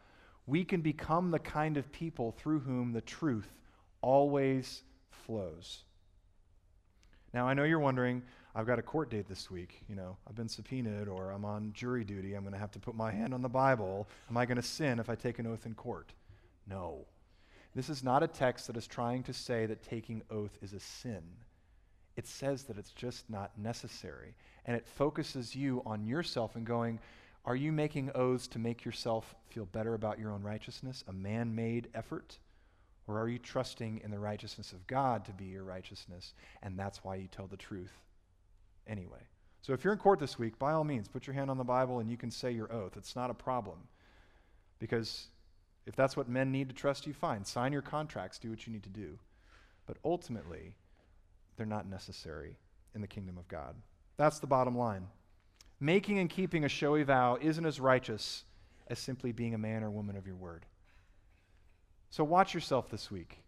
we 0.47 0.63
can 0.63 0.81
become 0.81 1.29
the 1.29 1.39
kind 1.39 1.77
of 1.77 1.91
people 1.91 2.31
through 2.31 2.59
whom 2.61 2.91
the 2.91 3.01
truth 3.01 3.53
always 4.01 4.81
flows. 5.11 5.83
Now, 7.33 7.47
I 7.47 7.53
know 7.53 7.63
you're 7.63 7.79
wondering, 7.79 8.21
I've 8.55 8.67
got 8.67 8.79
a 8.79 8.83
court 8.83 9.09
date 9.09 9.27
this 9.27 9.49
week. 9.49 9.81
You 9.87 9.95
know, 9.95 10.17
I've 10.27 10.35
been 10.35 10.49
subpoenaed 10.49 11.07
or 11.07 11.31
I'm 11.31 11.45
on 11.45 11.71
jury 11.73 12.03
duty. 12.03 12.33
I'm 12.33 12.43
going 12.43 12.53
to 12.53 12.59
have 12.59 12.71
to 12.71 12.79
put 12.79 12.95
my 12.95 13.11
hand 13.11 13.33
on 13.33 13.41
the 13.41 13.49
Bible. 13.49 14.07
Am 14.29 14.37
I 14.37 14.45
going 14.45 14.57
to 14.57 14.63
sin 14.63 14.99
if 14.99 15.09
I 15.09 15.15
take 15.15 15.39
an 15.39 15.47
oath 15.47 15.65
in 15.65 15.73
court? 15.73 16.13
No. 16.67 17.05
This 17.75 17.89
is 17.89 18.03
not 18.03 18.21
a 18.21 18.27
text 18.27 18.67
that 18.67 18.77
is 18.77 18.85
trying 18.85 19.23
to 19.23 19.33
say 19.33 19.65
that 19.65 19.81
taking 19.81 20.21
oath 20.29 20.57
is 20.61 20.73
a 20.73 20.79
sin. 20.79 21.23
It 22.15 22.27
says 22.27 22.63
that 22.63 22.77
it's 22.77 22.91
just 22.91 23.29
not 23.29 23.57
necessary. 23.57 24.35
And 24.65 24.75
it 24.75 24.87
focuses 24.87 25.55
you 25.55 25.81
on 25.85 26.05
yourself 26.05 26.55
and 26.55 26.65
going, 26.65 26.99
are 27.45 27.55
you 27.55 27.71
making 27.71 28.11
oaths 28.15 28.47
to 28.49 28.59
make 28.59 28.85
yourself 28.85 29.35
feel 29.49 29.65
better 29.65 29.95
about 29.95 30.19
your 30.19 30.31
own 30.31 30.43
righteousness, 30.43 31.03
a 31.07 31.13
man 31.13 31.53
made 31.53 31.89
effort? 31.93 32.37
Or 33.05 33.19
are 33.19 33.27
you 33.27 33.37
trusting 33.37 33.99
in 34.03 34.11
the 34.11 34.19
righteousness 34.19 34.71
of 34.71 34.87
God 34.87 35.25
to 35.25 35.33
be 35.33 35.45
your 35.45 35.63
righteousness, 35.63 36.33
and 36.61 36.79
that's 36.79 37.03
why 37.03 37.15
you 37.15 37.27
tell 37.27 37.47
the 37.47 37.57
truth 37.57 37.91
anyway? 38.87 39.19
So 39.61 39.73
if 39.73 39.83
you're 39.83 39.93
in 39.93 39.99
court 39.99 40.19
this 40.19 40.39
week, 40.39 40.57
by 40.57 40.71
all 40.71 40.83
means, 40.85 41.07
put 41.07 41.27
your 41.27 41.33
hand 41.33 41.49
on 41.49 41.57
the 41.57 41.63
Bible 41.63 41.99
and 41.99 42.09
you 42.09 42.17
can 42.17 42.31
say 42.31 42.51
your 42.51 42.71
oath. 42.71 42.95
It's 42.95 43.15
not 43.15 43.29
a 43.29 43.33
problem. 43.33 43.77
Because 44.79 45.27
if 45.85 45.95
that's 45.95 46.15
what 46.15 46.29
men 46.29 46.51
need 46.51 46.69
to 46.69 46.75
trust 46.75 47.07
you, 47.07 47.13
fine. 47.13 47.43
Sign 47.45 47.73
your 47.73 47.81
contracts, 47.81 48.39
do 48.39 48.49
what 48.49 48.65
you 48.67 48.73
need 48.73 48.83
to 48.83 48.89
do. 48.89 49.17
But 49.85 49.97
ultimately, 50.03 50.75
they're 51.55 51.65
not 51.65 51.89
necessary 51.89 52.57
in 52.95 53.01
the 53.01 53.07
kingdom 53.07 53.37
of 53.37 53.47
God. 53.47 53.75
That's 54.17 54.39
the 54.39 54.47
bottom 54.47 54.77
line 54.77 55.07
making 55.83 56.17
and 56.19 56.29
keeping 56.29 56.63
a 56.63 56.69
showy 56.69 57.03
vow 57.03 57.37
isn't 57.41 57.65
as 57.65 57.77
righteous 57.77 58.45
as 58.87 58.97
simply 58.97 59.33
being 59.33 59.53
a 59.53 59.57
man 59.57 59.83
or 59.83 59.91
woman 59.91 60.15
of 60.15 60.25
your 60.25 60.35
word. 60.35 60.65
So 62.09 62.23
watch 62.23 62.53
yourself 62.53 62.89
this 62.89 63.11
week. 63.11 63.39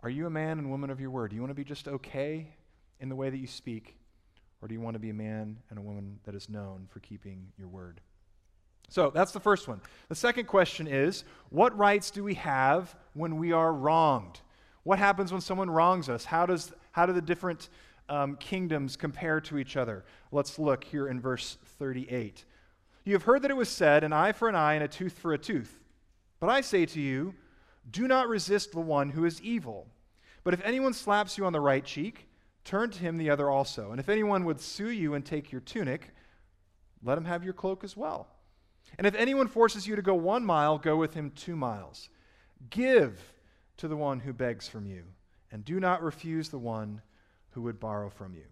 Are 0.00 0.10
you 0.10 0.26
a 0.26 0.30
man 0.30 0.58
and 0.58 0.70
woman 0.70 0.90
of 0.90 1.00
your 1.00 1.10
word? 1.10 1.30
Do 1.30 1.36
you 1.36 1.42
want 1.42 1.50
to 1.50 1.54
be 1.54 1.64
just 1.64 1.88
okay 1.88 2.48
in 3.00 3.08
the 3.08 3.16
way 3.16 3.30
that 3.30 3.38
you 3.38 3.46
speak? 3.46 3.96
Or 4.60 4.68
do 4.68 4.74
you 4.74 4.80
want 4.80 4.94
to 4.94 5.00
be 5.00 5.10
a 5.10 5.14
man 5.14 5.56
and 5.70 5.78
a 5.78 5.82
woman 5.82 6.18
that 6.24 6.34
is 6.34 6.48
known 6.50 6.86
for 6.90 7.00
keeping 7.00 7.48
your 7.56 7.68
word? 7.68 8.00
So 8.90 9.10
that's 9.10 9.32
the 9.32 9.40
first 9.40 9.68
one. 9.68 9.80
The 10.08 10.14
second 10.14 10.46
question 10.46 10.86
is 10.86 11.24
what 11.50 11.76
rights 11.76 12.10
do 12.10 12.22
we 12.22 12.34
have 12.34 12.94
when 13.14 13.38
we 13.38 13.52
are 13.52 13.72
wronged? 13.72 14.40
What 14.82 14.98
happens 14.98 15.32
when 15.32 15.40
someone 15.40 15.70
wrongs 15.70 16.08
us? 16.08 16.24
How, 16.24 16.46
does, 16.46 16.72
how 16.98 17.06
do 17.06 17.12
the 17.12 17.22
different 17.22 17.68
um, 18.08 18.34
kingdoms 18.38 18.96
compare 18.96 19.40
to 19.42 19.56
each 19.56 19.76
other. 19.76 20.04
Let's 20.32 20.58
look 20.58 20.82
here 20.82 21.06
in 21.06 21.20
verse 21.20 21.56
38. 21.78 22.44
You 23.04 23.12
have 23.12 23.22
heard 23.22 23.42
that 23.42 23.52
it 23.52 23.56
was 23.56 23.68
said, 23.68 24.02
an 24.02 24.12
eye 24.12 24.32
for 24.32 24.48
an 24.48 24.56
eye 24.56 24.74
and 24.74 24.82
a 24.82 24.88
tooth 24.88 25.16
for 25.16 25.32
a 25.32 25.38
tooth. 25.38 25.78
But 26.40 26.50
I 26.50 26.60
say 26.60 26.86
to 26.86 27.00
you, 27.00 27.36
do 27.88 28.08
not 28.08 28.26
resist 28.26 28.72
the 28.72 28.80
one 28.80 29.10
who 29.10 29.24
is 29.24 29.40
evil. 29.42 29.86
But 30.42 30.54
if 30.54 30.64
anyone 30.64 30.92
slaps 30.92 31.38
you 31.38 31.46
on 31.46 31.52
the 31.52 31.60
right 31.60 31.84
cheek, 31.84 32.26
turn 32.64 32.90
to 32.90 32.98
him 32.98 33.16
the 33.16 33.30
other 33.30 33.48
also. 33.48 33.92
And 33.92 34.00
if 34.00 34.08
anyone 34.08 34.44
would 34.44 34.60
sue 34.60 34.90
you 34.90 35.14
and 35.14 35.24
take 35.24 35.52
your 35.52 35.60
tunic, 35.60 36.10
let 37.04 37.16
him 37.16 37.26
have 37.26 37.44
your 37.44 37.54
cloak 37.54 37.84
as 37.84 37.96
well. 37.96 38.26
And 38.98 39.06
if 39.06 39.14
anyone 39.14 39.46
forces 39.46 39.86
you 39.86 39.94
to 39.94 40.02
go 40.02 40.16
one 40.16 40.44
mile, 40.44 40.78
go 40.78 40.96
with 40.96 41.14
him 41.14 41.30
two 41.30 41.54
miles. 41.54 42.08
Give 42.70 43.16
to 43.76 43.86
the 43.86 43.96
one 43.96 44.18
who 44.18 44.32
begs 44.32 44.66
from 44.66 44.84
you, 44.84 45.04
and 45.50 45.64
do 45.64 45.80
not 45.80 46.02
refuse 46.02 46.48
the 46.48 46.58
one 46.58 47.00
who 47.50 47.62
would 47.62 47.80
borrow 47.80 48.10
from 48.10 48.34
you. 48.34 48.44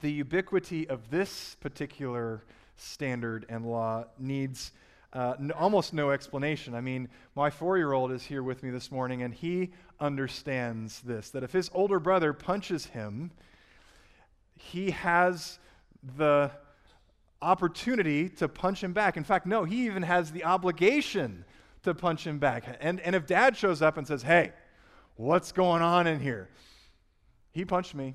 The 0.00 0.10
ubiquity 0.10 0.88
of 0.88 1.10
this 1.10 1.56
particular 1.60 2.44
standard 2.76 3.44
and 3.48 3.66
law 3.66 4.04
needs 4.18 4.72
uh, 5.12 5.34
n- 5.38 5.52
almost 5.52 5.92
no 5.92 6.10
explanation. 6.10 6.74
I 6.74 6.80
mean, 6.80 7.08
my 7.34 7.50
four 7.50 7.76
year 7.76 7.92
old 7.92 8.12
is 8.12 8.22
here 8.22 8.42
with 8.42 8.62
me 8.62 8.70
this 8.70 8.90
morning, 8.90 9.22
and 9.22 9.34
he 9.34 9.70
understands 9.98 11.00
this 11.00 11.30
that 11.30 11.42
if 11.42 11.52
his 11.52 11.70
older 11.74 11.98
brother 11.98 12.32
punches 12.32 12.86
him, 12.86 13.32
he 14.56 14.92
has 14.92 15.58
the 16.16 16.50
opportunity 17.42 18.28
to 18.28 18.48
punch 18.48 18.82
him 18.82 18.92
back. 18.92 19.16
In 19.16 19.24
fact, 19.24 19.46
no, 19.46 19.64
he 19.64 19.86
even 19.86 20.02
has 20.02 20.30
the 20.30 20.44
obligation 20.44 21.44
to 21.82 21.94
punch 21.94 22.26
him 22.26 22.38
back. 22.38 22.64
And, 22.80 23.00
and 23.00 23.16
if 23.16 23.26
dad 23.26 23.56
shows 23.56 23.82
up 23.82 23.96
and 23.96 24.06
says, 24.06 24.22
Hey, 24.22 24.52
what's 25.20 25.52
going 25.52 25.82
on 25.82 26.06
in 26.06 26.18
here? 26.18 26.48
He 27.52 27.64
punched 27.64 27.94
me. 27.94 28.14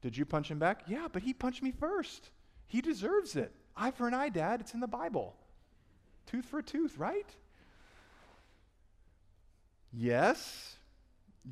Did 0.00 0.16
you 0.16 0.24
punch 0.24 0.50
him 0.50 0.58
back? 0.58 0.82
Yeah, 0.88 1.06
but 1.10 1.22
he 1.22 1.32
punched 1.32 1.62
me 1.62 1.70
first. 1.70 2.30
He 2.66 2.80
deserves 2.80 3.36
it. 3.36 3.52
Eye 3.76 3.92
for 3.92 4.08
an 4.08 4.14
eye, 4.14 4.28
Dad. 4.28 4.60
It's 4.60 4.74
in 4.74 4.80
the 4.80 4.88
Bible. 4.88 5.34
Tooth 6.26 6.44
for 6.44 6.58
a 6.58 6.62
tooth, 6.62 6.98
right? 6.98 7.26
Yes, 9.92 10.76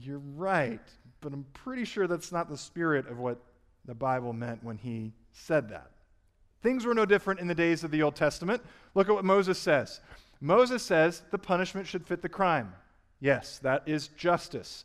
you're 0.00 0.22
right. 0.36 0.80
But 1.20 1.32
I'm 1.32 1.46
pretty 1.52 1.84
sure 1.84 2.08
that's 2.08 2.32
not 2.32 2.48
the 2.48 2.56
spirit 2.56 3.06
of 3.06 3.18
what 3.18 3.38
the 3.84 3.94
Bible 3.94 4.32
meant 4.32 4.64
when 4.64 4.78
he 4.78 5.12
said 5.32 5.68
that. 5.68 5.92
Things 6.62 6.84
were 6.84 6.94
no 6.94 7.06
different 7.06 7.40
in 7.40 7.46
the 7.46 7.54
days 7.54 7.84
of 7.84 7.90
the 7.92 8.02
Old 8.02 8.16
Testament. 8.16 8.62
Look 8.94 9.08
at 9.08 9.14
what 9.14 9.24
Moses 9.24 9.58
says. 9.58 10.00
Moses 10.40 10.82
says 10.82 11.22
the 11.30 11.38
punishment 11.38 11.86
should 11.86 12.06
fit 12.06 12.20
the 12.20 12.28
crime. 12.28 12.72
Yes, 13.20 13.58
that 13.58 13.82
is 13.86 14.08
justice. 14.08 14.84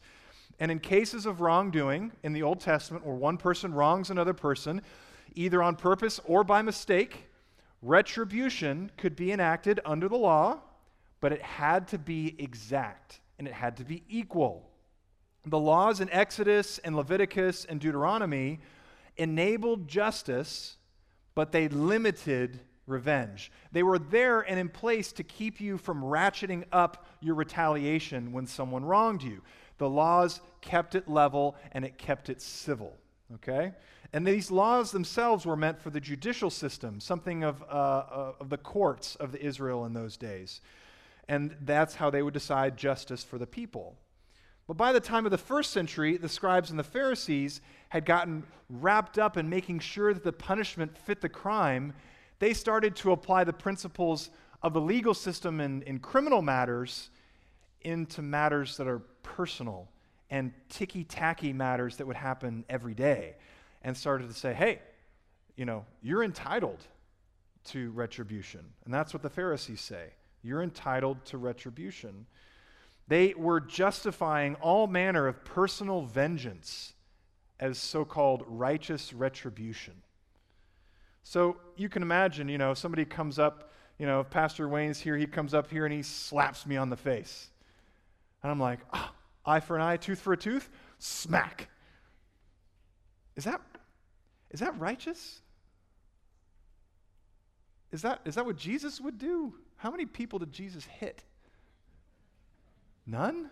And 0.60 0.72
in 0.72 0.80
cases 0.80 1.26
of 1.26 1.42
wrongdoing 1.42 2.12
in 2.24 2.34
the 2.34 2.44
Old 2.44 2.60
Testament, 2.60 3.06
where 3.06 3.16
one 3.16 3.38
person 3.38 3.74
wrongs 3.74 4.10
another 4.10 4.34
person, 4.34 4.82
either 5.34 5.64
on 5.64 5.76
purpose 5.76 6.20
or 6.26 6.44
by 6.44 6.62
mistake, 6.62 7.30
retribution 7.82 8.92
could 8.98 9.16
be 9.16 9.32
enacted 9.32 9.80
under 9.86 10.08
the 10.08 10.18
law, 10.18 10.60
but 11.20 11.32
it 11.32 11.42
had 11.42 11.88
to 11.90 11.98
be 11.98 12.36
exact 12.38 13.20
and 13.38 13.48
it 13.48 13.54
had 13.54 13.78
to 13.78 13.84
be 13.84 14.04
equal. 14.08 14.70
The 15.46 15.60
laws 15.60 16.02
in 16.02 16.10
Exodus 16.10 16.80
and 16.80 16.96
Leviticus 16.96 17.66
and 17.66 17.80
Deuteronomy 17.80 18.60
enabled 19.18 19.88
justice, 19.88 20.78
but 21.36 21.52
they 21.52 21.68
limited 21.68 22.60
revenge. 22.88 23.52
They 23.72 23.84
were 23.84 24.00
there 24.00 24.42
and 24.42 24.60
in 24.60 24.70
place 24.70 25.12
to 25.14 25.24
keep 25.24 25.60
you 25.60 25.78
from 25.78 26.02
ratcheting 26.02 26.66
up 26.72 27.06
your 27.20 27.36
retaliation 27.36 28.32
when 28.32 28.48
someone 28.48 28.86
wronged 28.86 29.24
you. 29.24 29.42
The 29.78 29.90
laws 29.90 30.42
kept 30.62 30.96
it 30.96 31.08
level 31.08 31.56
and 31.72 31.84
it 31.84 31.98
kept 31.98 32.30
it 32.30 32.42
civil. 32.42 32.96
Okay? 33.36 33.74
And 34.14 34.26
these 34.26 34.52
laws 34.52 34.92
themselves 34.92 35.46
were 35.46 35.58
meant 35.58 35.82
for 35.82 35.90
the 35.90 36.00
judicial 36.00 36.50
system, 36.50 37.00
something 37.00 37.44
of, 37.44 37.62
uh, 37.64 37.66
uh, 37.66 38.34
of 38.40 38.50
the 38.50 38.58
courts 38.58 39.16
of 39.16 39.32
the 39.32 39.44
Israel 39.44 39.86
in 39.86 39.94
those 39.94 40.16
days. 40.16 40.62
And 41.28 41.56
that's 41.62 41.96
how 41.96 42.10
they 42.10 42.22
would 42.22 42.34
decide 42.34 42.78
justice 42.78 43.24
for 43.24 43.38
the 43.38 43.48
people. 43.48 43.96
But 44.68 44.78
by 44.78 44.94
the 44.94 45.00
time 45.00 45.26
of 45.26 45.32
the 45.32 45.38
first 45.38 45.72
century, 45.72 46.18
the 46.18 46.30
scribes 46.30 46.70
and 46.70 46.80
the 46.80 46.84
Pharisees 46.84 47.62
had 47.90 48.06
gotten 48.06 48.44
wrapped 48.70 49.20
up 49.20 49.38
in 49.38 49.50
making 49.50 49.80
sure 49.80 50.14
that 50.14 50.24
the 50.24 50.32
punishment 50.32 50.98
fit 50.98 51.22
the 51.22 51.30
crime. 51.30 51.94
They 52.40 52.54
started 52.54 52.96
to 52.98 53.12
apply 53.12 53.44
the 53.44 53.54
principles 53.54 54.30
of 54.62 54.74
the 54.74 54.82
legal 54.82 55.14
system 55.14 55.62
in, 55.62 55.82
in 55.84 56.00
criminal 56.00 56.42
matters 56.42 57.10
into 57.82 58.22
matters 58.22 58.78
that 58.78 58.88
are 58.88 59.00
personal 59.24 59.88
and 60.30 60.52
ticky 60.70 61.04
tacky 61.04 61.54
matters 61.54 61.98
that 61.98 62.08
would 62.08 62.16
happen 62.16 62.66
every 62.70 62.94
day. 62.94 63.36
And 63.84 63.96
started 63.96 64.28
to 64.28 64.34
say, 64.34 64.54
hey, 64.54 64.80
you 65.56 65.66
know, 65.66 65.86
you're 66.02 66.24
entitled 66.24 66.80
to 67.66 67.92
retribution. 67.92 68.62
And 68.86 68.94
that's 68.94 69.14
what 69.14 69.22
the 69.22 69.30
Pharisees 69.30 69.82
say. 69.82 70.08
You're 70.42 70.64
entitled 70.64 71.24
to 71.26 71.38
retribution. 71.38 72.26
They 73.08 73.34
were 73.36 73.60
justifying 73.60 74.56
all 74.56 74.88
manner 74.88 75.28
of 75.28 75.46
personal 75.46 76.02
vengeance 76.02 76.94
as 77.60 77.78
so 77.78 78.04
called 78.04 78.44
righteous 78.48 79.14
retribution. 79.14 79.94
So 81.28 81.58
you 81.76 81.90
can 81.90 82.04
imagine, 82.04 82.48
you 82.48 82.60
know, 82.60 82.76
somebody 82.76 83.04
comes 83.04 83.40
up, 83.40 83.72
you 83.98 84.06
know, 84.06 84.20
if 84.20 84.30
Pastor 84.30 84.70
Wayne's 84.70 85.00
here, 85.00 85.18
he 85.18 85.26
comes 85.26 85.56
up 85.56 85.72
here 85.72 85.84
and 85.84 85.94
he 85.94 86.04
slaps 86.04 86.68
me 86.68 86.78
on 86.78 86.92
the 86.92 86.96
face. 86.96 87.50
And 88.44 88.52
I'm 88.52 88.60
like, 88.60 88.80
oh, 88.94 89.10
eye 89.44 89.60
for 89.60 89.76
an 89.76 89.82
eye, 89.82 89.98
tooth 89.98 90.20
for 90.20 90.34
a 90.34 90.38
tooth, 90.38 90.70
smack. 91.00 91.68
Is 93.36 93.44
that, 93.46 93.60
is 94.52 94.60
that 94.60 94.80
righteous? 94.80 95.42
Is 97.92 98.04
that, 98.04 98.22
is 98.24 98.36
that 98.36 98.46
what 98.46 98.56
Jesus 98.56 99.02
would 99.02 99.18
do? 99.18 99.56
How 99.78 99.90
many 99.90 100.06
people 100.06 100.38
did 100.38 100.54
Jesus 100.54 100.86
hit? 100.86 101.24
None? 103.08 103.50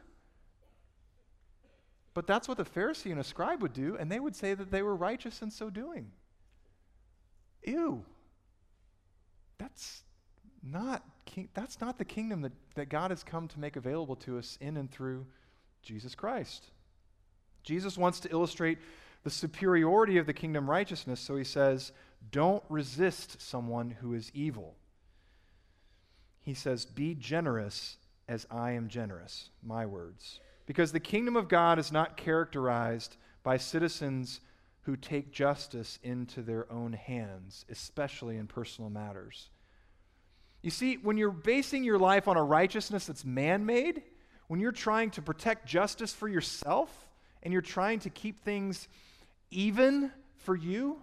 But 2.13 2.27
that's 2.27 2.47
what 2.47 2.57
the 2.57 2.65
Pharisee 2.65 3.09
and 3.09 3.19
a 3.19 3.23
scribe 3.23 3.63
would 3.63 3.73
do, 3.73 3.97
and 3.99 4.11
they 4.11 4.19
would 4.19 4.35
say 4.35 4.53
that 4.53 4.69
they 4.69 4.83
were 4.83 4.95
righteous 4.95 5.41
in 5.41 5.49
so 5.49 5.71
doing. 5.71 6.11
Ew. 7.65 8.03
That's 9.57 10.03
not, 10.61 11.03
that's 11.53 11.81
not 11.81 11.97
the 11.97 12.05
kingdom 12.05 12.41
that, 12.41 12.51
that 12.75 12.89
God 12.89 13.11
has 13.11 13.23
come 13.23 13.47
to 13.49 13.59
make 13.59 13.75
available 13.75 14.15
to 14.17 14.37
us 14.37 14.57
in 14.61 14.77
and 14.77 14.89
through 14.89 15.25
Jesus 15.81 16.15
Christ. 16.15 16.65
Jesus 17.63 17.97
wants 17.97 18.19
to 18.21 18.31
illustrate 18.31 18.77
the 19.23 19.29
superiority 19.29 20.17
of 20.17 20.25
the 20.25 20.33
kingdom 20.33 20.69
righteousness, 20.69 21.19
so 21.19 21.35
he 21.35 21.43
says, 21.43 21.91
Don't 22.31 22.63
resist 22.69 23.41
someone 23.41 23.89
who 24.01 24.13
is 24.13 24.31
evil. 24.33 24.75
He 26.41 26.53
says, 26.53 26.85
Be 26.85 27.15
generous 27.15 27.97
as 28.27 28.45
I 28.51 28.71
am 28.71 28.89
generous. 28.89 29.49
My 29.63 29.85
words. 29.85 30.39
Because 30.65 30.91
the 30.91 30.99
kingdom 30.99 31.35
of 31.35 31.47
God 31.47 31.79
is 31.79 31.91
not 31.91 32.17
characterized 32.17 33.15
by 33.43 33.57
citizens 33.57 34.39
who 34.83 34.95
take 34.95 35.31
justice 35.31 35.99
into 36.03 36.41
their 36.41 36.71
own 36.71 36.93
hands, 36.93 37.65
especially 37.69 38.37
in 38.37 38.47
personal 38.47 38.89
matters. 38.89 39.49
You 40.61 40.71
see, 40.71 40.95
when 40.95 41.17
you're 41.17 41.31
basing 41.31 41.83
your 41.83 41.99
life 41.99 42.27
on 42.27 42.37
a 42.37 42.43
righteousness 42.43 43.05
that's 43.05 43.25
man 43.25 43.65
made, 43.65 44.03
when 44.47 44.59
you're 44.59 44.71
trying 44.71 45.11
to 45.11 45.21
protect 45.21 45.67
justice 45.67 46.13
for 46.13 46.27
yourself, 46.27 47.07
and 47.43 47.51
you're 47.51 47.61
trying 47.61 47.99
to 47.99 48.09
keep 48.09 48.39
things 48.39 48.87
even 49.51 50.11
for 50.37 50.55
you, 50.55 51.01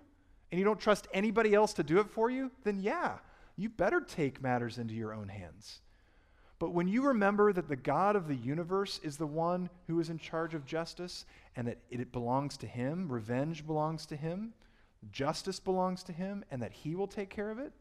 and 0.50 0.58
you 0.58 0.64
don't 0.64 0.80
trust 0.80 1.06
anybody 1.12 1.54
else 1.54 1.74
to 1.74 1.82
do 1.82 2.00
it 2.00 2.10
for 2.10 2.30
you, 2.30 2.50
then 2.64 2.80
yeah, 2.80 3.18
you 3.56 3.68
better 3.68 4.00
take 4.00 4.42
matters 4.42 4.78
into 4.78 4.94
your 4.94 5.12
own 5.12 5.28
hands. 5.28 5.80
But 6.58 6.72
when 6.72 6.88
you 6.88 7.06
remember 7.06 7.52
that 7.52 7.68
the 7.68 7.76
God 7.76 8.16
of 8.16 8.28
the 8.28 8.34
universe 8.34 9.00
is 9.02 9.16
the 9.16 9.26
one 9.26 9.70
who 9.86 10.00
is 10.00 10.10
in 10.10 10.18
charge 10.18 10.54
of 10.54 10.66
justice 10.66 11.24
and 11.56 11.66
that 11.68 11.78
it 11.90 12.12
belongs 12.12 12.56
to 12.58 12.66
him, 12.66 13.10
revenge 13.10 13.66
belongs 13.66 14.06
to 14.06 14.16
him, 14.16 14.54
justice 15.10 15.60
belongs 15.60 16.02
to 16.04 16.12
him, 16.12 16.44
and 16.50 16.62
that 16.62 16.72
he 16.72 16.94
will 16.94 17.08
take 17.08 17.30
care 17.30 17.50
of 17.50 17.58
it, 17.58 17.72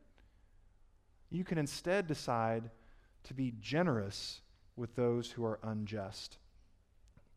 you 1.30 1.44
can 1.44 1.58
instead 1.58 2.08
decide 2.08 2.70
to 3.24 3.34
be 3.34 3.54
generous 3.60 4.42
with 4.76 4.96
those 4.96 5.32
who 5.32 5.46
are 5.46 5.60
unjust. 5.62 6.38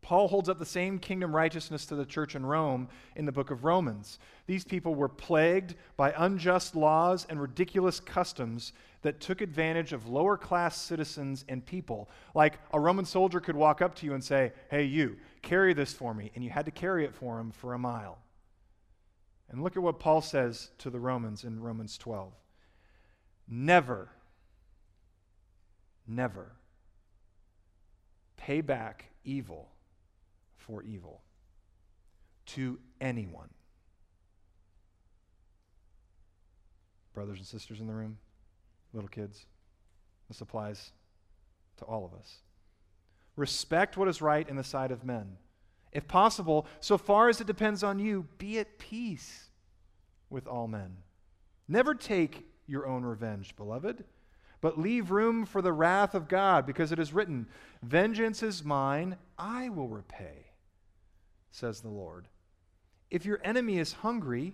Paul 0.03 0.27
holds 0.27 0.49
up 0.49 0.59
the 0.59 0.65
same 0.65 0.99
kingdom 0.99 1.33
righteousness 1.33 1.85
to 1.85 1.95
the 1.95 2.05
church 2.05 2.35
in 2.35 2.45
Rome 2.45 2.89
in 3.15 3.25
the 3.25 3.31
book 3.31 3.51
of 3.51 3.63
Romans. 3.63 4.19
These 4.47 4.65
people 4.65 4.95
were 4.95 5.07
plagued 5.07 5.75
by 5.95 6.13
unjust 6.17 6.75
laws 6.75 7.25
and 7.29 7.41
ridiculous 7.41 8.01
customs 8.01 8.73
that 9.01 9.21
took 9.21 9.39
advantage 9.39 9.93
of 9.93 10.07
lower 10.07 10.37
class 10.37 10.79
citizens 10.79 11.45
and 11.47 11.65
people. 11.65 12.09
Like 12.35 12.59
a 12.73 12.79
Roman 12.79 13.05
soldier 13.05 13.39
could 13.39 13.55
walk 13.55 13.81
up 13.81 13.95
to 13.95 14.05
you 14.05 14.13
and 14.13 14.23
say, 14.23 14.51
Hey, 14.69 14.83
you, 14.83 15.15
carry 15.43 15.73
this 15.75 15.93
for 15.93 16.15
me. 16.15 16.31
And 16.33 16.43
you 16.43 16.49
had 16.49 16.65
to 16.65 16.71
carry 16.71 17.05
it 17.05 17.13
for 17.13 17.39
him 17.39 17.51
for 17.51 17.73
a 17.73 17.77
mile. 17.77 18.17
And 19.49 19.61
look 19.61 19.77
at 19.77 19.83
what 19.83 19.99
Paul 19.99 20.21
says 20.21 20.71
to 20.79 20.89
the 20.89 20.99
Romans 20.99 21.43
in 21.43 21.61
Romans 21.61 21.97
12 21.99 22.33
Never, 23.47 24.09
never 26.07 26.53
pay 28.37 28.61
back 28.61 29.05
evil 29.23 29.69
for 30.57 30.81
evil 30.81 31.21
to 32.45 32.79
anyone. 32.99 33.49
Brothers 37.13 37.37
and 37.37 37.47
sisters 37.47 37.79
in 37.79 37.87
the 37.87 37.93
room, 37.93 38.17
little 38.91 39.09
kids, 39.09 39.45
this 40.27 40.41
applies 40.41 40.91
to 41.77 41.85
all 41.85 42.05
of 42.05 42.13
us. 42.19 42.37
Respect 43.35 43.97
what 43.97 44.07
is 44.07 44.21
right 44.21 44.47
in 44.47 44.55
the 44.55 44.63
sight 44.63 44.91
of 44.91 45.03
men. 45.03 45.37
If 45.91 46.07
possible, 46.07 46.65
so 46.79 46.97
far 46.97 47.29
as 47.29 47.39
it 47.39 47.47
depends 47.47 47.83
on 47.83 47.99
you, 47.99 48.27
be 48.37 48.59
at 48.59 48.79
peace 48.79 49.49
with 50.29 50.47
all 50.47 50.67
men. 50.67 50.97
Never 51.67 51.93
take 51.93 52.47
your 52.67 52.87
own 52.87 53.03
revenge, 53.03 53.55
beloved, 53.55 54.03
but 54.61 54.79
leave 54.79 55.11
room 55.11 55.45
for 55.45 55.61
the 55.61 55.73
wrath 55.73 56.15
of 56.15 56.27
God, 56.27 56.65
because 56.65 56.91
it 56.91 56.99
is 56.99 57.13
written, 57.13 57.47
Vengeance 57.81 58.41
is 58.41 58.63
mine, 58.63 59.17
I 59.37 59.69
will 59.69 59.87
repay 59.87 60.53
says 61.53 61.81
the 61.81 61.89
Lord. 61.89 62.27
If 63.09 63.25
your 63.25 63.39
enemy 63.43 63.77
is 63.77 63.93
hungry, 63.93 64.53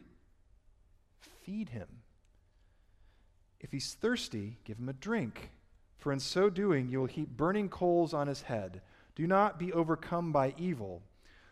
feed 1.17 1.69
him. 1.69 1.87
If 3.59 3.71
he's 3.71 3.93
thirsty, 3.93 4.57
give 4.65 4.77
him 4.77 4.89
a 4.89 4.93
drink, 4.93 5.51
for 5.99 6.11
in 6.11 6.19
so 6.19 6.49
doing 6.49 6.89
you 6.89 6.99
will 6.99 7.07
heap 7.07 7.29
burning 7.29 7.69
coals 7.69 8.13
on 8.13 8.27
his 8.27 8.41
head. 8.41 8.81
Do 9.15 9.27
not 9.27 9.59
be 9.59 9.71
overcome 9.71 10.31
by 10.31 10.53
evil, 10.57 11.03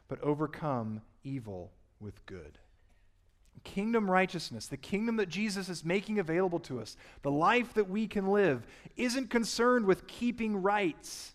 but 0.08 0.22
overcome 0.22 1.02
evil 1.24 1.72
with 2.00 2.26
good. 2.26 2.58
Kingdom 3.64 4.10
righteousness, 4.10 4.68
the 4.68 4.78
kingdom 4.78 5.18
that 5.18 5.30
Jesus 5.30 5.68
is 5.68 5.84
making 5.84 6.20
available 6.20 6.60
to 6.62 6.80
us, 6.80 6.96
the 7.22 7.32
life 7.32 7.74
that 7.74 7.90
we 7.90 8.08
can 8.08 8.28
live, 8.28 8.66
isn't 8.96 9.30
concerned 9.30 9.86
with 9.86 10.08
keeping 10.08 10.62
rights 10.62 11.34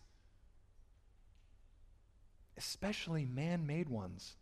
especially 2.63 3.25
man 3.25 3.67
made 3.67 3.89
ones. 3.89 4.37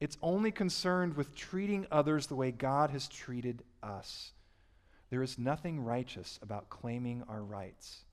It's 0.00 0.18
only 0.20 0.50
concerned 0.50 1.16
with 1.16 1.34
treating 1.34 1.86
others 1.90 2.26
the 2.26 2.34
way 2.34 2.50
God 2.50 2.90
has 2.90 3.06
treated 3.08 3.62
us. 3.82 4.32
There 5.10 5.22
is 5.22 5.38
nothing 5.38 5.80
righteous 5.80 6.38
about 6.42 6.68
claiming 6.68 7.22
our 7.28 7.42
rights. 7.42 8.04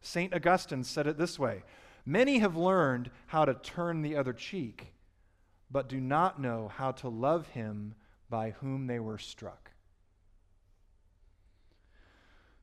St. 0.00 0.34
Augustine 0.34 0.84
said 0.84 1.06
it 1.06 1.18
this 1.18 1.38
way 1.38 1.62
Many 2.06 2.38
have 2.38 2.56
learned 2.56 3.10
how 3.26 3.44
to 3.44 3.54
turn 3.54 4.02
the 4.02 4.16
other 4.16 4.32
cheek, 4.32 4.92
but 5.70 5.88
do 5.88 6.00
not 6.00 6.40
know 6.40 6.68
how 6.68 6.92
to 6.92 7.08
love 7.08 7.48
him 7.48 7.94
by 8.28 8.50
whom 8.50 8.86
they 8.86 9.00
were 9.00 9.18
struck. 9.18 9.70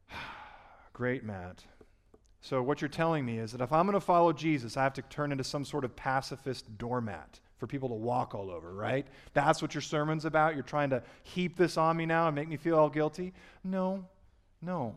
Great, 0.93 1.23
Matt. 1.23 1.65
So, 2.41 2.61
what 2.61 2.81
you're 2.81 2.89
telling 2.89 3.25
me 3.25 3.37
is 3.37 3.51
that 3.51 3.61
if 3.61 3.71
I'm 3.71 3.85
going 3.85 3.93
to 3.93 4.01
follow 4.01 4.33
Jesus, 4.33 4.77
I 4.77 4.83
have 4.83 4.93
to 4.93 5.01
turn 5.03 5.31
into 5.31 5.43
some 5.43 5.65
sort 5.65 5.85
of 5.85 5.95
pacifist 5.95 6.77
doormat 6.77 7.39
for 7.61 7.67
people 7.67 7.89
to 7.89 7.95
walk 7.95 8.33
all 8.33 8.49
over, 8.49 8.73
right? 8.73 9.05
That's 9.35 9.61
what 9.61 9.75
your 9.75 9.83
sermon's 9.83 10.25
about? 10.25 10.55
You're 10.55 10.63
trying 10.63 10.89
to 10.89 11.03
heap 11.21 11.55
this 11.55 11.77
on 11.77 11.95
me 11.95 12.07
now 12.07 12.25
and 12.25 12.33
make 12.33 12.49
me 12.49 12.57
feel 12.57 12.75
all 12.75 12.89
guilty? 12.89 13.33
No, 13.63 14.03
no. 14.63 14.95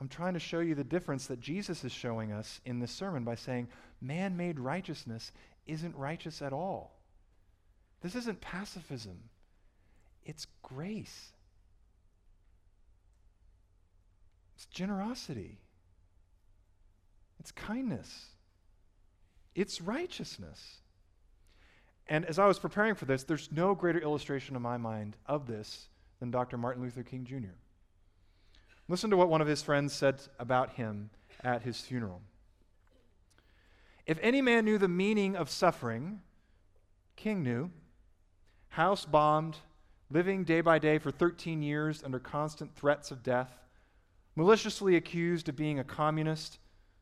I'm 0.00 0.06
trying 0.06 0.34
to 0.34 0.38
show 0.38 0.60
you 0.60 0.76
the 0.76 0.84
difference 0.84 1.26
that 1.26 1.40
Jesus 1.40 1.82
is 1.82 1.90
showing 1.90 2.30
us 2.30 2.60
in 2.64 2.78
this 2.78 2.92
sermon 2.92 3.24
by 3.24 3.34
saying 3.34 3.66
man 4.00 4.36
made 4.36 4.60
righteousness 4.60 5.32
isn't 5.66 5.96
righteous 5.96 6.40
at 6.40 6.52
all. 6.52 7.00
This 8.00 8.14
isn't 8.14 8.40
pacifism, 8.40 9.18
it's 10.24 10.46
grace, 10.62 11.30
it's 14.54 14.66
generosity, 14.66 15.58
it's 17.40 17.50
kindness, 17.50 18.26
it's 19.56 19.80
righteousness. 19.80 20.78
And 22.08 22.24
as 22.26 22.38
I 22.38 22.46
was 22.46 22.58
preparing 22.58 22.94
for 22.94 23.04
this, 23.04 23.24
there's 23.24 23.50
no 23.52 23.74
greater 23.74 24.00
illustration 24.00 24.56
in 24.56 24.62
my 24.62 24.76
mind 24.76 25.16
of 25.26 25.46
this 25.46 25.88
than 26.20 26.30
Dr. 26.30 26.58
Martin 26.58 26.82
Luther 26.82 27.02
King 27.02 27.24
Jr. 27.24 27.54
Listen 28.88 29.10
to 29.10 29.16
what 29.16 29.28
one 29.28 29.40
of 29.40 29.46
his 29.46 29.62
friends 29.62 29.92
said 29.92 30.20
about 30.38 30.74
him 30.74 31.10
at 31.42 31.62
his 31.62 31.80
funeral. 31.80 32.20
If 34.06 34.18
any 34.20 34.42
man 34.42 34.64
knew 34.64 34.78
the 34.78 34.88
meaning 34.88 35.36
of 35.36 35.48
suffering, 35.48 36.20
King 37.16 37.42
knew. 37.42 37.70
House 38.70 39.04
bombed, 39.04 39.58
living 40.10 40.44
day 40.44 40.60
by 40.60 40.78
day 40.78 40.98
for 40.98 41.10
13 41.10 41.62
years 41.62 42.02
under 42.02 42.18
constant 42.18 42.74
threats 42.74 43.10
of 43.10 43.22
death, 43.22 43.52
maliciously 44.34 44.96
accused 44.96 45.48
of 45.48 45.56
being 45.56 45.78
a 45.78 45.84
communist, 45.84 46.58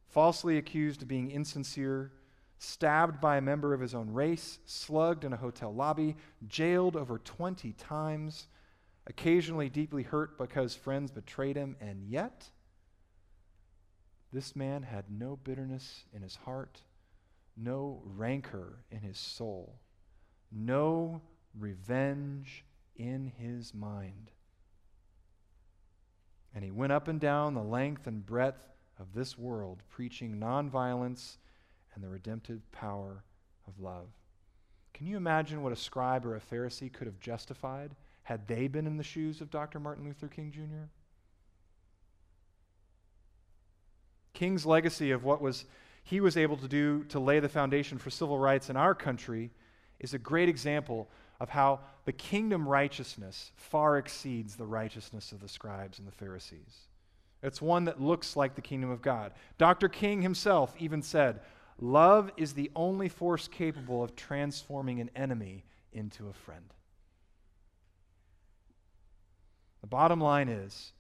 falsely 0.09 0.59
accused 0.59 1.03
of 1.03 1.09
being 1.09 1.31
insincere, 1.31 2.13
stabbed 2.61 3.23
by 3.23 3.39
a 3.39 3.41
member 3.41 3.73
of 3.73 3.81
his 3.81 3.95
own 3.95 4.13
race, 4.13 4.59
slugged 4.67 5.25
in 5.25 5.33
a 5.33 5.37
hotel 5.37 5.75
lobby, 5.75 6.15
jailed 6.47 6.95
over 6.95 7.19
20 7.19 7.73
times 7.73 8.49
occasionally 9.07 9.71
deeply 9.71 10.03
hurt 10.03 10.37
because 10.37 10.75
friends 10.75 11.11
betrayed 11.11 11.57
him, 11.57 11.75
and 11.81 12.05
yet 12.05 12.51
this 14.31 14.55
man 14.55 14.83
had 14.83 15.05
no 15.11 15.37
bitterness 15.43 16.05
in 16.13 16.21
his 16.21 16.37
heart, 16.37 16.83
no 17.57 18.03
rancor 18.05 18.85
in 18.91 19.01
his 19.01 19.19
soul, 19.19 19.81
no 20.53 21.23
revenge 21.59 22.63
in 22.95 23.33
his 23.39 23.73
mind. 23.73 24.31
And 26.55 26.63
he 26.63 26.71
went 26.71 26.93
up 26.93 27.09
and 27.09 27.19
down 27.19 27.55
the 27.55 27.63
length 27.63 28.07
and 28.07 28.25
breadth 28.25 28.69
of 28.99 29.15
this 29.15 29.39
world, 29.39 29.83
preaching 29.89 30.39
nonviolence 30.39 31.39
and 31.95 32.03
the 32.03 32.09
redemptive 32.09 32.61
power 32.73 33.25
of 33.67 33.81
love. 33.81 34.09
Can 34.93 35.07
you 35.07 35.17
imagine 35.17 35.63
what 35.63 35.73
a 35.73 35.77
scribe 35.77 36.27
or 36.27 36.37
a 36.37 36.41
Pharisee 36.41 36.93
could 36.93 37.07
have 37.07 37.21
justified 37.21 37.95
had 38.23 38.47
they 38.47 38.69
been 38.69 38.87
in 38.87 38.97
the 38.97 39.03
shoes 39.03 39.41
of 39.41 39.51
Dr. 39.51 39.81
Martin 39.81 40.05
Luther 40.05 40.29
King 40.29 40.51
Jr.? 40.51 40.89
King's 44.35 44.65
legacy 44.65 45.11
of 45.11 45.25
what 45.25 45.41
was 45.41 45.65
he 46.03 46.21
was 46.21 46.37
able 46.37 46.57
to 46.57 46.69
do 46.69 47.05
to 47.05 47.21
lay 47.21 47.41
the 47.41 47.49
foundation 47.49 47.99
for 47.99 48.11
civil 48.11 48.39
rights 48.39 48.71
in 48.71 48.77
our 48.77 48.95
country 48.95 49.51
is 49.99 50.15
a 50.15 50.19
great 50.19 50.49
example 50.49 51.09
of 51.41 51.51
how 51.51 51.81
the 52.05 52.13
kingdom 52.13 52.69
righteousness 52.69 53.53
far 53.57 53.99
exceeds 53.99 54.57
the 54.57 54.67
righteousness 54.67 55.33
of 55.33 55.41
the 55.41 55.49
scribes 55.49 55.99
and 55.99 56.07
the 56.07 56.13
Pharisees. 56.13 56.89
It's 57.43 57.63
one 57.63 57.85
that 57.87 58.01
looks 58.01 58.37
like 58.37 58.55
the 58.55 58.61
kingdom 58.61 58.91
of 58.91 59.03
God. 59.03 59.33
Dr. 59.57 59.89
King 59.89 60.21
himself 60.21 60.75
even 60.79 61.01
said, 61.01 61.41
Love 61.81 62.31
is 62.37 62.53
the 62.53 62.71
only 62.77 63.09
force 63.09 63.49
capable 63.49 64.05
of 64.05 64.15
transforming 64.15 65.01
an 65.01 65.11
enemy 65.17 65.65
into 65.93 66.29
a 66.29 66.33
friend. 66.33 66.75
The 69.81 69.87
bottom 69.87 70.21
line 70.21 70.51
is 70.51 70.93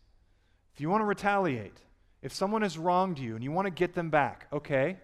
if 0.75 0.81
you 0.81 0.89
want 0.89 1.03
to 1.03 1.07
retaliate, 1.07 1.77
if 2.23 2.33
someone 2.33 2.63
has 2.63 2.79
wronged 2.79 3.19
you 3.19 3.35
and 3.35 3.45
you 3.45 3.53
want 3.53 3.67
to 3.67 3.71
get 3.71 3.95
them 3.95 4.09
back, 4.09 4.47
okay, 4.53 4.97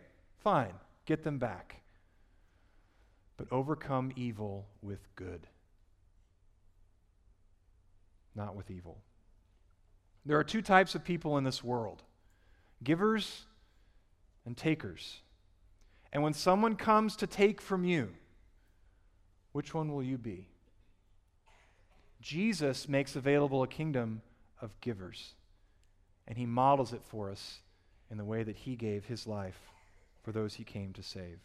fine, 0.43 0.73
get 1.05 1.23
them 1.23 1.39
back. 1.39 1.83
But 3.37 3.49
overcome 3.51 4.13
evil 4.17 4.67
with 4.81 5.01
good, 5.15 5.47
not 8.35 8.57
with 8.57 8.71
evil. 8.71 8.97
There 10.25 10.39
are 10.39 10.45
two 10.45 10.63
types 10.63 10.95
of 10.95 11.05
people 11.05 11.37
in 11.37 11.45
this 11.45 11.63
world 11.63 12.03
givers 12.83 13.43
and 14.47 14.57
takers. 14.57 15.21
And 16.17 16.23
when 16.23 16.33
someone 16.33 16.77
comes 16.77 17.15
to 17.17 17.27
take 17.27 17.61
from 17.61 17.85
you, 17.85 18.09
which 19.53 19.75
one 19.75 19.93
will 19.93 20.03
you 20.03 20.17
be? 20.17 20.49
Jesus 22.23 22.89
makes 22.89 23.17
available 23.17 23.63
a 23.63 23.69
kingdom 23.69 24.23
of 24.63 24.81
givers, 24.81 25.35
and 26.27 26.39
he 26.39 26.47
models 26.47 26.95
it 26.95 27.03
for 27.05 27.31
us 27.31 27.59
in 28.11 28.17
the 28.17 28.25
way 28.25 28.43
that 28.43 28.57
he 28.57 28.77
gave 28.77 29.05
his 29.05 29.27
life 29.27 29.61
for 30.23 30.33
those 30.33 30.55
he 30.55 30.65
came 30.65 30.95
to 30.95 31.03
save. 31.03 31.39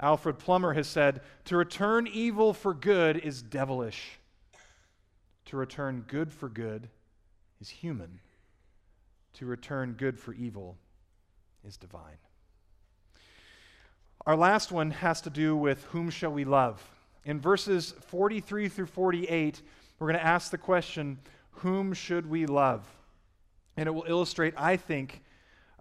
Alfred 0.00 0.40
Plummer 0.40 0.72
has 0.72 0.88
said, 0.88 1.20
To 1.44 1.56
return 1.56 2.08
evil 2.08 2.52
for 2.54 2.74
good 2.74 3.16
is 3.16 3.40
devilish. 3.40 4.18
To 5.44 5.56
return 5.56 6.04
good 6.08 6.32
for 6.32 6.48
good 6.48 6.88
is 7.60 7.68
human. 7.68 8.18
To 9.34 9.46
return 9.46 9.92
good 9.92 10.18
for 10.18 10.34
evil 10.34 10.76
is 11.64 11.76
divine. 11.76 12.18
Our 14.26 14.34
last 14.34 14.72
one 14.72 14.90
has 14.90 15.20
to 15.20 15.30
do 15.30 15.56
with 15.56 15.84
whom 15.84 16.10
shall 16.10 16.32
we 16.32 16.44
love? 16.44 16.82
In 17.24 17.40
verses 17.40 17.94
43 18.08 18.68
through 18.68 18.86
48, 18.86 19.62
we're 19.98 20.08
going 20.08 20.18
to 20.18 20.26
ask 20.26 20.50
the 20.50 20.58
question 20.58 21.20
whom 21.50 21.92
should 21.92 22.28
we 22.28 22.44
love? 22.46 22.84
And 23.76 23.86
it 23.86 23.92
will 23.92 24.04
illustrate, 24.08 24.54
I 24.56 24.78
think, 24.78 25.22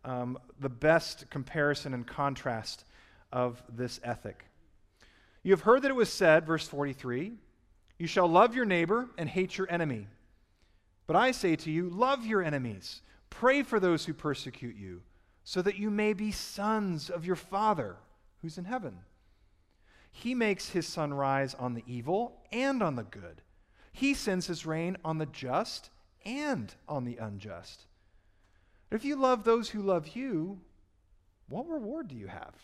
um, 0.03 0.37
the 0.59 0.69
best 0.69 1.27
comparison 1.31 1.95
and 1.95 2.05
contrast 2.05 2.85
of 3.31 3.63
this 3.67 3.99
ethic. 4.03 4.45
You 5.41 5.51
have 5.51 5.61
heard 5.61 5.81
that 5.81 5.89
it 5.89 5.95
was 5.95 6.13
said, 6.13 6.45
verse 6.45 6.67
43, 6.67 7.33
you 7.97 8.07
shall 8.07 8.27
love 8.27 8.55
your 8.55 8.65
neighbor 8.65 9.07
and 9.17 9.27
hate 9.27 9.57
your 9.57 9.71
enemy. 9.71 10.05
But 11.07 11.15
I 11.15 11.31
say 11.31 11.55
to 11.55 11.71
you, 11.71 11.89
love 11.89 12.23
your 12.27 12.43
enemies, 12.43 13.01
pray 13.31 13.63
for 13.63 13.79
those 13.79 14.05
who 14.05 14.13
persecute 14.13 14.75
you, 14.75 15.01
so 15.43 15.63
that 15.63 15.79
you 15.79 15.89
may 15.89 16.13
be 16.13 16.31
sons 16.31 17.09
of 17.09 17.25
your 17.25 17.35
Father 17.35 17.97
who's 18.45 18.57
in 18.57 18.65
heaven. 18.65 18.99
He 20.11 20.35
makes 20.35 20.69
his 20.69 20.87
sun 20.87 21.13
rise 21.13 21.53
on 21.55 21.73
the 21.73 21.83
evil 21.87 22.43
and 22.51 22.81
on 22.81 22.95
the 22.95 23.03
good 23.03 23.41
he 23.95 24.13
sends 24.13 24.47
his 24.47 24.65
rain 24.65 24.97
on 25.05 25.19
the 25.19 25.25
just 25.25 25.89
and 26.25 26.75
on 26.85 27.05
the 27.05 27.15
unjust. 27.15 27.85
If 28.91 29.05
you 29.05 29.15
love 29.15 29.45
those 29.45 29.69
who 29.69 29.81
love 29.81 30.09
you, 30.17 30.59
what 31.47 31.69
reward 31.69 32.09
do 32.09 32.15
you 32.15 32.27
have? 32.27 32.55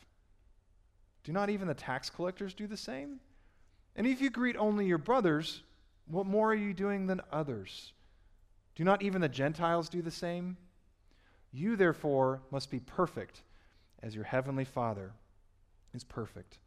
Do 1.23 1.31
not 1.31 1.49
even 1.49 1.69
the 1.69 1.73
tax 1.73 2.09
collectors 2.09 2.53
do 2.53 2.67
the 2.67 2.75
same? 2.75 3.21
And 3.95 4.05
if 4.05 4.19
you 4.19 4.29
greet 4.29 4.57
only 4.57 4.87
your 4.87 4.97
brothers, 4.97 5.63
what 6.05 6.25
more 6.25 6.51
are 6.51 6.55
you 6.55 6.73
doing 6.73 7.07
than 7.07 7.21
others? 7.31 7.93
Do 8.75 8.83
not 8.83 9.01
even 9.01 9.21
the 9.21 9.29
Gentiles 9.29 9.87
do 9.87 10.01
the 10.01 10.11
same? 10.11 10.57
You, 11.53 11.77
therefore, 11.77 12.41
must 12.51 12.69
be 12.69 12.81
perfect 12.81 13.43
as 14.03 14.15
your 14.15 14.25
heavenly 14.25 14.65
Father 14.65 15.13
is 15.93 16.03
perfect. 16.03 16.57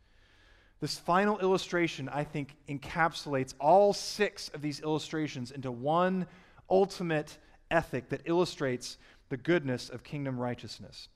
This 0.80 0.98
final 0.98 1.38
illustration, 1.38 2.08
I 2.08 2.24
think, 2.24 2.56
encapsulates 2.68 3.54
all 3.58 3.92
six 3.92 4.50
of 4.50 4.60
these 4.60 4.80
illustrations 4.80 5.50
into 5.50 5.70
one 5.70 6.26
ultimate 6.68 7.38
ethic 7.70 8.08
that 8.10 8.22
illustrates 8.26 8.98
the 9.28 9.36
goodness 9.36 9.88
of 9.88 10.02
kingdom 10.02 10.38
righteousness. 10.38 11.08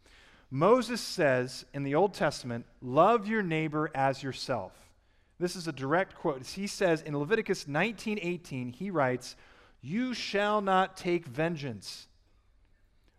Moses 0.51 1.01
says 1.01 1.66
in 1.75 1.83
the 1.83 1.94
Old 1.94 2.14
Testament, 2.14 2.64
Love 2.81 3.29
your 3.29 3.42
neighbor 3.42 3.90
as 3.94 4.23
yourself. 4.23 4.73
This 5.38 5.55
is 5.55 5.68
a 5.68 5.73
direct 5.73 6.14
quote. 6.14 6.44
He 6.47 6.66
says 6.66 7.03
in 7.03 7.16
Leviticus 7.16 7.68
19:18, 7.68 8.73
he 8.73 8.90
writes, 8.90 9.37
"You 9.81 10.14
shall 10.14 10.61
not 10.61 10.97
take 10.97 11.27
vengeance, 11.27 12.09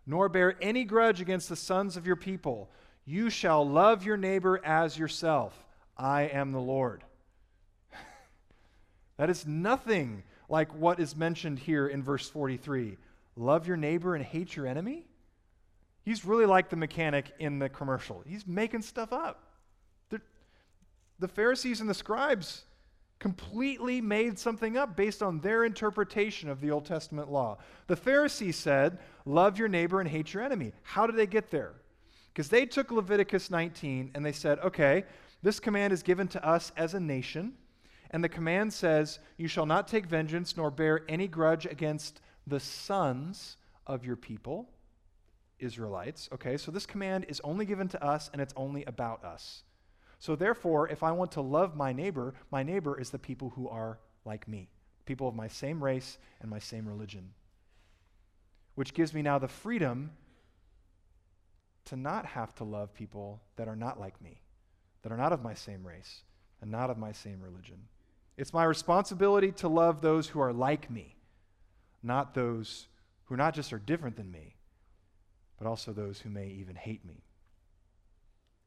nor 0.05 0.27
bear 0.27 0.57
any 0.61 0.83
grudge 0.83 1.21
against 1.21 1.47
the 1.47 1.55
sons 1.55 1.95
of 1.95 2.07
your 2.07 2.15
people. 2.15 2.71
You 3.09 3.29
shall 3.29 3.67
love 3.67 4.05
your 4.05 4.17
neighbor 4.17 4.61
as 4.63 4.97
yourself." 4.97 5.65
I 5.99 6.21
am 6.23 6.53
the 6.53 6.61
Lord. 6.61 7.03
that 9.17 9.29
is 9.29 9.45
nothing 9.45 10.23
like 10.47 10.73
what 10.73 10.99
is 10.99 11.15
mentioned 11.15 11.59
here 11.59 11.87
in 11.87 12.01
verse 12.01 12.29
43. 12.29 12.97
Love 13.35 13.67
your 13.67 13.77
neighbor 13.77 14.15
and 14.15 14.23
hate 14.23 14.55
your 14.55 14.65
enemy? 14.65 15.05
He's 16.03 16.23
really 16.23 16.45
like 16.45 16.69
the 16.69 16.77
mechanic 16.77 17.33
in 17.37 17.59
the 17.59 17.67
commercial. 17.67 18.23
He's 18.25 18.47
making 18.47 18.81
stuff 18.81 19.11
up. 19.11 19.43
They're, 20.09 20.21
the 21.19 21.27
Pharisees 21.27 21.81
and 21.81 21.89
the 21.89 21.93
scribes 21.93 22.63
completely 23.19 23.99
made 23.99 24.39
something 24.39 24.77
up 24.77 24.95
based 24.95 25.21
on 25.21 25.41
their 25.41 25.65
interpretation 25.65 26.49
of 26.49 26.61
the 26.61 26.71
Old 26.71 26.85
Testament 26.85 27.29
law. 27.29 27.57
The 27.87 27.97
Pharisees 27.97 28.55
said, 28.55 28.97
Love 29.25 29.59
your 29.59 29.67
neighbor 29.67 29.99
and 29.99 30.09
hate 30.09 30.33
your 30.33 30.43
enemy. 30.43 30.71
How 30.83 31.05
did 31.05 31.17
they 31.17 31.27
get 31.27 31.51
there? 31.51 31.73
Because 32.39 32.47
they 32.47 32.65
took 32.65 32.89
Leviticus 32.89 33.51
19 33.51 34.11
and 34.15 34.25
they 34.25 34.31
said, 34.31 34.59
okay, 34.59 35.03
this 35.43 35.59
command 35.59 35.91
is 35.91 36.01
given 36.01 36.25
to 36.29 36.47
us 36.47 36.71
as 36.77 36.93
a 36.93 36.99
nation, 37.01 37.51
and 38.11 38.23
the 38.23 38.29
command 38.29 38.71
says, 38.71 39.19
You 39.37 39.49
shall 39.49 39.65
not 39.65 39.89
take 39.89 40.05
vengeance 40.05 40.55
nor 40.55 40.71
bear 40.71 41.01
any 41.09 41.27
grudge 41.27 41.65
against 41.65 42.21
the 42.47 42.61
sons 42.61 43.57
of 43.85 44.05
your 44.05 44.15
people. 44.15 44.69
Israelites. 45.59 46.29
Okay, 46.31 46.55
so 46.55 46.71
this 46.71 46.85
command 46.85 47.25
is 47.27 47.41
only 47.43 47.65
given 47.65 47.89
to 47.89 48.01
us 48.01 48.29
and 48.31 48.41
it's 48.41 48.53
only 48.55 48.85
about 48.85 49.25
us. 49.25 49.63
So 50.19 50.37
therefore, 50.37 50.87
if 50.87 51.03
I 51.03 51.11
want 51.11 51.33
to 51.33 51.41
love 51.41 51.75
my 51.75 51.91
neighbor, 51.91 52.35
my 52.51 52.63
neighbor 52.63 52.97
is 52.97 53.09
the 53.09 53.19
people 53.19 53.49
who 53.49 53.67
are 53.67 53.99
like 54.23 54.47
me, 54.47 54.69
people 55.05 55.27
of 55.27 55.35
my 55.35 55.49
same 55.49 55.83
race 55.83 56.17
and 56.39 56.49
my 56.49 56.59
same 56.59 56.87
religion. 56.87 57.31
Which 58.75 58.93
gives 58.93 59.13
me 59.13 59.23
now 59.23 59.39
the 59.39 59.49
freedom 59.49 60.11
to 61.89 61.95
not 61.95 62.25
have 62.25 62.53
to 62.55 62.63
love 62.63 62.93
people 62.93 63.41
that 63.55 63.67
are 63.67 63.75
not 63.75 63.99
like 63.99 64.21
me, 64.21 64.41
that 65.01 65.11
are 65.11 65.17
not 65.17 65.33
of 65.33 65.43
my 65.43 65.53
same 65.53 65.85
race 65.85 66.21
and 66.61 66.69
not 66.69 66.89
of 66.89 66.97
my 66.97 67.11
same 67.11 67.41
religion. 67.41 67.77
It's 68.37 68.53
my 68.53 68.63
responsibility 68.63 69.51
to 69.53 69.67
love 69.67 70.01
those 70.01 70.27
who 70.27 70.39
are 70.39 70.53
like 70.53 70.89
me, 70.89 71.15
not 72.03 72.33
those 72.33 72.87
who 73.25 73.35
not 73.35 73.53
just 73.53 73.73
are 73.73 73.79
different 73.79 74.15
than 74.15 74.31
me, 74.31 74.55
but 75.57 75.67
also 75.67 75.91
those 75.91 76.19
who 76.19 76.29
may 76.29 76.47
even 76.47 76.75
hate 76.75 77.03
me. 77.05 77.23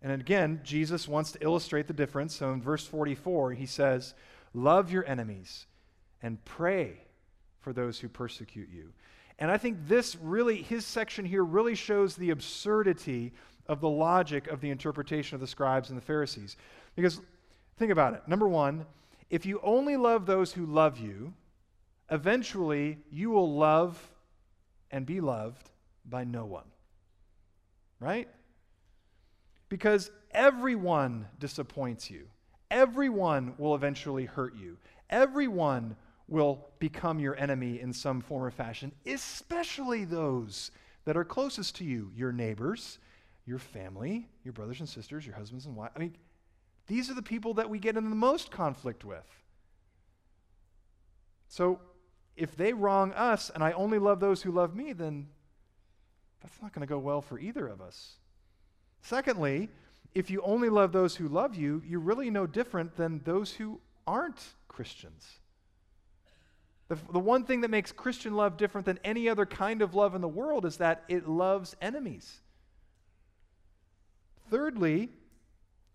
And 0.02 0.12
again, 0.12 0.60
Jesus 0.64 1.06
wants 1.06 1.32
to 1.32 1.42
illustrate 1.42 1.86
the 1.86 1.92
difference. 1.92 2.34
So 2.34 2.52
in 2.52 2.60
verse 2.60 2.86
44, 2.86 3.52
he 3.52 3.66
says, 3.66 4.14
Love 4.52 4.90
your 4.90 5.06
enemies 5.06 5.66
and 6.22 6.44
pray 6.44 6.98
for 7.60 7.72
those 7.72 8.00
who 8.00 8.08
persecute 8.08 8.68
you. 8.68 8.92
And 9.42 9.50
I 9.50 9.58
think 9.58 9.88
this 9.88 10.14
really, 10.22 10.62
his 10.62 10.86
section 10.86 11.24
here 11.24 11.42
really 11.42 11.74
shows 11.74 12.14
the 12.14 12.30
absurdity 12.30 13.32
of 13.66 13.80
the 13.80 13.88
logic 13.88 14.46
of 14.46 14.60
the 14.60 14.70
interpretation 14.70 15.34
of 15.34 15.40
the 15.40 15.48
scribes 15.48 15.88
and 15.88 15.98
the 15.98 16.04
Pharisees. 16.04 16.56
Because 16.94 17.20
think 17.76 17.90
about 17.90 18.14
it. 18.14 18.22
Number 18.28 18.46
one, 18.46 18.86
if 19.30 19.44
you 19.44 19.58
only 19.64 19.96
love 19.96 20.26
those 20.26 20.52
who 20.52 20.64
love 20.64 21.00
you, 21.00 21.34
eventually 22.08 22.98
you 23.10 23.30
will 23.30 23.52
love 23.52 24.00
and 24.92 25.04
be 25.04 25.20
loved 25.20 25.70
by 26.08 26.22
no 26.22 26.44
one. 26.44 26.70
Right? 27.98 28.28
Because 29.68 30.12
everyone 30.30 31.26
disappoints 31.40 32.08
you. 32.08 32.28
Everyone 32.70 33.54
will 33.58 33.74
eventually 33.74 34.24
hurt 34.24 34.54
you. 34.54 34.76
Everyone 35.10 35.96
will 36.28 36.66
become 36.78 37.18
your 37.18 37.36
enemy 37.38 37.80
in 37.80 37.92
some 37.92 38.20
form 38.20 38.44
or 38.44 38.50
fashion, 38.50 38.92
especially 39.06 40.04
those 40.04 40.70
that 41.04 41.16
are 41.16 41.24
closest 41.24 41.76
to 41.76 41.84
you 41.84 42.10
your 42.14 42.32
neighbors, 42.32 42.98
your 43.44 43.58
family, 43.58 44.28
your 44.44 44.52
brothers 44.52 44.80
and 44.80 44.88
sisters, 44.88 45.26
your 45.26 45.34
husbands 45.34 45.66
and 45.66 45.76
wives. 45.76 45.92
I 45.96 45.98
mean, 45.98 46.16
these 46.86 47.10
are 47.10 47.14
the 47.14 47.22
people 47.22 47.54
that 47.54 47.68
we 47.68 47.78
get 47.78 47.96
in 47.96 48.10
the 48.10 48.16
most 48.16 48.50
conflict 48.50 49.04
with. 49.04 49.26
So 51.48 51.80
if 52.36 52.56
they 52.56 52.72
wrong 52.72 53.12
us 53.12 53.50
and 53.54 53.62
I 53.62 53.72
only 53.72 53.98
love 53.98 54.20
those 54.20 54.42
who 54.42 54.52
love 54.52 54.74
me, 54.74 54.92
then 54.92 55.28
that's 56.40 56.60
not 56.62 56.72
going 56.72 56.86
to 56.86 56.92
go 56.92 56.98
well 56.98 57.20
for 57.20 57.38
either 57.38 57.66
of 57.68 57.80
us. 57.80 58.16
Secondly, 59.02 59.68
if 60.14 60.30
you 60.30 60.40
only 60.42 60.68
love 60.68 60.92
those 60.92 61.16
who 61.16 61.28
love 61.28 61.54
you, 61.54 61.82
you're 61.86 62.00
really 62.00 62.30
no 62.30 62.46
different 62.46 62.96
than 62.96 63.20
those 63.24 63.52
who 63.52 63.80
aren't 64.06 64.42
Christians. 64.68 65.40
The, 66.92 66.98
the 67.10 67.20
one 67.20 67.44
thing 67.44 67.62
that 67.62 67.70
makes 67.70 67.90
Christian 67.90 68.36
love 68.36 68.58
different 68.58 68.84
than 68.84 68.98
any 69.02 69.26
other 69.26 69.46
kind 69.46 69.80
of 69.80 69.94
love 69.94 70.14
in 70.14 70.20
the 70.20 70.28
world 70.28 70.66
is 70.66 70.76
that 70.76 71.04
it 71.08 71.26
loves 71.26 71.74
enemies. 71.80 72.40
Thirdly, 74.50 75.08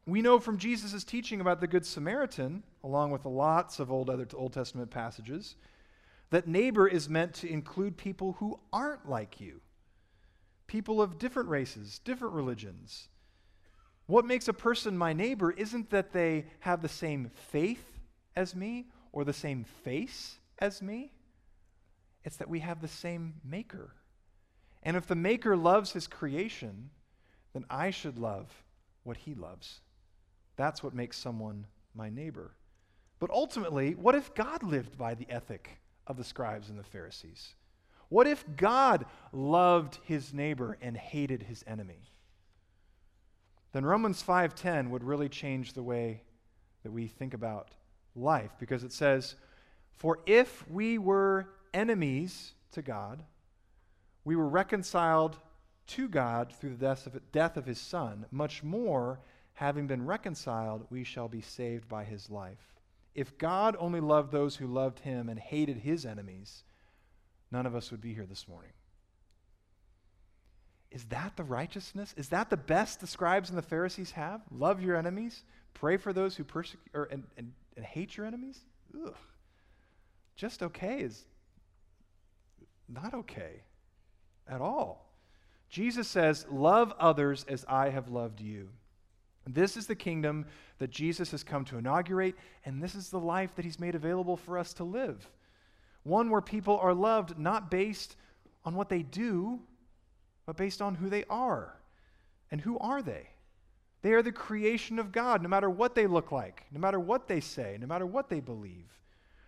we 0.08 0.24
know 0.24 0.40
from 0.40 0.58
Jesus' 0.58 1.04
teaching 1.04 1.40
about 1.40 1.62
the 1.62 1.68
Good 1.68 1.86
Samaritan, 1.86 2.64
along 2.84 3.12
with 3.12 3.26
lots 3.26 3.80
of 3.80 3.92
old, 3.92 4.10
other 4.10 4.26
Old 4.34 4.54
Testament 4.54 4.90
passages, 4.90 5.56
that 6.32 6.48
neighbor 6.48 6.88
is 6.88 7.08
meant 7.08 7.36
to 7.36 7.48
include 7.48 7.96
people 7.96 8.36
who 8.40 8.60
aren't 8.74 9.08
like 9.08 9.40
you, 9.40 9.62
people 10.66 11.00
of 11.00 11.20
different 11.20 11.50
races, 11.50 12.00
different 12.00 12.34
religions. 12.34 13.08
What 14.08 14.26
makes 14.26 14.48
a 14.48 14.54
person 14.54 14.98
my 14.98 15.14
neighbor 15.14 15.52
isn't 15.52 15.92
that 15.92 16.12
they 16.12 16.48
have 16.62 16.82
the 16.82 16.90
same 16.90 17.30
faith 17.52 17.86
as 18.36 18.56
me 18.56 18.88
or 19.12 19.24
the 19.24 19.32
same 19.32 19.64
face 19.64 20.40
as 20.60 20.82
me, 20.82 21.12
it's 22.24 22.38
that 22.38 22.50
we 22.50 22.60
have 22.60 22.82
the 22.82 22.88
same 22.88 23.36
maker. 23.44 23.94
And 24.84 24.98
if 24.98 25.08
the 25.08 25.16
maker 25.16 25.56
loves 25.56 25.92
his 25.92 26.08
creation, 26.08 26.90
then 27.54 27.66
I 27.70 27.90
should 27.90 28.18
love 28.18 28.64
what 29.04 29.18
he 29.18 29.34
loves. 29.34 29.80
That's 30.56 30.84
what 30.84 30.94
makes 30.94 31.18
someone 31.18 31.66
my 31.94 32.10
neighbor. 32.10 32.52
But 33.20 33.32
ultimately, 33.32 33.96
what 33.96 34.16
if 34.16 34.34
God 34.36 34.64
lived 34.64 34.98
by 34.98 35.16
the 35.16 35.30
ethic 35.30 35.80
of 36.06 36.18
the 36.18 36.24
scribes 36.24 36.70
and 36.70 36.78
the 36.78 36.84
Pharisees? 36.84 37.56
What 38.10 38.28
if 38.28 38.46
God 38.56 39.06
loved 39.32 40.00
his 40.04 40.34
neighbor 40.34 40.78
and 40.82 40.96
hated 40.96 41.44
his 41.44 41.64
enemy? 41.68 42.12
Then 43.74 43.86
Romans 43.86 44.22
5:10 44.24 44.90
would 44.90 45.04
really 45.04 45.30
change 45.30 45.74
the 45.74 45.84
way 45.84 46.24
that 46.84 46.92
we 46.92 47.08
think 47.08 47.34
about 47.34 47.72
life 48.16 48.52
because 48.60 48.84
it 48.84 48.94
says, 48.94 49.36
"For 49.98 50.20
if 50.26 50.68
we 50.70 50.98
were 50.98 51.50
enemies 51.74 52.54
to 52.72 52.82
God, 52.82 53.24
we 54.24 54.36
were 54.36 54.48
reconciled 54.48 55.38
to 55.88 56.08
God 56.08 56.54
through 56.54 56.72
the 56.72 56.78
death 56.78 57.08
of, 57.08 57.32
death 57.32 57.58
of 57.58 57.66
his 57.66 57.80
son, 57.80 58.26
much 58.32 58.64
more 58.64 59.20
having 59.54 59.88
been 59.88 60.06
reconciled, 60.06 60.86
we 60.90 61.04
shall 61.04 61.28
be 61.28 61.42
saved 61.42 61.88
by 61.90 62.04
his 62.04 62.30
life. 62.30 62.76
If 63.16 63.38
God 63.38 63.76
only 63.80 64.00
loved 64.00 64.32
those 64.32 64.56
who 64.56 64.68
loved 64.68 65.00
him 65.00 65.30
and 65.30 65.40
hated 65.40 65.78
his 65.78 66.06
enemies, 66.06 66.64
none 67.52 67.66
of 67.66 67.74
us 67.74 67.90
would 67.90 68.02
be 68.02 68.14
here 68.14 68.28
this 68.28 68.48
morning. 68.48 68.74
Is 70.92 71.06
that 71.06 71.36
the 71.36 71.44
righteousness? 71.44 72.14
Is 72.18 72.30
that 72.30 72.50
the 72.50 72.58
best 72.58 73.00
the 73.00 73.08
scribes 73.08 73.50
and 73.50 73.58
the 73.58 73.64
Pharisees 73.64 74.12
have? 74.12 74.42
Love 74.52 74.82
your 74.82 74.96
enemies, 74.96 75.44
pray 75.74 75.98
for 75.98 76.14
those 76.14 76.36
who 76.36 76.44
persecute 76.44 76.82
and, 76.94 77.24
and, 77.38 77.52
and 77.76 77.86
hate 77.86 78.16
your 78.16 78.26
enemies? 78.26 78.60
Ugh. 78.94 79.16
Just 80.38 80.64
okay 80.64 81.02
is 81.02 81.26
not 82.88 83.14
okay 83.14 83.64
at 84.48 84.62
all. 84.62 85.12
Jesus 85.70 86.08
says, 86.08 86.46
Love 86.50 86.94
others 87.00 87.46
as 87.50 87.66
I 87.68 87.90
have 87.90 88.10
loved 88.10 88.40
you. 88.40 88.70
This 89.46 89.76
is 89.76 89.88
the 89.88 89.96
kingdom 89.96 90.46
that 90.80 90.92
Jesus 90.92 91.32
has 91.32 91.44
come 91.44 91.66
to 91.66 91.78
inaugurate, 91.78 92.36
and 92.66 92.82
this 92.82 92.96
is 92.96 93.10
the 93.10 93.20
life 93.20 93.56
that 93.56 93.66
he's 93.66 93.80
made 93.80 93.96
available 93.96 94.38
for 94.38 94.58
us 94.58 94.74
to 94.76 94.84
live. 94.84 95.28
One 96.04 96.30
where 96.30 96.42
people 96.42 96.78
are 96.78 96.94
loved 96.94 97.38
not 97.38 97.72
based 97.72 98.16
on 98.64 98.76
what 98.76 98.90
they 98.90 99.04
do, 99.04 99.60
but 100.46 100.58
based 100.58 100.82
on 100.82 100.96
who 100.96 101.10
they 101.10 101.24
are. 101.30 101.74
And 102.52 102.62
who 102.62 102.78
are 102.80 103.02
they? 103.02 103.28
They 104.02 104.14
are 104.14 104.22
the 104.22 104.32
creation 104.32 105.00
of 105.00 105.12
God, 105.12 105.42
no 105.42 105.50
matter 105.50 105.70
what 105.70 105.96
they 105.96 106.08
look 106.08 106.32
like, 106.32 106.66
no 106.72 106.80
matter 106.80 107.00
what 107.00 107.28
they 107.28 107.40
say, 107.40 107.78
no 107.80 107.88
matter 107.88 108.06
what 108.06 108.30
they 108.30 108.40
believe. 108.40 109.00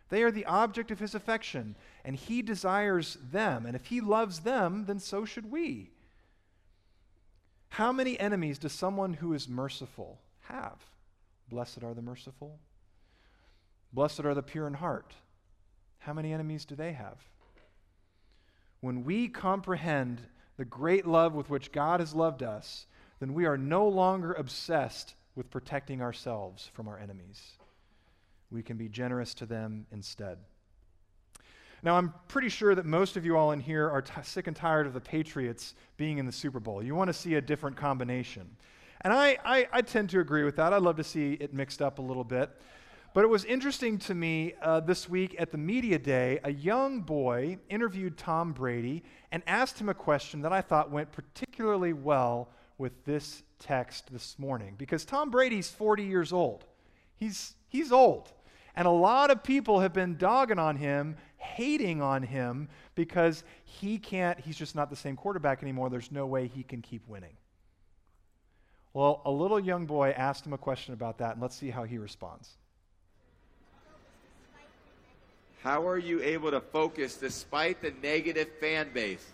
They 0.09 0.23
are 0.23 0.31
the 0.31 0.45
object 0.45 0.91
of 0.91 0.99
his 0.99 1.13
affection, 1.13 1.75
and 2.03 2.15
he 2.15 2.41
desires 2.41 3.17
them. 3.31 3.65
And 3.65 3.75
if 3.75 3.85
he 3.85 4.01
loves 4.01 4.39
them, 4.39 4.85
then 4.85 4.99
so 4.99 5.23
should 5.23 5.51
we. 5.51 5.91
How 7.69 7.91
many 7.91 8.19
enemies 8.19 8.57
does 8.57 8.73
someone 8.73 9.13
who 9.13 9.33
is 9.33 9.47
merciful 9.47 10.19
have? 10.41 10.83
Blessed 11.49 11.83
are 11.83 11.93
the 11.93 12.01
merciful. 12.01 12.59
Blessed 13.93 14.21
are 14.21 14.33
the 14.33 14.43
pure 14.43 14.67
in 14.67 14.73
heart. 14.73 15.13
How 15.99 16.13
many 16.13 16.33
enemies 16.33 16.65
do 16.65 16.75
they 16.75 16.93
have? 16.93 17.17
When 18.81 19.03
we 19.03 19.27
comprehend 19.27 20.21
the 20.57 20.65
great 20.65 21.05
love 21.05 21.33
with 21.33 21.49
which 21.49 21.71
God 21.71 21.99
has 21.99 22.15
loved 22.15 22.43
us, 22.43 22.87
then 23.19 23.33
we 23.33 23.45
are 23.45 23.57
no 23.57 23.87
longer 23.87 24.33
obsessed 24.33 25.15
with 25.35 25.51
protecting 25.51 26.01
ourselves 26.01 26.69
from 26.73 26.87
our 26.87 26.97
enemies. 26.97 27.58
We 28.51 28.63
can 28.63 28.77
be 28.77 28.89
generous 28.89 29.33
to 29.35 29.45
them 29.45 29.85
instead. 29.91 30.39
Now, 31.81 31.95
I'm 31.95 32.13
pretty 32.27 32.49
sure 32.49 32.75
that 32.75 32.85
most 32.85 33.15
of 33.15 33.25
you 33.25 33.37
all 33.37 33.51
in 33.51 33.59
here 33.59 33.89
are 33.89 34.01
t- 34.01 34.11
sick 34.23 34.47
and 34.47 34.55
tired 34.55 34.85
of 34.85 34.93
the 34.93 34.99
Patriots 34.99 35.75
being 35.95 36.17
in 36.17 36.25
the 36.25 36.31
Super 36.31 36.59
Bowl. 36.59 36.83
You 36.83 36.93
want 36.93 37.07
to 37.07 37.13
see 37.13 37.35
a 37.35 37.41
different 37.41 37.77
combination. 37.77 38.49
And 39.01 39.13
I, 39.13 39.37
I, 39.45 39.67
I 39.71 39.81
tend 39.81 40.09
to 40.09 40.19
agree 40.19 40.43
with 40.43 40.57
that. 40.57 40.73
I'd 40.73 40.81
love 40.81 40.97
to 40.97 41.03
see 41.03 41.33
it 41.33 41.53
mixed 41.53 41.81
up 41.81 41.99
a 41.99 42.01
little 42.01 42.25
bit. 42.25 42.49
But 43.13 43.23
it 43.23 43.27
was 43.27 43.45
interesting 43.45 43.97
to 43.99 44.13
me 44.13 44.53
uh, 44.61 44.81
this 44.81 45.09
week 45.09 45.35
at 45.39 45.51
the 45.51 45.57
media 45.57 45.97
day, 45.97 46.39
a 46.43 46.51
young 46.51 47.01
boy 47.01 47.57
interviewed 47.69 48.17
Tom 48.17 48.51
Brady 48.51 49.03
and 49.31 49.41
asked 49.47 49.79
him 49.79 49.89
a 49.89 49.93
question 49.93 50.41
that 50.41 50.53
I 50.53 50.61
thought 50.61 50.91
went 50.91 51.11
particularly 51.11 51.93
well 51.93 52.49
with 52.77 53.03
this 53.05 53.41
text 53.57 54.11
this 54.11 54.37
morning. 54.37 54.75
Because 54.77 55.05
Tom 55.05 55.31
Brady's 55.31 55.69
40 55.69 56.03
years 56.03 56.31
old. 56.31 56.65
He's, 57.15 57.55
he's 57.67 57.91
old. 57.91 58.31
And 58.75 58.87
a 58.87 58.91
lot 58.91 59.31
of 59.31 59.43
people 59.43 59.79
have 59.79 59.93
been 59.93 60.17
dogging 60.17 60.59
on 60.59 60.77
him 60.77 61.15
hating 61.39 62.01
on 62.01 62.21
him 62.21 62.67
because 62.95 63.43
he 63.63 63.97
can't, 63.97 64.39
he's 64.39 64.57
just 64.57 64.75
not 64.75 64.89
the 64.89 64.95
same 64.95 65.15
quarterback 65.15 65.63
anymore. 65.63 65.89
There's 65.89 66.11
no 66.11 66.27
way 66.27 66.47
he 66.47 66.63
can 66.63 66.81
keep 66.81 67.07
winning. 67.07 67.33
Well, 68.93 69.21
a 69.25 69.31
little 69.31 69.59
young 69.59 69.85
boy 69.85 70.11
asked 70.11 70.45
him 70.45 70.53
a 70.53 70.57
question 70.57 70.93
about 70.93 71.17
that, 71.19 71.33
and 71.33 71.41
let's 71.41 71.55
see 71.55 71.69
how 71.69 71.83
he 71.83 71.97
responds. 71.97 72.57
How 75.63 75.87
are 75.87 75.97
you 75.97 76.21
able 76.21 76.51
to 76.51 76.61
focus 76.61 77.15
despite 77.15 77.81
the 77.81 77.93
negative 78.01 78.47
fan 78.59 78.89
base? 78.93 79.25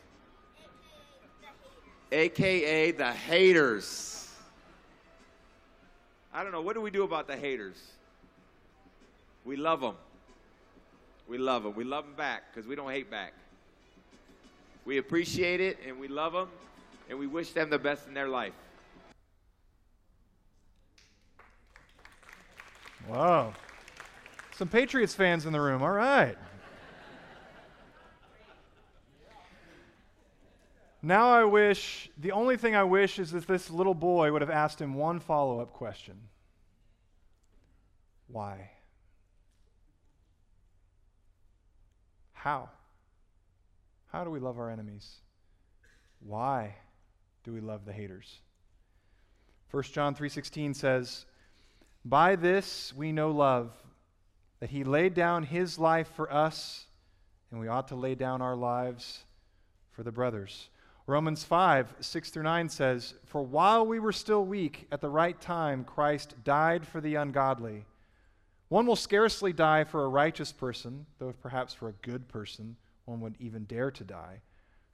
AKA 2.11 2.91
the 2.91 3.11
haters. 3.11 4.29
I 6.33 6.43
don't 6.43 6.51
know. 6.51 6.61
What 6.61 6.73
do 6.73 6.81
we 6.81 6.91
do 6.91 7.03
about 7.03 7.27
the 7.27 7.37
haters? 7.37 7.77
We 9.45 9.55
love 9.55 9.79
them. 9.79 9.95
We 11.27 11.37
love 11.37 11.63
them. 11.63 11.75
We 11.75 11.83
love 11.83 12.05
them 12.05 12.15
back 12.15 12.43
because 12.53 12.67
we 12.67 12.75
don't 12.75 12.91
hate 12.91 13.09
back. 13.09 13.33
We 14.85 14.97
appreciate 14.97 15.61
it 15.61 15.77
and 15.87 15.99
we 15.99 16.07
love 16.07 16.33
them 16.33 16.49
and 17.09 17.17
we 17.19 17.27
wish 17.27 17.51
them 17.51 17.69
the 17.69 17.79
best 17.79 18.07
in 18.07 18.13
their 18.13 18.27
life. 18.27 18.53
Wow. 23.07 23.53
Some 24.55 24.67
Patriots 24.67 25.13
fans 25.13 25.45
in 25.45 25.53
the 25.53 25.61
room. 25.61 25.83
All 25.83 25.91
right. 25.91 26.37
Now 31.03 31.29
I 31.29 31.43
wish, 31.43 32.09
the 32.17 32.31
only 32.31 32.57
thing 32.57 32.75
I 32.75 32.83
wish 32.83 33.19
is 33.19 33.29
that 33.31 33.45
this 33.45 33.69
little 33.69 33.93
boy 33.93 34.31
would 34.31 34.41
have 34.41 34.49
asked 34.49 34.81
him 34.81 34.95
one 34.95 35.19
follow 35.19 35.59
up 35.59 35.71
question 35.71 36.15
Why? 38.27 38.71
How? 42.45 42.69
How 44.11 44.23
do 44.23 44.29
we 44.29 44.39
love 44.39 44.59
our 44.59 44.69
enemies? 44.69 45.15
Why 46.19 46.75
do 47.43 47.51
we 47.51 47.59
love 47.59 47.85
the 47.85 47.91
haters? 47.91 48.39
1 49.71 49.81
John 49.91 50.13
3:16 50.13 50.75
says, 50.75 51.25
"By 52.05 52.35
this 52.35 52.93
we 52.93 53.11
know 53.11 53.31
love, 53.31 53.73
that 54.59 54.69
he 54.69 54.83
laid 54.83 55.15
down 55.15 55.41
his 55.41 55.79
life 55.79 56.07
for 56.09 56.31
us, 56.31 56.85
and 57.49 57.59
we 57.59 57.67
ought 57.67 57.87
to 57.87 57.95
lay 57.95 58.13
down 58.13 58.43
our 58.43 58.55
lives 58.55 59.25
for 59.89 60.03
the 60.03 60.11
brothers." 60.11 60.69
Romans 61.07 61.43
5, 61.43 61.95
6 61.99 62.29
through 62.29 62.43
9 62.43 62.69
says, 62.69 63.15
For 63.25 63.41
while 63.41 63.87
we 63.87 63.97
were 63.97 64.11
still 64.11 64.45
weak, 64.45 64.87
at 64.91 65.01
the 65.01 65.09
right 65.09 65.41
time, 65.41 65.83
Christ 65.83 66.43
died 66.43 66.85
for 66.85 67.01
the 67.01 67.15
ungodly. 67.15 67.87
One 68.69 68.87
will 68.87 68.95
scarcely 68.95 69.53
die 69.53 69.83
for 69.83 70.03
a 70.03 70.09
righteous 70.09 70.51
person, 70.51 71.05
though 71.19 71.33
perhaps 71.41 71.73
for 71.73 71.89
a 71.89 71.93
good 72.01 72.27
person 72.27 72.75
one 73.05 73.21
would 73.21 73.35
even 73.39 73.65
dare 73.65 73.91
to 73.91 74.03
die. 74.03 74.41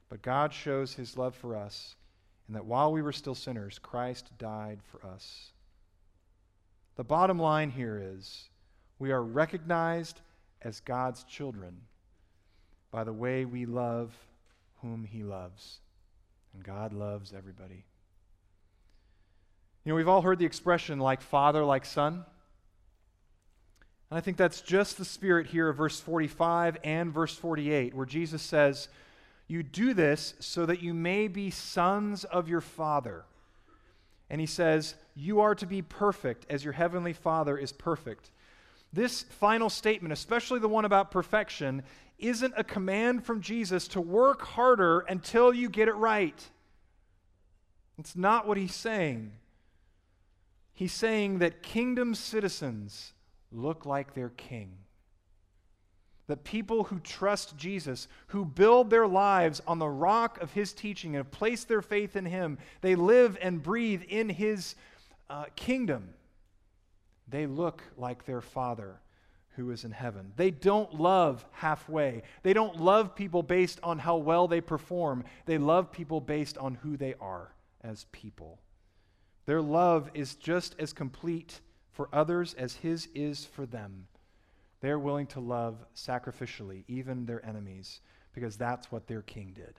But 0.08 0.22
God 0.22 0.52
shows 0.52 0.94
his 0.94 1.16
love 1.16 1.34
for 1.34 1.56
us, 1.56 1.96
and 2.46 2.54
that 2.54 2.66
while 2.66 2.92
we 2.92 3.00
were 3.00 3.12
still 3.12 3.34
sinners, 3.34 3.78
Christ 3.78 4.30
died 4.38 4.80
for 4.90 5.06
us. 5.06 5.52
The 6.96 7.04
bottom 7.04 7.38
line 7.38 7.70
here 7.70 8.00
is 8.02 8.50
we 8.98 9.10
are 9.10 9.22
recognized 9.22 10.20
as 10.60 10.80
God's 10.80 11.24
children 11.24 11.80
by 12.90 13.04
the 13.04 13.12
way 13.12 13.46
we 13.46 13.64
love 13.64 14.12
whom 14.82 15.04
he 15.04 15.22
loves. 15.22 15.80
And 16.52 16.62
God 16.62 16.92
loves 16.92 17.32
everybody. 17.32 17.84
You 19.84 19.90
know, 19.90 19.96
we've 19.96 20.08
all 20.08 20.20
heard 20.20 20.38
the 20.38 20.44
expression 20.44 20.98
like 20.98 21.22
father, 21.22 21.64
like 21.64 21.86
son. 21.86 22.24
And 24.12 24.18
I 24.18 24.20
think 24.20 24.36
that's 24.36 24.60
just 24.60 24.98
the 24.98 25.06
spirit 25.06 25.46
here 25.46 25.70
of 25.70 25.78
verse 25.78 25.98
45 25.98 26.76
and 26.84 27.10
verse 27.10 27.34
48, 27.34 27.94
where 27.94 28.04
Jesus 28.04 28.42
says, 28.42 28.88
You 29.48 29.62
do 29.62 29.94
this 29.94 30.34
so 30.38 30.66
that 30.66 30.82
you 30.82 30.92
may 30.92 31.28
be 31.28 31.48
sons 31.48 32.24
of 32.24 32.46
your 32.46 32.60
Father. 32.60 33.24
And 34.28 34.38
he 34.38 34.46
says, 34.46 34.96
You 35.14 35.40
are 35.40 35.54
to 35.54 35.64
be 35.64 35.80
perfect 35.80 36.44
as 36.50 36.62
your 36.62 36.74
heavenly 36.74 37.14
Father 37.14 37.56
is 37.56 37.72
perfect. 37.72 38.28
This 38.92 39.22
final 39.22 39.70
statement, 39.70 40.12
especially 40.12 40.60
the 40.60 40.68
one 40.68 40.84
about 40.84 41.10
perfection, 41.10 41.82
isn't 42.18 42.52
a 42.54 42.64
command 42.64 43.24
from 43.24 43.40
Jesus 43.40 43.88
to 43.88 44.00
work 44.02 44.42
harder 44.42 45.00
until 45.08 45.54
you 45.54 45.70
get 45.70 45.88
it 45.88 45.94
right. 45.94 46.50
It's 47.98 48.14
not 48.14 48.46
what 48.46 48.58
he's 48.58 48.74
saying. 48.74 49.32
He's 50.74 50.92
saying 50.92 51.38
that 51.38 51.62
kingdom 51.62 52.14
citizens 52.14 53.14
look 53.52 53.86
like 53.86 54.14
their 54.14 54.30
king. 54.30 54.72
That 56.28 56.44
people 56.44 56.84
who 56.84 57.00
trust 57.00 57.56
Jesus, 57.56 58.08
who 58.28 58.44
build 58.44 58.90
their 58.90 59.06
lives 59.06 59.60
on 59.66 59.78
the 59.78 59.88
rock 59.88 60.40
of 60.40 60.52
his 60.52 60.72
teaching 60.72 61.10
and 61.14 61.24
have 61.24 61.30
placed 61.30 61.68
their 61.68 61.82
faith 61.82 62.16
in 62.16 62.24
him, 62.24 62.58
they 62.80 62.94
live 62.94 63.36
and 63.40 63.62
breathe 63.62 64.02
in 64.08 64.28
his 64.28 64.74
uh, 65.28 65.46
kingdom. 65.56 66.14
They 67.28 67.46
look 67.46 67.82
like 67.96 68.24
their 68.24 68.40
Father 68.40 69.00
who 69.56 69.70
is 69.70 69.84
in 69.84 69.90
heaven. 69.90 70.32
They 70.36 70.50
don't 70.50 70.98
love 70.98 71.44
halfway. 71.52 72.22
They 72.42 72.52
don't 72.52 72.80
love 72.80 73.14
people 73.14 73.42
based 73.42 73.80
on 73.82 73.98
how 73.98 74.16
well 74.16 74.48
they 74.48 74.60
perform. 74.60 75.24
They 75.44 75.58
love 75.58 75.92
people 75.92 76.20
based 76.20 76.56
on 76.56 76.74
who 76.76 76.96
they 76.96 77.14
are 77.20 77.52
as 77.82 78.06
people. 78.12 78.60
Their 79.44 79.60
love 79.60 80.10
is 80.14 80.36
just 80.36 80.74
as 80.78 80.92
complete 80.92 81.60
for 81.92 82.08
others 82.12 82.54
as 82.54 82.76
His 82.76 83.08
is 83.14 83.44
for 83.44 83.66
them. 83.66 84.06
They're 84.80 84.98
willing 84.98 85.26
to 85.28 85.40
love 85.40 85.84
sacrificially, 85.94 86.84
even 86.88 87.26
their 87.26 87.44
enemies, 87.46 88.00
because 88.34 88.56
that's 88.56 88.90
what 88.90 89.06
their 89.06 89.22
king 89.22 89.52
did. 89.54 89.74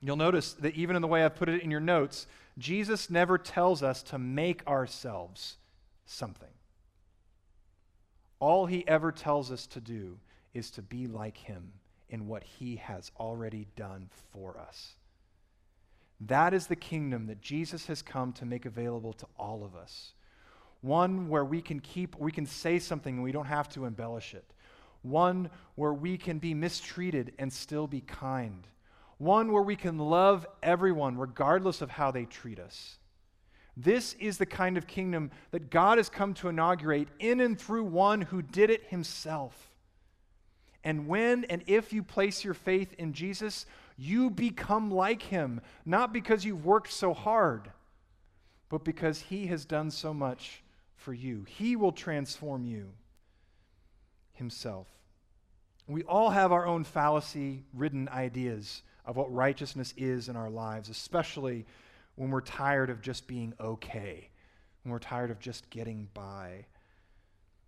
You'll 0.00 0.16
notice 0.16 0.52
that 0.54 0.74
even 0.74 0.96
in 0.96 1.02
the 1.02 1.08
way 1.08 1.24
I've 1.24 1.34
put 1.34 1.48
it 1.48 1.62
in 1.62 1.70
your 1.70 1.80
notes, 1.80 2.26
Jesus 2.58 3.08
never 3.10 3.38
tells 3.38 3.82
us 3.82 4.02
to 4.04 4.18
make 4.18 4.66
ourselves 4.66 5.56
something. 6.06 6.48
All 8.38 8.66
he 8.66 8.86
ever 8.86 9.10
tells 9.10 9.50
us 9.50 9.66
to 9.68 9.80
do 9.80 10.18
is 10.52 10.70
to 10.72 10.82
be 10.82 11.06
like 11.06 11.38
him 11.38 11.72
in 12.10 12.28
what 12.28 12.44
he 12.44 12.76
has 12.76 13.10
already 13.18 13.66
done 13.76 14.10
for 14.32 14.58
us. 14.58 14.94
That 16.20 16.54
is 16.54 16.66
the 16.66 16.76
kingdom 16.76 17.26
that 17.26 17.40
Jesus 17.40 17.86
has 17.86 18.02
come 18.02 18.32
to 18.34 18.46
make 18.46 18.66
available 18.66 19.12
to 19.14 19.26
all 19.38 19.64
of 19.64 19.74
us. 19.74 20.12
One 20.80 21.28
where 21.28 21.44
we 21.44 21.62
can 21.62 21.80
keep, 21.80 22.16
we 22.18 22.30
can 22.30 22.46
say 22.46 22.78
something 22.78 23.14
and 23.14 23.24
we 23.24 23.32
don't 23.32 23.46
have 23.46 23.68
to 23.70 23.86
embellish 23.86 24.34
it. 24.34 24.44
One 25.02 25.50
where 25.74 25.92
we 25.92 26.16
can 26.16 26.38
be 26.38 26.54
mistreated 26.54 27.32
and 27.38 27.52
still 27.52 27.86
be 27.86 28.00
kind. 28.00 28.66
One 29.18 29.52
where 29.52 29.62
we 29.62 29.76
can 29.76 29.98
love 29.98 30.46
everyone 30.62 31.18
regardless 31.18 31.82
of 31.82 31.90
how 31.90 32.10
they 32.10 32.24
treat 32.24 32.58
us. 32.58 32.98
This 33.76 34.14
is 34.20 34.38
the 34.38 34.46
kind 34.46 34.76
of 34.76 34.86
kingdom 34.86 35.30
that 35.50 35.70
God 35.70 35.98
has 35.98 36.08
come 36.08 36.34
to 36.34 36.48
inaugurate 36.48 37.08
in 37.18 37.40
and 37.40 37.58
through 37.58 37.84
one 37.84 38.20
who 38.20 38.40
did 38.40 38.70
it 38.70 38.84
himself. 38.84 39.72
And 40.84 41.08
when 41.08 41.44
and 41.44 41.64
if 41.66 41.92
you 41.92 42.02
place 42.02 42.44
your 42.44 42.54
faith 42.54 42.94
in 42.98 43.14
Jesus, 43.14 43.66
you 43.96 44.30
become 44.30 44.90
like 44.90 45.22
him, 45.22 45.60
not 45.84 46.12
because 46.12 46.44
you've 46.44 46.64
worked 46.64 46.92
so 46.92 47.14
hard, 47.14 47.70
but 48.68 48.84
because 48.84 49.20
he 49.20 49.46
has 49.46 49.64
done 49.64 49.90
so 49.90 50.12
much 50.12 50.62
for 50.96 51.12
you. 51.12 51.44
He 51.46 51.76
will 51.76 51.92
transform 51.92 52.64
you 52.64 52.90
himself. 54.32 54.88
We 55.86 56.02
all 56.04 56.30
have 56.30 56.50
our 56.50 56.66
own 56.66 56.84
fallacy 56.84 57.64
ridden 57.74 58.08
ideas 58.08 58.82
of 59.04 59.16
what 59.16 59.32
righteousness 59.32 59.92
is 59.96 60.28
in 60.28 60.36
our 60.36 60.50
lives, 60.50 60.88
especially 60.88 61.66
when 62.16 62.30
we're 62.30 62.40
tired 62.40 62.90
of 62.90 63.02
just 63.02 63.26
being 63.26 63.52
okay, 63.60 64.30
when 64.82 64.92
we're 64.92 64.98
tired 64.98 65.30
of 65.30 65.38
just 65.38 65.68
getting 65.70 66.08
by. 66.14 66.66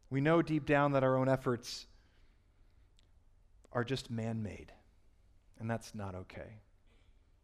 We 0.09 0.20
know 0.20 0.41
deep 0.41 0.66
down 0.66 0.93
that 0.93 1.05
our 1.05 1.16
own 1.16 1.29
efforts 1.29 1.87
are 3.72 3.85
just 3.85 4.11
man 4.11 4.43
made, 4.43 4.72
and 5.59 5.71
that's 5.71 5.95
not 5.95 6.15
okay. 6.15 6.61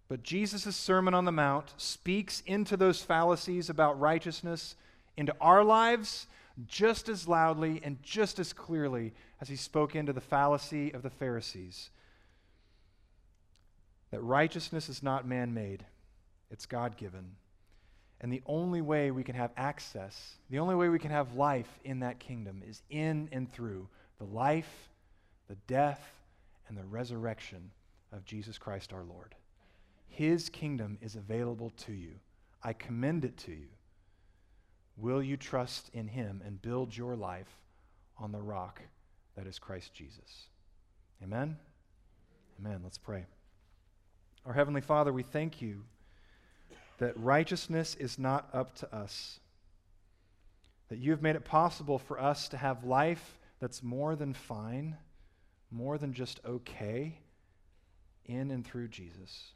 But 0.08 0.22
Jesus' 0.22 0.76
Sermon 0.76 1.14
on 1.14 1.24
the 1.24 1.32
Mount 1.32 1.72
speaks 1.76 2.42
into 2.46 2.76
those 2.76 3.02
fallacies 3.02 3.70
about 3.70 3.98
righteousness 3.98 4.76
into 5.16 5.34
our 5.40 5.64
lives 5.64 6.26
just 6.66 7.08
as 7.08 7.26
loudly 7.26 7.80
and 7.82 8.02
just 8.02 8.38
as 8.38 8.52
clearly 8.52 9.14
as 9.40 9.48
he 9.48 9.56
spoke 9.56 9.94
into 9.94 10.12
the 10.12 10.20
fallacy 10.20 10.92
of 10.92 11.02
the 11.02 11.10
Pharisees 11.10 11.90
that 14.12 14.20
righteousness 14.20 14.88
is 14.88 15.02
not 15.02 15.26
man 15.26 15.52
made, 15.52 15.84
it's 16.50 16.66
God 16.66 16.96
given. 16.96 17.34
And 18.20 18.32
the 18.32 18.42
only 18.46 18.80
way 18.80 19.10
we 19.10 19.24
can 19.24 19.34
have 19.34 19.50
access, 19.56 20.34
the 20.48 20.60
only 20.60 20.76
way 20.76 20.88
we 20.88 20.98
can 20.98 21.10
have 21.10 21.34
life 21.34 21.80
in 21.82 22.00
that 22.00 22.20
kingdom 22.20 22.62
is 22.64 22.82
in 22.88 23.28
and 23.32 23.50
through 23.50 23.88
the 24.18 24.24
life, 24.24 24.90
the 25.48 25.56
death, 25.66 26.00
and 26.68 26.76
the 26.76 26.84
resurrection 26.84 27.70
of 28.12 28.24
Jesus 28.24 28.58
Christ 28.58 28.92
our 28.92 29.04
Lord. 29.04 29.34
His 30.08 30.48
kingdom 30.48 30.98
is 31.00 31.16
available 31.16 31.70
to 31.78 31.92
you. 31.92 32.12
I 32.62 32.74
commend 32.74 33.24
it 33.24 33.36
to 33.38 33.52
you. 33.52 33.68
Will 34.96 35.22
you 35.22 35.36
trust 35.36 35.90
in 35.94 36.06
him 36.08 36.42
and 36.44 36.60
build 36.60 36.96
your 36.96 37.16
life 37.16 37.48
on 38.18 38.30
the 38.30 38.42
rock 38.42 38.82
that 39.36 39.46
is 39.46 39.58
Christ 39.58 39.94
Jesus? 39.94 40.48
Amen? 41.22 41.56
Amen. 42.60 42.80
Let's 42.84 42.98
pray. 42.98 43.24
Our 44.44 44.52
Heavenly 44.52 44.80
Father, 44.80 45.12
we 45.12 45.22
thank 45.22 45.62
you 45.62 45.82
that 46.98 47.18
righteousness 47.18 47.96
is 47.98 48.18
not 48.18 48.48
up 48.52 48.74
to 48.76 48.94
us, 48.94 49.40
that 50.88 50.98
you 50.98 51.10
have 51.10 51.22
made 51.22 51.36
it 51.36 51.44
possible 51.44 51.98
for 51.98 52.20
us 52.20 52.48
to 52.48 52.56
have 52.56 52.84
life 52.84 53.38
that's 53.60 53.82
more 53.82 54.14
than 54.14 54.34
fine, 54.34 54.96
more 55.70 55.96
than 55.96 56.12
just 56.12 56.38
okay, 56.44 57.18
in 58.26 58.50
and 58.50 58.64
through 58.64 58.88
Jesus. 58.88 59.52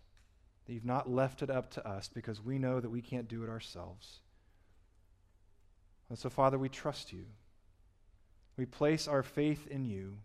that 0.67 0.73
you've 0.73 0.85
not 0.85 1.09
left 1.09 1.43
it 1.43 1.51
up 1.51 1.71
to 1.71 1.89
us 1.89 2.11
because 2.13 2.43
we 2.43 2.59
know 2.59 2.81
that 2.81 2.91
we 2.91 3.01
can't 3.01 3.29
do 3.29 3.45
it 3.45 3.49
ourselves. 3.49 4.21
And 6.09 6.19
so, 6.19 6.29
Father, 6.29 6.59
we 6.59 6.69
trust 6.69 7.13
you. 7.13 7.25
We 8.57 8.67
place 8.67 9.07
our 9.09 9.23
faith 9.23 9.67
in 9.69 9.85
you 9.85 10.19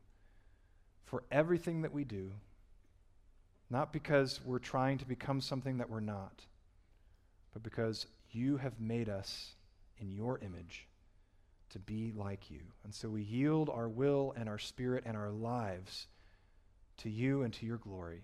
for 1.06 1.24
everything 1.32 1.82
that 1.82 1.94
we 1.94 2.04
do, 2.04 2.32
not 3.70 3.94
because 3.94 4.40
we're 4.46 4.60
trying 4.60 4.98
to 5.00 5.06
become 5.06 5.42
something 5.42 5.78
that 5.78 5.90
we're 5.90 6.00
not, 6.00 6.42
but 7.54 7.64
because 7.64 8.06
you 8.32 8.58
have 8.58 8.80
made 8.80 9.10
us 9.10 9.52
in 10.00 10.12
your 10.12 10.40
image 10.40 10.88
to 11.72 11.80
be 11.80 12.14
like 12.16 12.50
you. 12.50 12.62
And 12.84 12.94
so 12.94 13.10
we 13.10 13.22
yield 13.22 13.70
our 13.70 13.90
will 13.90 14.34
and 14.38 14.48
our 14.50 14.60
spirit 14.60 15.04
and 15.06 15.16
our 15.18 15.30
lives 15.30 16.08
to 16.98 17.10
you 17.10 17.44
and 17.44 17.54
to 17.56 17.66
your 17.66 17.78
glory. 17.78 18.24